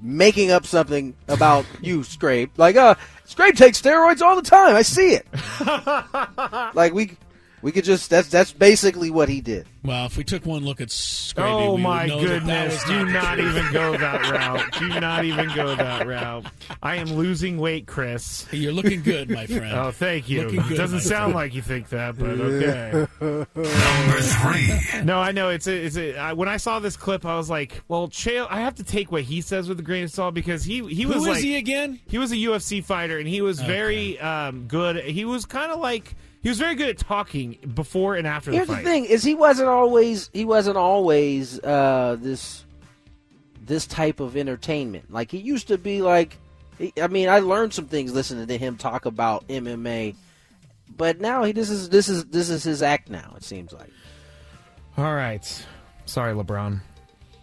making 0.00 0.50
up 0.50 0.66
something 0.66 1.14
about 1.28 1.64
you, 1.80 2.02
Scrape. 2.02 2.58
Like, 2.58 2.76
uh, 2.76 2.94
Scrape 3.24 3.56
takes 3.56 3.80
steroids 3.80 4.20
all 4.20 4.36
the 4.36 4.42
time. 4.42 4.74
I 4.74 4.82
see 4.82 5.14
it. 5.14 5.26
like 6.74 6.92
we, 6.92 7.16
we 7.62 7.72
could 7.72 7.84
just. 7.84 8.10
That's 8.10 8.28
that's 8.28 8.52
basically 8.52 9.10
what 9.10 9.28
he 9.28 9.40
did. 9.40 9.66
Well, 9.82 10.06
if 10.06 10.16
we 10.18 10.24
took 10.24 10.44
one 10.44 10.64
look 10.64 10.80
at 10.80 10.88
Scraby, 10.88 11.42
Oh 11.42 11.74
we 11.76 11.82
my 11.82 12.02
would 12.02 12.08
know 12.08 12.20
that 12.20 12.46
that 12.46 12.68
goodness! 12.70 12.84
Do 12.84 12.98
the 13.06 13.12
not 13.12 13.38
even 13.38 13.72
go 13.72 13.96
that 13.96 14.30
route. 14.30 14.72
Do 14.78 15.00
not 15.00 15.24
even 15.24 15.54
go 15.54 15.74
that 15.74 16.06
route. 16.06 16.46
I 16.82 16.96
am 16.96 17.12
losing 17.14 17.56
weight, 17.58 17.86
Chris. 17.86 18.46
You're 18.52 18.72
looking 18.72 19.02
good, 19.02 19.30
my 19.30 19.46
friend. 19.46 19.72
Oh, 19.72 19.90
thank 19.90 20.28
you. 20.28 20.50
Good, 20.50 20.76
Doesn't 20.76 21.00
sound 21.00 21.32
friend. 21.32 21.34
like 21.34 21.54
you 21.54 21.62
think 21.62 21.88
that, 21.90 22.18
but 22.18 22.28
okay. 22.30 23.06
Number 23.20 24.20
three. 24.20 25.02
No, 25.04 25.18
I 25.18 25.32
know 25.32 25.48
it's 25.50 25.66
a, 25.66 25.74
it's 25.86 25.96
a, 25.96 26.16
I, 26.16 26.32
when 26.34 26.48
I 26.48 26.56
saw 26.58 26.78
this 26.78 26.96
clip, 26.96 27.24
I 27.24 27.36
was 27.36 27.48
like, 27.48 27.80
well, 27.88 28.08
Chael, 28.08 28.46
I 28.50 28.60
have 28.60 28.74
to 28.76 28.84
take 28.84 29.10
what 29.10 29.22
he 29.22 29.40
says 29.40 29.68
with 29.68 29.78
a 29.80 29.82
grain 29.82 30.04
of 30.04 30.10
salt 30.10 30.34
because 30.34 30.62
he 30.64 30.84
he 30.86 31.02
Who 31.02 31.08
was 31.10 31.22
is 31.22 31.28
like 31.28 31.42
he 31.42 31.56
again? 31.56 32.00
he 32.06 32.18
was 32.18 32.32
a 32.32 32.36
UFC 32.36 32.84
fighter 32.84 33.18
and 33.18 33.26
he 33.28 33.40
was 33.40 33.60
very 33.60 34.18
um, 34.20 34.66
good. 34.68 34.96
He 35.04 35.24
was 35.24 35.46
kind 35.46 35.72
of 35.72 35.80
like 35.80 36.14
he 36.42 36.48
was 36.48 36.58
very 36.58 36.74
good 36.74 36.88
at 36.88 36.98
talking 36.98 37.58
before 37.74 38.16
and 38.16 38.26
after 38.26 38.50
Here's 38.50 38.66
the 38.66 38.76
the 38.76 38.82
thing: 38.82 39.04
is 39.04 39.22
he 39.22 39.34
wasn't 39.34 39.68
always 39.68 40.30
he 40.32 40.44
wasn't 40.44 40.76
always 40.76 41.60
uh, 41.60 42.16
this 42.18 42.64
this 43.70 43.86
type 43.86 44.20
of 44.20 44.36
entertainment. 44.36 45.12
Like 45.12 45.30
he 45.30 45.38
used 45.38 45.68
to 45.68 45.78
be. 45.78 46.02
Like 46.02 46.38
he, 46.78 46.92
I 47.00 47.08
mean, 47.08 47.28
I 47.28 47.40
learned 47.40 47.74
some 47.74 47.86
things 47.86 48.12
listening 48.12 48.46
to 48.46 48.58
him 48.58 48.76
talk 48.76 49.06
about 49.06 49.46
MMA, 49.48 50.16
but 50.96 51.20
now 51.20 51.44
he 51.44 51.52
this 51.52 51.70
is 51.70 51.88
this 51.88 52.08
is 52.08 52.24
this 52.26 52.48
is 52.48 52.62
his 52.62 52.82
act 52.82 53.10
now. 53.10 53.34
It 53.36 53.44
seems 53.44 53.72
like. 53.72 53.90
All 54.96 55.14
right. 55.14 55.66
Sorry, 56.06 56.34
LeBron. 56.34 56.80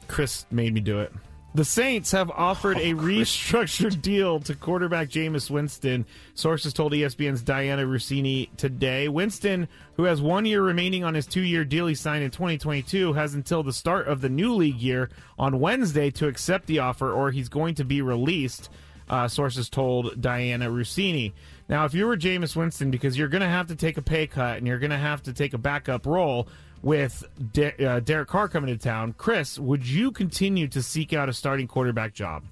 Chris 0.07 0.45
made 0.51 0.73
me 0.73 0.81
do 0.81 0.99
it. 0.99 1.13
The 1.55 1.65
Saints 1.65 2.11
have 2.11 2.29
offered 2.29 2.77
a 2.77 2.93
restructured 2.93 4.01
deal 4.01 4.39
to 4.41 4.53
quarterback 4.53 5.09
Jameis 5.09 5.49
Winston. 5.49 6.05
Sources 6.35 6.73
told 6.73 6.91
ESPN's 6.91 7.41
Dianna 7.41 7.87
Russini 7.87 8.49
today. 8.57 9.07
Winston, 9.07 9.67
who 9.95 10.03
has 10.03 10.21
one 10.21 10.45
year 10.45 10.61
remaining 10.61 11.03
on 11.03 11.15
his 11.15 11.25
two 11.25 11.41
year 11.41 11.65
deal 11.65 11.87
he 11.87 11.95
signed 11.95 12.23
in 12.23 12.31
2022, 12.31 13.13
has 13.13 13.33
until 13.33 13.63
the 13.63 13.73
start 13.73 14.07
of 14.07 14.21
the 14.21 14.29
new 14.29 14.53
league 14.53 14.79
year 14.79 15.09
on 15.39 15.59
Wednesday 15.59 16.11
to 16.11 16.27
accept 16.27 16.67
the 16.67 16.79
offer 16.79 17.11
or 17.11 17.31
he's 17.31 17.49
going 17.49 17.73
to 17.75 17.85
be 17.85 18.01
released, 18.01 18.69
uh, 19.09 19.27
sources 19.27 19.69
told 19.69 20.21
Dianna 20.21 20.69
Russini. 20.69 21.33
Now, 21.69 21.85
if 21.85 21.93
you 21.93 22.05
were 22.05 22.17
Jameis 22.17 22.55
Winston, 22.55 22.91
because 22.91 23.17
you're 23.17 23.29
going 23.29 23.41
to 23.41 23.47
have 23.47 23.67
to 23.67 23.75
take 23.75 23.97
a 23.97 24.01
pay 24.01 24.27
cut 24.27 24.57
and 24.57 24.67
you're 24.67 24.79
going 24.79 24.91
to 24.91 24.97
have 24.97 25.23
to 25.23 25.33
take 25.33 25.53
a 25.53 25.57
backup 25.57 26.05
role 26.05 26.47
with 26.81 27.23
De- 27.53 27.85
uh, 27.85 27.99
Derek 27.99 28.29
Carr 28.29 28.47
coming 28.47 28.75
to 28.75 28.81
town, 28.81 29.13
Chris, 29.17 29.59
would 29.59 29.85
you 29.87 30.11
continue 30.11 30.67
to 30.67 30.81
seek 30.81 31.13
out 31.13 31.29
a 31.29 31.33
starting 31.33 31.67
quarterback 31.67 32.13
job? 32.13 32.43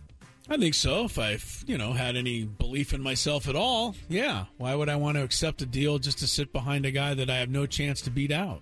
I 0.49 0.57
think 0.57 0.75
so. 0.75 1.05
If 1.05 1.17
I, 1.17 1.39
you 1.65 1.77
know, 1.77 1.93
had 1.93 2.15
any 2.15 2.43
belief 2.43 2.93
in 2.93 3.01
myself 3.01 3.47
at 3.47 3.55
all, 3.55 3.95
yeah. 4.09 4.45
Why 4.57 4.75
would 4.75 4.89
I 4.89 4.95
want 4.95 5.17
to 5.17 5.23
accept 5.23 5.61
a 5.63 5.65
deal 5.65 5.97
just 5.97 6.19
to 6.19 6.27
sit 6.27 6.53
behind 6.53 6.85
a 6.85 6.91
guy 6.91 7.15
that 7.15 7.29
I 7.29 7.37
have 7.37 7.49
no 7.49 7.65
chance 7.65 8.01
to 8.01 8.11
beat 8.11 8.31
out? 8.31 8.61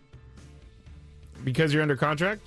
Because 1.43 1.74
you're 1.74 1.82
under 1.82 1.97
contract? 1.97 2.41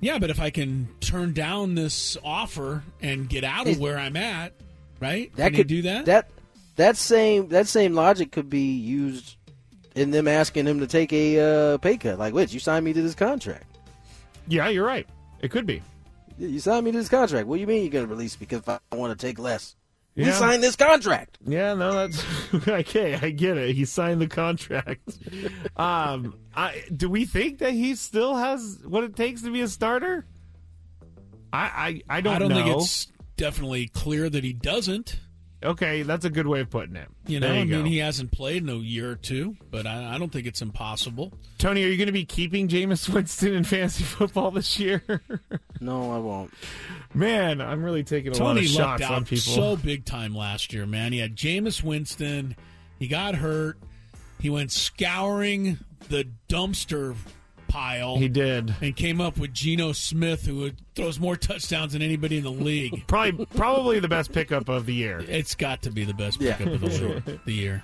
Yeah, 0.00 0.18
but 0.18 0.30
if 0.30 0.40
I 0.40 0.50
can 0.50 0.88
turn 1.00 1.32
down 1.32 1.74
this 1.74 2.16
offer 2.24 2.82
and 3.02 3.28
get 3.28 3.44
out 3.44 3.66
of 3.66 3.78
where 3.78 3.98
I'm 3.98 4.16
at, 4.16 4.52
right? 5.00 5.34
That 5.36 5.48
can 5.48 5.56
could 5.56 5.70
you 5.70 5.82
do 5.82 5.88
that? 5.88 6.06
That 6.06 6.30
that 6.76 6.96
same 6.96 7.48
that 7.48 7.66
same 7.66 7.94
logic 7.94 8.32
could 8.32 8.50
be 8.50 8.72
used 8.74 9.36
in 9.96 10.10
them 10.10 10.28
asking 10.28 10.66
him 10.66 10.78
to 10.80 10.86
take 10.86 11.12
a 11.12 11.40
uh, 11.40 11.78
pay 11.78 11.96
cut. 11.96 12.18
Like, 12.18 12.34
wait, 12.34 12.52
you 12.52 12.60
signed 12.60 12.84
me 12.84 12.92
to 12.92 13.02
this 13.02 13.14
contract. 13.14 13.64
Yeah, 14.46 14.68
you're 14.68 14.86
right. 14.86 15.08
It 15.40 15.50
could 15.50 15.66
be. 15.66 15.82
You 16.38 16.60
signed 16.60 16.84
me 16.84 16.92
to 16.92 16.98
this 16.98 17.08
contract. 17.08 17.48
What 17.48 17.56
do 17.56 17.60
you 17.60 17.66
mean 17.66 17.82
you're 17.82 17.90
going 17.90 18.06
to 18.06 18.10
release 18.10 18.38
me 18.38 18.46
because 18.48 18.62
I 18.68 18.96
want 18.96 19.18
to 19.18 19.26
take 19.26 19.38
less? 19.38 19.74
We 20.14 20.30
signed 20.30 20.62
this 20.62 20.76
contract. 20.76 21.38
Yeah, 21.44 21.74
no, 21.74 21.92
that's 21.92 22.24
okay. 22.68 23.18
I 23.20 23.30
get 23.30 23.58
it. 23.58 23.74
He 23.74 23.84
signed 23.84 24.20
the 24.20 24.26
contract. 24.26 25.18
um, 25.76 26.38
I, 26.54 26.84
do 26.94 27.10
we 27.10 27.26
think 27.26 27.58
that 27.58 27.72
he 27.72 27.94
still 27.96 28.34
has 28.34 28.78
what 28.86 29.04
it 29.04 29.14
takes 29.14 29.42
to 29.42 29.52
be 29.52 29.60
a 29.60 29.68
starter? 29.68 30.26
I 31.52 32.02
I, 32.08 32.18
I 32.18 32.20
don't. 32.22 32.36
I 32.36 32.38
don't 32.38 32.48
know. 32.48 32.54
think 32.54 32.76
it's 32.76 33.08
definitely 33.36 33.88
clear 33.88 34.30
that 34.30 34.42
he 34.42 34.54
doesn't. 34.54 35.20
Okay, 35.62 36.02
that's 36.02 36.24
a 36.24 36.30
good 36.30 36.46
way 36.46 36.60
of 36.60 36.68
putting 36.70 36.96
it. 36.96 37.08
You 37.26 37.40
know, 37.40 37.46
There 37.48 37.56
I 37.56 37.60
you 37.60 37.64
mean, 37.66 37.84
go. 37.84 37.88
he 37.88 37.98
hasn't 37.98 38.30
played 38.30 38.62
in 38.62 38.68
a 38.68 38.74
year 38.76 39.10
or 39.10 39.16
two, 39.16 39.56
but 39.70 39.86
I, 39.86 40.14
I 40.14 40.18
don't 40.18 40.30
think 40.30 40.46
it's 40.46 40.60
impossible. 40.62 41.32
Tony, 41.58 41.82
are 41.84 41.88
you 41.88 41.96
going 41.96 42.06
to 42.06 42.12
be 42.12 42.26
keeping 42.26 42.68
Jameis 42.68 43.08
Winston 43.12 43.54
in 43.54 43.64
fantasy 43.64 44.04
football 44.04 44.50
this 44.50 44.78
year? 44.78 45.02
No, 45.78 46.10
I 46.10 46.16
won't. 46.16 46.54
Man, 47.12 47.60
I'm 47.60 47.84
really 47.84 48.02
taking 48.02 48.32
a 48.34 48.42
lot 48.42 48.56
of 48.56 48.64
shots 48.64 49.02
out 49.02 49.12
on 49.12 49.24
people. 49.26 49.52
so 49.52 49.76
big 49.76 50.06
time 50.06 50.34
last 50.34 50.72
year, 50.72 50.86
man. 50.86 51.12
He 51.12 51.18
had 51.18 51.36
Jameis 51.36 51.82
Winston. 51.82 52.56
He 52.98 53.08
got 53.08 53.34
hurt. 53.34 53.76
He 54.40 54.48
went 54.48 54.72
scouring 54.72 55.76
the 56.08 56.26
dumpster 56.48 57.14
pile. 57.76 58.16
He 58.16 58.28
did. 58.28 58.74
And 58.80 58.96
came 58.96 59.20
up 59.20 59.36
with 59.38 59.52
Geno 59.52 59.92
Smith, 59.92 60.46
who 60.46 60.70
throws 60.94 61.20
more 61.20 61.36
touchdowns 61.36 61.92
than 61.92 62.00
anybody 62.02 62.38
in 62.38 62.44
the 62.44 62.50
league. 62.50 63.04
Probably, 63.06 63.44
probably 63.46 64.00
the 64.00 64.08
best 64.08 64.32
pickup 64.32 64.68
of 64.68 64.86
the 64.86 64.94
year. 64.94 65.22
It's 65.28 65.54
got 65.54 65.82
to 65.82 65.90
be 65.90 66.04
the 66.04 66.14
best 66.14 66.40
Yeah. 66.40 66.56
pickup 66.56 66.74
of 66.74 66.80
the, 66.80 67.38
the 67.44 67.52
year. 67.52 67.82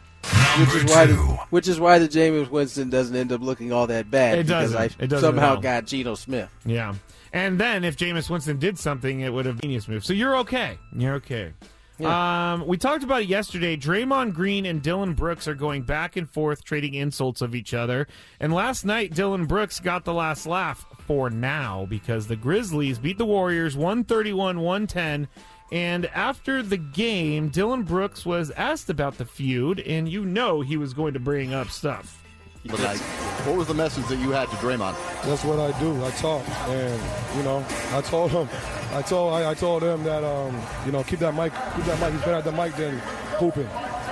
Which 0.58 0.74
is 0.74 0.84
why 0.84 1.06
the, 1.06 1.16
which 1.50 1.68
is 1.68 1.80
why 1.80 1.98
the 1.98 2.08
Jameis 2.08 2.48
Winston 2.48 2.88
doesn't 2.90 3.14
end 3.14 3.32
up 3.32 3.40
looking 3.40 3.72
all 3.72 3.86
that 3.88 4.10
bad 4.10 4.38
It 4.38 4.46
because 4.46 4.72
doesn't. 4.72 5.00
I 5.00 5.04
It 5.04 5.08
doesn't 5.08 5.28
somehow 5.28 5.56
got 5.56 5.86
Geno 5.86 6.14
Smith. 6.14 6.48
Yeah. 6.64 6.94
And 7.32 7.58
then 7.58 7.84
if 7.84 7.96
Jameis 7.96 8.30
Winston 8.30 8.58
did 8.58 8.78
something, 8.78 9.20
it 9.20 9.32
would 9.32 9.46
have 9.46 9.56
been 9.58 9.68
a 9.70 9.72
genius 9.72 9.88
move. 9.88 10.04
So 10.04 10.12
you're 10.12 10.36
okay. 10.38 10.78
You're 10.96 11.14
okay. 11.14 11.52
Um, 12.00 12.66
we 12.66 12.76
talked 12.78 13.04
about 13.04 13.22
it 13.22 13.28
yesterday. 13.28 13.76
Draymond 13.76 14.34
Green 14.34 14.66
and 14.66 14.82
Dillon 14.82 15.14
Brooks 15.14 15.46
are 15.46 15.54
going 15.54 15.82
back 15.82 16.16
and 16.16 16.28
forth, 16.28 16.64
trading 16.64 16.94
insults 16.94 17.42
of 17.42 17.54
each 17.54 17.74
other. 17.74 18.08
And 18.40 18.52
last 18.52 18.84
night, 18.84 19.14
Dillon 19.14 19.46
Brooks 19.46 19.78
got 19.78 20.04
the 20.04 20.14
last 20.14 20.46
laugh 20.46 20.84
for 21.06 21.30
now 21.30 21.86
because 21.88 22.26
the 22.26 22.36
Grizzlies 22.36 22.98
beat 22.98 23.18
the 23.18 23.26
Warriors 23.26 23.76
131 23.76 24.60
110. 24.60 25.28
And 25.70 26.06
after 26.06 26.62
the 26.62 26.76
game, 26.76 27.48
Dillon 27.48 27.82
Brooks 27.82 28.26
was 28.26 28.50
asked 28.52 28.90
about 28.90 29.16
the 29.16 29.24
feud, 29.24 29.80
and 29.80 30.08
you 30.08 30.24
know 30.24 30.60
he 30.60 30.76
was 30.76 30.92
going 30.92 31.14
to 31.14 31.20
bring 31.20 31.54
up 31.54 31.70
stuff. 31.70 32.21
But 32.66 32.80
like, 32.80 33.00
what 33.46 33.56
was 33.56 33.66
the 33.66 33.74
message 33.74 34.06
that 34.06 34.18
you 34.18 34.30
had 34.30 34.48
to 34.50 34.56
Draymond? 34.56 34.94
That's 35.24 35.44
what 35.44 35.58
I 35.58 35.78
do. 35.80 36.04
I 36.04 36.10
talk, 36.12 36.48
and 36.68 37.36
you 37.36 37.42
know, 37.42 37.64
I 37.92 38.00
told 38.02 38.30
him, 38.30 38.48
I 38.92 39.02
told, 39.02 39.34
I, 39.34 39.50
I 39.50 39.54
told 39.54 39.82
him 39.82 40.04
that, 40.04 40.22
um, 40.22 40.60
you 40.86 40.92
know, 40.92 41.02
keep 41.02 41.18
that 41.20 41.34
mic, 41.34 41.52
keep 41.74 41.84
that 41.86 42.00
mic. 42.00 42.12
He's 42.12 42.20
better 42.20 42.34
at 42.34 42.44
the 42.44 42.52
mic 42.52 42.74
than 42.76 42.98
hooping. 43.38 43.62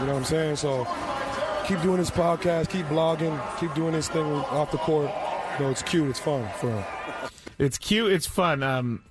You 0.00 0.06
know 0.06 0.14
what 0.14 0.18
I'm 0.18 0.24
saying? 0.24 0.56
So 0.56 0.86
keep 1.66 1.80
doing 1.82 1.98
this 1.98 2.10
podcast, 2.10 2.70
keep 2.70 2.86
blogging, 2.86 3.38
keep 3.60 3.72
doing 3.74 3.92
this 3.92 4.08
thing 4.08 4.24
off 4.24 4.72
the 4.72 4.78
court. 4.78 5.10
You 5.58 5.66
know, 5.66 5.70
it's 5.70 5.82
cute, 5.82 6.08
it's 6.08 6.18
fun 6.18 6.48
for 6.58 6.70
him. 6.70 6.84
It's 7.60 7.76
cute. 7.76 8.10
It's 8.10 8.26
fun. 8.26 8.62
Um, 8.62 9.02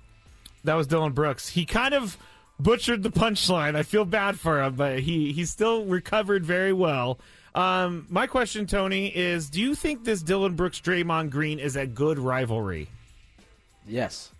that 0.64 0.74
was 0.74 0.88
Dillon 0.88 1.12
Brooks. 1.14 1.50
He 1.50 1.66
kind 1.66 1.94
of 1.94 2.18
butchered 2.60 3.04
the 3.04 3.12
punchline. 3.12 3.76
I 3.76 3.84
feel 3.84 4.06
bad 4.06 4.40
for 4.40 4.62
him, 4.64 4.74
but 4.74 5.00
he 5.00 5.32
he 5.32 5.46
still 5.46 5.86
recovered 5.86 6.44
very 6.44 6.74
well. 6.74 7.20
Um, 7.56 8.06
my 8.10 8.28
question, 8.28 8.68
Tony, 8.68 9.08
is: 9.08 9.50
Do 9.50 9.62
you 9.62 9.76
think 9.76 10.04
this 10.04 10.22
Dillon 10.22 10.56
Brooks 10.56 10.80
Draymond 10.80 11.30
Green 11.32 11.60
is 11.60 11.76
a 11.76 11.88
good 11.88 12.20
rivalry? 12.20 12.90
Yes. 13.88 14.32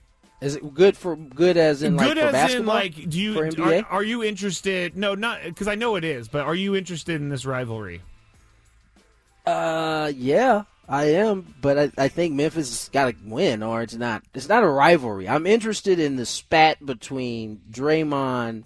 Is 0.42 0.56
it 0.56 0.74
good 0.74 0.96
for 0.96 1.18
good 1.18 1.58
as 1.58 1.84
in 1.84 1.98
like 1.98 2.08
good 2.08 2.18
for 2.18 2.26
as 2.26 2.32
basketball? 2.32 2.78
in 2.78 2.82
like, 2.84 3.10
do 3.10 3.20
you 3.20 3.34
for 3.34 3.62
are, 3.62 3.86
are 3.90 4.04
you 4.04 4.24
interested? 4.24 4.96
No, 4.96 5.14
not 5.14 5.44
because 5.44 5.68
I 5.68 5.76
know 5.76 5.96
it 5.96 6.06
is, 6.06 6.30
but 6.30 6.46
are 6.46 6.56
you 6.56 6.76
interested 6.76 7.20
in 7.20 7.28
this 7.28 7.46
rivalry? 7.46 8.02
Uh, 9.46 10.12
yeah, 10.16 10.64
I 10.88 11.06
am, 11.16 11.54
but 11.62 11.78
I, 11.78 11.92
I 11.98 12.08
think 12.08 12.34
Memphis 12.36 12.70
has 12.70 12.90
got 12.90 13.12
to 13.12 13.16
win, 13.26 13.62
or 13.62 13.84
it's 13.84 13.96
not. 13.96 14.24
It's 14.34 14.50
not 14.50 14.64
a 14.64 14.68
rivalry. 14.68 15.30
I'm 15.30 15.46
interested 15.46 16.00
in 16.00 16.16
the 16.16 16.26
spat 16.26 16.84
between 16.86 17.62
Draymond 17.70 18.64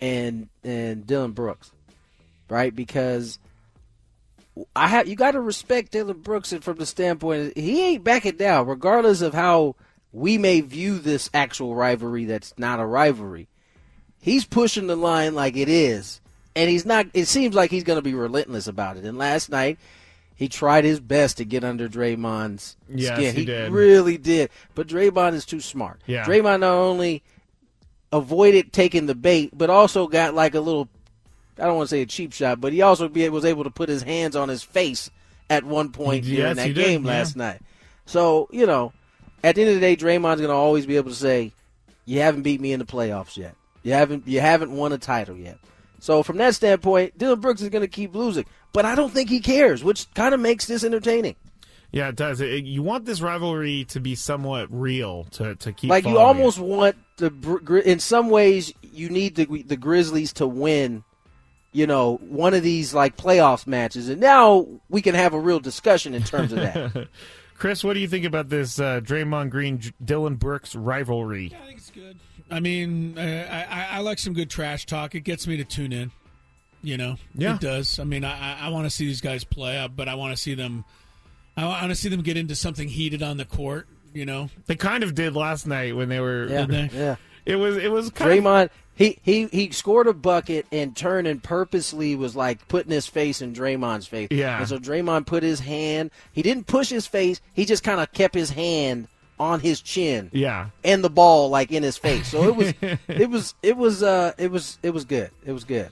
and 0.00 0.48
and 0.62 1.06
Dillon 1.06 1.32
Brooks, 1.32 1.71
right? 2.52 2.74
Because 2.76 3.38
I 4.76 4.86
have 4.88 5.08
you 5.08 5.16
got 5.16 5.30
to 5.32 5.40
respect 5.40 5.90
Dillon 5.92 6.20
Brooks 6.20 6.52
from 6.60 6.76
the 6.76 6.86
standpoint 6.86 7.56
he 7.56 7.82
ain't 7.82 8.04
backing 8.04 8.36
down, 8.36 8.66
regardless 8.66 9.22
of 9.22 9.32
how 9.34 9.74
we 10.12 10.36
may 10.36 10.60
view 10.60 10.98
this 10.98 11.30
actual 11.32 11.74
rivalry. 11.74 12.26
That's 12.26 12.52
not 12.58 12.78
a 12.78 12.84
rivalry. 12.86 13.48
He's 14.20 14.44
pushing 14.44 14.86
the 14.86 14.94
line 14.96 15.34
like 15.34 15.56
it 15.56 15.68
is, 15.70 16.20
and 16.54 16.68
he's 16.68 16.84
not. 16.84 17.06
It 17.14 17.24
seems 17.26 17.54
like 17.54 17.70
he's 17.70 17.82
going 17.84 17.96
to 17.98 18.02
be 18.02 18.14
relentless 18.14 18.66
about 18.68 18.98
it. 18.98 19.04
And 19.04 19.16
last 19.16 19.48
night, 19.48 19.78
he 20.36 20.48
tried 20.48 20.84
his 20.84 21.00
best 21.00 21.38
to 21.38 21.44
get 21.46 21.64
under 21.64 21.88
Draymond's 21.88 22.76
Yes, 22.88 23.16
skin. 23.16 23.34
he 23.34 23.44
did. 23.46 23.72
really 23.72 24.18
did. 24.18 24.50
But 24.74 24.86
Draymond 24.86 25.32
is 25.32 25.46
too 25.46 25.60
smart. 25.60 26.02
Yeah. 26.06 26.24
Draymond 26.26 26.60
not 26.60 26.74
only 26.74 27.22
avoided 28.12 28.72
taking 28.72 29.06
the 29.06 29.14
bait, 29.14 29.50
but 29.56 29.70
also 29.70 30.06
got 30.06 30.34
like 30.34 30.54
a 30.54 30.60
little. 30.60 30.88
I 31.58 31.64
don't 31.66 31.76
want 31.76 31.88
to 31.88 31.94
say 31.94 32.02
a 32.02 32.06
cheap 32.06 32.32
shot, 32.32 32.60
but 32.60 32.72
he 32.72 32.82
also 32.82 33.08
be, 33.08 33.28
was 33.28 33.44
able 33.44 33.64
to 33.64 33.70
put 33.70 33.88
his 33.88 34.02
hands 34.02 34.34
on 34.36 34.48
his 34.48 34.62
face 34.62 35.10
at 35.50 35.64
one 35.64 35.90
point 35.92 36.24
Yes, 36.24 36.36
during 36.36 36.56
that 36.56 36.66
he 36.66 36.72
did, 36.72 36.84
game 36.84 37.04
yeah. 37.04 37.10
last 37.10 37.36
night. 37.36 37.60
So 38.06 38.48
you 38.50 38.66
know, 38.66 38.92
at 39.44 39.54
the 39.54 39.60
end 39.62 39.70
of 39.70 39.74
the 39.76 39.80
day, 39.80 39.96
Draymond's 39.96 40.40
going 40.40 40.48
to 40.50 40.54
always 40.54 40.86
be 40.86 40.96
able 40.96 41.10
to 41.10 41.16
say, 41.16 41.52
"You 42.06 42.20
haven't 42.20 42.42
beat 42.42 42.60
me 42.60 42.72
in 42.72 42.78
the 42.78 42.86
playoffs 42.86 43.36
yet. 43.36 43.54
You 43.82 43.92
haven't. 43.92 44.26
You 44.26 44.40
haven't 44.40 44.72
won 44.72 44.92
a 44.92 44.98
title 44.98 45.36
yet." 45.36 45.58
So 46.00 46.22
from 46.22 46.36
that 46.38 46.54
standpoint, 46.54 47.16
Dillon 47.18 47.38
Brooks 47.40 47.60
is 47.62 47.68
going 47.68 47.82
to 47.82 47.88
keep 47.88 48.14
losing, 48.14 48.44
but 48.72 48.84
I 48.84 48.94
don't 48.96 49.12
think 49.12 49.28
he 49.30 49.38
cares, 49.40 49.84
which 49.84 50.12
kind 50.14 50.34
of 50.34 50.40
makes 50.40 50.66
this 50.66 50.82
entertaining. 50.82 51.36
Yeah, 51.92 52.08
it 52.08 52.16
does. 52.16 52.40
It- 52.40 52.64
you 52.64 52.82
want 52.82 53.04
this 53.04 53.20
rivalry 53.20 53.84
to 53.90 54.00
be 54.00 54.14
somewhat 54.14 54.66
real 54.70 55.24
to 55.32 55.54
to 55.56 55.72
keep. 55.72 55.90
like 55.90 56.04
you 56.04 56.14
following 56.14 56.36
it. 56.38 56.40
almost 56.40 56.58
want 56.58 56.96
the 57.18 57.82
in 57.84 57.98
some 58.00 58.30
ways 58.30 58.72
you 58.82 59.10
need 59.10 59.36
the 59.36 59.44
the 59.64 59.76
Grizzlies 59.76 60.32
to 60.34 60.46
win 60.46 61.04
you 61.72 61.86
know 61.86 62.16
one 62.28 62.54
of 62.54 62.62
these 62.62 62.92
like 62.94 63.16
playoffs 63.16 63.66
matches 63.66 64.08
and 64.08 64.20
now 64.20 64.66
we 64.88 65.00
can 65.02 65.14
have 65.14 65.32
a 65.34 65.38
real 65.40 65.58
discussion 65.60 66.14
in 66.14 66.22
terms 66.22 66.52
of 66.52 66.58
that 66.58 67.08
Chris, 67.54 67.84
what 67.84 67.94
do 67.94 68.00
you 68.00 68.08
think 68.08 68.24
about 68.24 68.48
this 68.48 68.80
uh, 68.80 68.98
Draymond 69.00 69.50
Green 69.50 69.80
Dillon 70.04 70.34
Brooks 70.34 70.74
rivalry? 70.74 71.52
I 71.62 71.66
think 71.66 71.78
it's 71.78 71.90
good. 71.92 72.18
I 72.50 72.58
mean, 72.58 73.16
uh, 73.16 73.20
I, 73.22 73.62
I, 73.62 73.86
I 73.92 73.98
like 74.00 74.18
some 74.18 74.32
good 74.34 74.50
trash 74.50 74.84
talk. 74.84 75.14
It 75.14 75.20
gets 75.20 75.46
me 75.46 75.56
to 75.58 75.64
tune 75.64 75.92
in. 75.92 76.10
You 76.82 76.96
know, 76.96 77.18
Yeah. 77.36 77.54
it 77.54 77.60
does. 77.60 78.00
I 78.00 78.04
mean, 78.04 78.24
I, 78.24 78.32
I- 78.32 78.66
I 78.66 78.68
want 78.70 78.86
to 78.86 78.90
see 78.90 79.06
these 79.06 79.20
guys 79.20 79.44
play, 79.44 79.78
uh, 79.78 79.86
but 79.86 80.08
I 80.08 80.16
want 80.16 80.34
to 80.34 80.42
see 80.42 80.54
them. 80.54 80.84
I 81.56 81.64
want 81.64 81.90
to 81.90 81.94
see 81.94 82.08
them 82.08 82.22
get 82.22 82.36
into 82.36 82.56
something 82.56 82.88
heated 82.88 83.22
on 83.22 83.36
the 83.36 83.44
court. 83.44 83.86
You 84.12 84.26
know, 84.26 84.50
They 84.66 84.74
kind 84.74 85.04
of 85.04 85.14
did 85.14 85.36
last 85.36 85.64
night 85.64 85.94
when 85.94 86.08
they 86.08 86.18
were. 86.18 86.48
yeah 86.48 86.66
they? 86.66 86.90
yeah 86.92 87.16
It 87.44 87.56
was 87.56 87.76
it 87.76 87.90
was 87.90 88.10
kind 88.10 88.30
of 88.30 88.38
Draymond 88.38 88.70
he, 88.94 89.18
he 89.22 89.46
he 89.46 89.70
scored 89.70 90.06
a 90.06 90.12
bucket 90.12 90.66
and 90.70 90.94
turned 90.94 91.26
and 91.26 91.42
purposely 91.42 92.14
was 92.14 92.36
like 92.36 92.66
putting 92.68 92.92
his 92.92 93.06
face 93.06 93.40
in 93.40 93.54
Draymond's 93.54 94.06
face. 94.06 94.28
Yeah. 94.30 94.58
And 94.58 94.68
so 94.68 94.78
Draymond 94.78 95.26
put 95.26 95.42
his 95.42 95.60
hand. 95.60 96.10
He 96.32 96.42
didn't 96.42 96.66
push 96.66 96.90
his 96.90 97.06
face. 97.06 97.40
He 97.54 97.64
just 97.64 97.82
kind 97.82 98.00
of 98.00 98.12
kept 98.12 98.34
his 98.34 98.50
hand 98.50 99.08
on 99.40 99.60
his 99.60 99.80
chin. 99.80 100.30
yeah. 100.32 100.68
and 100.84 101.02
the 101.02 101.10
ball 101.10 101.48
like 101.48 101.72
in 101.72 101.82
his 101.82 101.96
face. 101.96 102.28
So 102.28 102.44
it 102.44 102.54
was 102.54 102.74
it 103.08 103.30
was 103.30 103.54
it 103.62 103.76
was 103.76 104.02
uh 104.02 104.32
it 104.38 104.50
was 104.50 104.78
it 104.82 104.90
was 104.90 105.04
good. 105.04 105.30
It 105.44 105.52
was 105.52 105.64
good. 105.64 105.90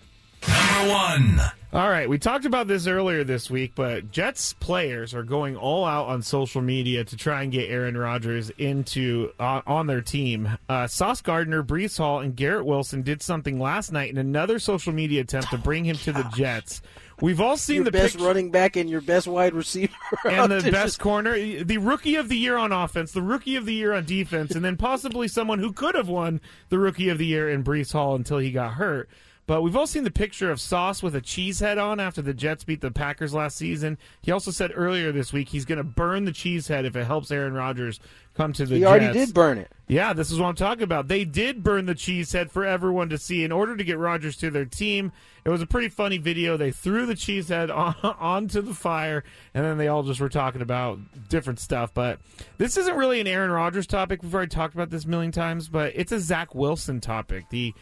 Number 0.48 0.92
one. 0.92 1.40
All 1.72 1.88
right, 1.88 2.08
we 2.08 2.18
talked 2.18 2.46
about 2.46 2.66
this 2.66 2.88
earlier 2.88 3.22
this 3.22 3.48
week, 3.48 3.74
but 3.76 4.10
Jets 4.10 4.54
players 4.54 5.14
are 5.14 5.22
going 5.22 5.56
all 5.56 5.84
out 5.84 6.08
on 6.08 6.20
social 6.20 6.60
media 6.60 7.04
to 7.04 7.16
try 7.16 7.44
and 7.44 7.52
get 7.52 7.70
Aaron 7.70 7.96
Rodgers 7.96 8.50
into 8.58 9.30
uh, 9.38 9.60
on 9.68 9.86
their 9.86 10.00
team. 10.00 10.58
Uh, 10.68 10.88
Sauce 10.88 11.20
Gardner, 11.20 11.62
Breece 11.62 11.98
Hall, 11.98 12.18
and 12.18 12.34
Garrett 12.34 12.66
Wilson 12.66 13.02
did 13.02 13.22
something 13.22 13.60
last 13.60 13.92
night 13.92 14.10
in 14.10 14.18
another 14.18 14.58
social 14.58 14.92
media 14.92 15.20
attempt 15.20 15.50
to 15.50 15.58
bring 15.58 15.84
him 15.84 15.94
to 15.98 16.12
the 16.12 16.24
Jets. 16.34 16.82
We've 17.20 17.40
all 17.40 17.56
seen 17.56 17.76
Your 17.76 17.84
the 17.84 17.92
best 17.92 18.16
pic- 18.16 18.26
running 18.26 18.50
back 18.50 18.74
and 18.74 18.90
your 18.90 19.02
best 19.02 19.28
wide 19.28 19.54
receiver 19.54 19.92
and 20.24 20.50
the 20.50 20.72
best 20.72 20.98
corner, 20.98 21.38
the 21.38 21.78
rookie 21.78 22.16
of 22.16 22.28
the 22.28 22.36
year 22.36 22.56
on 22.56 22.72
offense, 22.72 23.12
the 23.12 23.22
rookie 23.22 23.54
of 23.54 23.64
the 23.64 23.74
year 23.74 23.92
on 23.92 24.06
defense, 24.06 24.56
and 24.56 24.64
then 24.64 24.76
possibly 24.76 25.28
someone 25.28 25.60
who 25.60 25.72
could 25.72 25.94
have 25.94 26.08
won 26.08 26.40
the 26.70 26.78
rookie 26.80 27.10
of 27.10 27.18
the 27.18 27.26
year 27.26 27.48
in 27.48 27.62
Breece 27.62 27.92
Hall 27.92 28.16
until 28.16 28.38
he 28.38 28.50
got 28.50 28.72
hurt. 28.72 29.08
But 29.46 29.62
we've 29.62 29.76
all 29.76 29.88
seen 29.88 30.04
the 30.04 30.12
picture 30.12 30.52
of 30.52 30.60
Sauce 30.60 31.02
with 31.02 31.16
a 31.16 31.20
cheese 31.20 31.58
head 31.58 31.76
on 31.76 31.98
after 31.98 32.22
the 32.22 32.32
Jets 32.32 32.62
beat 32.62 32.80
the 32.80 32.92
Packers 32.92 33.34
last 33.34 33.56
season. 33.56 33.98
He 34.22 34.30
also 34.30 34.52
said 34.52 34.70
earlier 34.74 35.10
this 35.10 35.32
week 35.32 35.48
he's 35.48 35.64
going 35.64 35.78
to 35.78 35.82
burn 35.84 36.24
the 36.24 36.30
cheese 36.30 36.68
head 36.68 36.84
if 36.84 36.94
it 36.94 37.04
helps 37.04 37.32
Aaron 37.32 37.54
Rodgers 37.54 37.98
come 38.34 38.52
to 38.52 38.64
the 38.64 38.76
He 38.76 38.80
Jets. 38.82 38.88
already 38.90 39.12
did 39.12 39.34
burn 39.34 39.58
it. 39.58 39.72
Yeah, 39.88 40.12
this 40.12 40.30
is 40.30 40.38
what 40.38 40.46
I'm 40.46 40.54
talking 40.54 40.84
about. 40.84 41.08
They 41.08 41.24
did 41.24 41.64
burn 41.64 41.86
the 41.86 41.96
cheese 41.96 42.30
head 42.30 42.52
for 42.52 42.64
everyone 42.64 43.08
to 43.08 43.18
see 43.18 43.42
in 43.42 43.50
order 43.50 43.76
to 43.76 43.82
get 43.82 43.98
Rodgers 43.98 44.36
to 44.36 44.50
their 44.50 44.64
team. 44.66 45.10
It 45.44 45.48
was 45.48 45.60
a 45.62 45.66
pretty 45.66 45.88
funny 45.88 46.18
video. 46.18 46.56
They 46.56 46.70
threw 46.70 47.04
the 47.06 47.16
cheese 47.16 47.48
head 47.48 47.70
on, 47.72 47.96
onto 48.04 48.62
the 48.62 48.74
fire, 48.74 49.24
and 49.52 49.64
then 49.64 49.78
they 49.78 49.88
all 49.88 50.04
just 50.04 50.20
were 50.20 50.28
talking 50.28 50.62
about 50.62 51.00
different 51.28 51.58
stuff. 51.58 51.92
But 51.92 52.20
this 52.58 52.76
isn't 52.76 52.96
really 52.96 53.20
an 53.20 53.26
Aaron 53.26 53.50
Rodgers 53.50 53.88
topic. 53.88 54.22
We've 54.22 54.32
already 54.32 54.50
talked 54.50 54.74
about 54.74 54.90
this 54.90 55.06
a 55.06 55.08
million 55.08 55.32
times, 55.32 55.68
but 55.68 55.92
it's 55.96 56.12
a 56.12 56.20
Zach 56.20 56.54
Wilson 56.54 57.00
topic. 57.00 57.46
The 57.50 57.74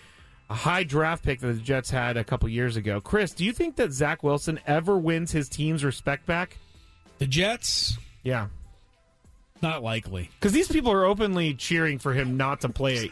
high 0.54 0.82
draft 0.82 1.22
pick 1.24 1.40
that 1.40 1.46
the 1.52 1.60
Jets 1.60 1.90
had 1.90 2.16
a 2.16 2.24
couple 2.24 2.48
years 2.48 2.76
ago. 2.76 3.00
Chris, 3.00 3.32
do 3.32 3.44
you 3.44 3.52
think 3.52 3.76
that 3.76 3.92
Zach 3.92 4.22
Wilson 4.22 4.58
ever 4.66 4.96
wins 4.98 5.30
his 5.32 5.48
team's 5.48 5.84
respect 5.84 6.26
back? 6.26 6.56
the 7.18 7.26
Jets 7.26 7.98
Yeah. 8.22 8.46
not 9.60 9.82
likely. 9.82 10.30
Because 10.38 10.52
these 10.52 10.68
people 10.68 10.92
are 10.92 11.04
openly 11.04 11.52
cheering 11.54 11.98
for 11.98 12.12
him 12.14 12.36
not 12.36 12.60
to 12.60 12.68
play 12.68 13.10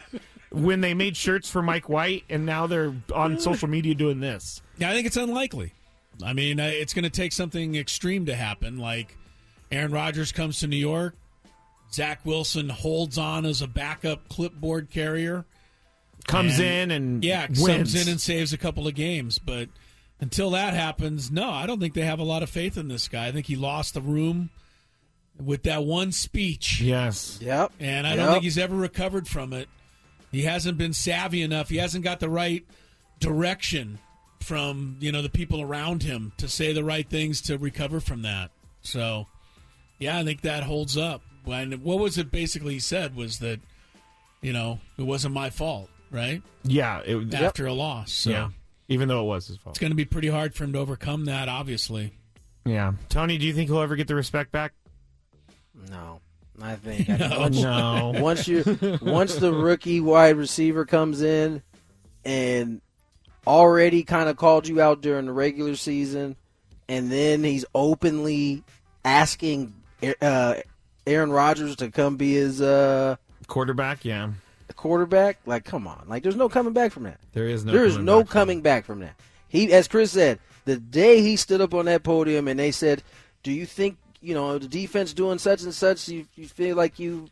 when 0.49 0.79
they 0.79 0.93
made 0.93 1.17
shirts 1.17 1.49
for 1.49 1.61
Mike 1.61 1.89
White, 1.89 2.23
and 2.29 2.45
now 2.45 2.67
they're 2.67 2.93
on 3.13 3.37
social 3.39 3.67
media 3.67 3.93
doing 3.93 4.21
this. 4.21 4.61
Yeah, 4.77 4.89
I 4.89 4.93
think 4.93 5.07
it's 5.07 5.17
unlikely. 5.17 5.73
I 6.23 6.31
mean, 6.31 6.59
uh, 6.61 6.63
it's 6.73 6.93
going 6.93 7.03
to 7.03 7.09
take 7.09 7.33
something 7.33 7.75
extreme 7.75 8.25
to 8.27 8.35
happen, 8.35 8.77
like 8.77 9.17
Aaron 9.73 9.91
Rodgers 9.91 10.31
comes 10.31 10.61
to 10.61 10.67
New 10.67 10.77
York, 10.77 11.15
Zach 11.91 12.25
Wilson 12.25 12.69
holds 12.69 13.17
on 13.17 13.45
as 13.45 13.61
a 13.61 13.67
backup 13.67 14.29
clipboard 14.29 14.89
carrier, 14.89 15.45
Comes 16.27 16.59
in 16.59 16.91
and 16.91 17.23
yeah, 17.23 17.47
wins. 17.47 17.65
comes 17.65 17.95
in 17.95 18.07
and 18.09 18.21
saves 18.21 18.53
a 18.53 18.57
couple 18.57 18.87
of 18.87 18.95
games. 18.95 19.39
But 19.39 19.69
until 20.19 20.51
that 20.51 20.73
happens, 20.73 21.31
no, 21.31 21.49
I 21.49 21.65
don't 21.65 21.79
think 21.79 21.93
they 21.93 22.01
have 22.01 22.19
a 22.19 22.23
lot 22.23 22.43
of 22.43 22.49
faith 22.49 22.77
in 22.77 22.87
this 22.89 23.07
guy. 23.07 23.27
I 23.27 23.31
think 23.31 23.47
he 23.47 23.55
lost 23.55 23.93
the 23.93 24.01
room 24.01 24.49
with 25.43 25.63
that 25.63 25.83
one 25.83 26.11
speech. 26.11 26.81
Yes. 26.81 27.39
Yep. 27.41 27.71
And 27.79 28.05
I 28.05 28.15
don't 28.15 28.31
think 28.31 28.43
he's 28.43 28.57
ever 28.57 28.75
recovered 28.75 29.27
from 29.27 29.53
it. 29.53 29.69
He 30.31 30.43
hasn't 30.43 30.77
been 30.77 30.93
savvy 30.93 31.41
enough. 31.41 31.69
He 31.69 31.77
hasn't 31.77 32.03
got 32.03 32.19
the 32.19 32.29
right 32.29 32.65
direction 33.19 33.99
from, 34.41 34.97
you 34.99 35.11
know, 35.11 35.21
the 35.21 35.29
people 35.29 35.61
around 35.61 36.03
him 36.03 36.33
to 36.37 36.47
say 36.47 36.73
the 36.73 36.83
right 36.83 37.09
things 37.09 37.41
to 37.43 37.57
recover 37.57 37.99
from 37.99 38.23
that. 38.23 38.51
So, 38.81 39.27
yeah, 39.99 40.19
I 40.19 40.23
think 40.23 40.41
that 40.41 40.63
holds 40.63 40.97
up. 40.97 41.21
And 41.45 41.81
what 41.83 41.99
was 41.99 42.17
it 42.17 42.29
basically 42.29 42.73
he 42.73 42.79
said 42.79 43.15
was 43.15 43.39
that, 43.39 43.61
you 44.41 44.51
know, 44.51 44.79
it 44.97 45.03
wasn't 45.03 45.33
my 45.33 45.49
fault, 45.49 45.89
right? 46.11 46.41
Yeah. 46.63 47.01
It, 47.05 47.33
After 47.33 47.65
a 47.65 47.73
loss. 47.73 48.11
So 48.11 48.29
Yeah. 48.29 48.49
Even 48.89 49.09
though 49.09 49.21
it 49.21 49.25
was 49.27 49.47
his 49.47 49.57
fault, 49.57 49.73
it's 49.73 49.79
going 49.79 49.91
to 49.91 49.95
be 49.97 50.05
pretty 50.05 50.29
hard 50.29 50.55
for 50.55 50.63
him 50.63 50.71
to 50.73 50.79
overcome 50.79 51.25
that, 51.25 51.49
obviously. 51.49 52.13
Yeah. 52.65 52.93
Tony, 53.09 53.37
do 53.37 53.45
you 53.45 53.53
think 53.53 53.69
he'll 53.69 53.81
ever 53.81 53.95
get 53.97 54.07
the 54.07 54.15
respect 54.15 54.51
back? 54.51 54.73
No. 55.89 56.21
I 56.61 56.75
think 56.75 57.09
I 57.09 57.17
No. 57.29 57.39
once, 57.39 57.61
No. 57.61 58.13
once 58.19 58.47
you 58.47 58.63
once 59.01 59.35
the 59.35 59.53
rookie 59.53 59.99
wide 59.99 60.37
receiver 60.37 60.85
comes 60.85 61.21
in 61.21 61.61
and 62.25 62.81
already 63.45 64.03
kind 64.03 64.27
of 64.29 64.37
called 64.37 64.67
you 64.67 64.81
out 64.81 65.01
during 65.01 65.25
the 65.27 65.33
regular 65.33 65.75
season, 65.75 66.35
and 66.89 67.11
then 67.11 67.43
he's 67.43 67.65
openly 67.75 68.63
asking 69.05 69.73
uh, 70.21 70.55
Aaron 71.05 71.31
Rodgers 71.31 71.75
to 71.77 71.91
come 71.91 72.17
be 72.17 72.33
his 72.33 72.61
uh, 72.61 73.17
Quarterback, 73.47 74.03
yeah. 74.03 74.31
Quarterback. 74.73 75.39
Like, 75.45 75.65
come 75.65 75.87
on! 75.87 76.05
Like, 76.07 76.23
there's 76.23 76.35
no 76.35 76.49
coming 76.49 76.73
back 76.73 76.91
from 76.91 77.03
that. 77.03 77.19
There 77.33 77.47
is 77.47 77.65
no 77.65 77.71
there 77.71 77.85
is 77.85 77.93
coming 77.93 78.05
no 78.05 78.19
back 78.19 78.27
from 78.27 78.33
coming 78.33 78.61
back 78.61 78.85
from 78.85 78.99
that. 78.99 79.15
He, 79.49 79.71
as 79.71 79.87
Chris 79.87 80.11
said, 80.11 80.39
the 80.65 80.77
day 80.77 81.21
he 81.21 81.35
stood 81.35 81.61
up 81.61 81.73
on 81.73 81.85
that 81.85 82.03
podium 82.03 82.47
and 82.47 82.59
they 82.59 82.71
said, 82.71 83.03
"Do 83.43 83.51
you 83.51 83.65
think 83.65 83.97
you 84.21 84.33
know 84.33 84.57
the 84.57 84.67
defense 84.67 85.13
doing 85.13 85.39
such 85.39 85.63
and 85.63 85.73
such? 85.73 86.07
You, 86.09 86.25
you 86.35 86.47
feel 86.47 86.75
like 86.75 86.99
you, 86.99 87.29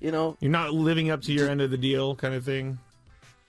you 0.00 0.10
know, 0.10 0.36
You're 0.40 0.50
not 0.50 0.72
living 0.72 1.10
up 1.10 1.22
to 1.22 1.32
your 1.32 1.48
end 1.48 1.60
of 1.60 1.70
the 1.70 1.78
deal, 1.78 2.14
kind 2.16 2.34
of 2.34 2.44
thing. 2.44 2.78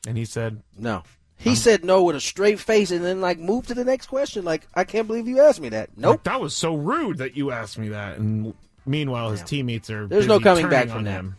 And 0.08 0.18
he 0.18 0.26
said, 0.26 0.62
no." 0.78 1.04
He 1.42 1.56
said 1.56 1.86
no 1.86 2.04
with 2.04 2.18
a 2.18 2.20
straight 2.20 2.60
face 2.60 2.92
and 2.92 3.04
then 3.04 3.22
like 3.22 3.40
moved 3.40 3.70
to 3.70 3.74
the 3.74 3.86
next 3.86 4.08
question. 4.08 4.44
Like, 4.44 4.68
I 4.76 4.84
can't 4.84 5.08
believe 5.08 5.26
you 5.26 5.40
asked 5.40 5.62
me 5.62 5.70
that. 5.70 5.90
Nope. 5.96 6.12
Like, 6.12 6.24
that 6.24 6.42
was 6.42 6.54
so 6.54 6.76
rude 6.76 7.20
that 7.20 7.38
you 7.38 7.52
asked 7.52 7.80
me 7.80 7.88
that. 7.90 8.18
And 8.18 8.54
meanwhile, 8.86 9.32
his 9.32 9.42
teammates 9.44 9.90
are 9.90 10.06
There's 10.06 10.28
no 10.28 10.42
coming 10.42 10.68
back 10.68 10.90
from 10.90 11.06
him. 11.06 11.38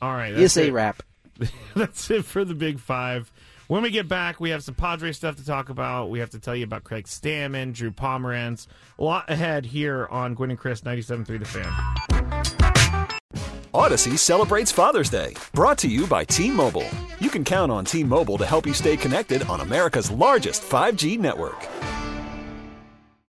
All 0.00 0.12
right, 0.14 0.32
that's 0.32 0.56
a 0.56 0.74
it. 0.74 0.96
that's 1.76 2.10
it 2.10 2.24
for 2.24 2.44
the 2.44 2.54
Big 2.54 2.78
Five. 2.78 3.32
When 3.66 3.82
we 3.82 3.90
get 3.90 4.08
back, 4.08 4.40
we 4.40 4.50
have 4.50 4.62
some 4.62 4.74
Padre 4.74 5.12
stuff 5.12 5.36
to 5.36 5.44
talk 5.44 5.70
about. 5.70 6.10
We 6.10 6.18
have 6.18 6.30
to 6.30 6.38
tell 6.38 6.54
you 6.54 6.64
about 6.64 6.84
Craig 6.84 7.06
Stammen, 7.06 7.72
Drew 7.72 7.90
Pomeranz. 7.90 8.66
A 8.98 9.04
lot 9.04 9.30
ahead 9.30 9.64
here 9.64 10.06
on 10.10 10.34
Gwynn 10.34 10.50
and 10.50 10.58
Chris 10.58 10.82
97.3 10.82 11.38
The 11.38 11.44
Fan. 11.46 11.72
Audacy 13.72 14.16
celebrates 14.18 14.70
Father's 14.70 15.10
Day, 15.10 15.34
brought 15.52 15.78
to 15.78 15.88
you 15.88 16.06
by 16.06 16.24
T 16.24 16.50
Mobile. 16.50 16.88
You 17.18 17.30
can 17.30 17.42
count 17.42 17.72
on 17.72 17.84
T 17.84 18.04
Mobile 18.04 18.38
to 18.38 18.46
help 18.46 18.66
you 18.66 18.74
stay 18.74 18.96
connected 18.96 19.42
on 19.44 19.60
America's 19.60 20.10
largest 20.10 20.62
5G 20.62 21.18
network. 21.18 21.66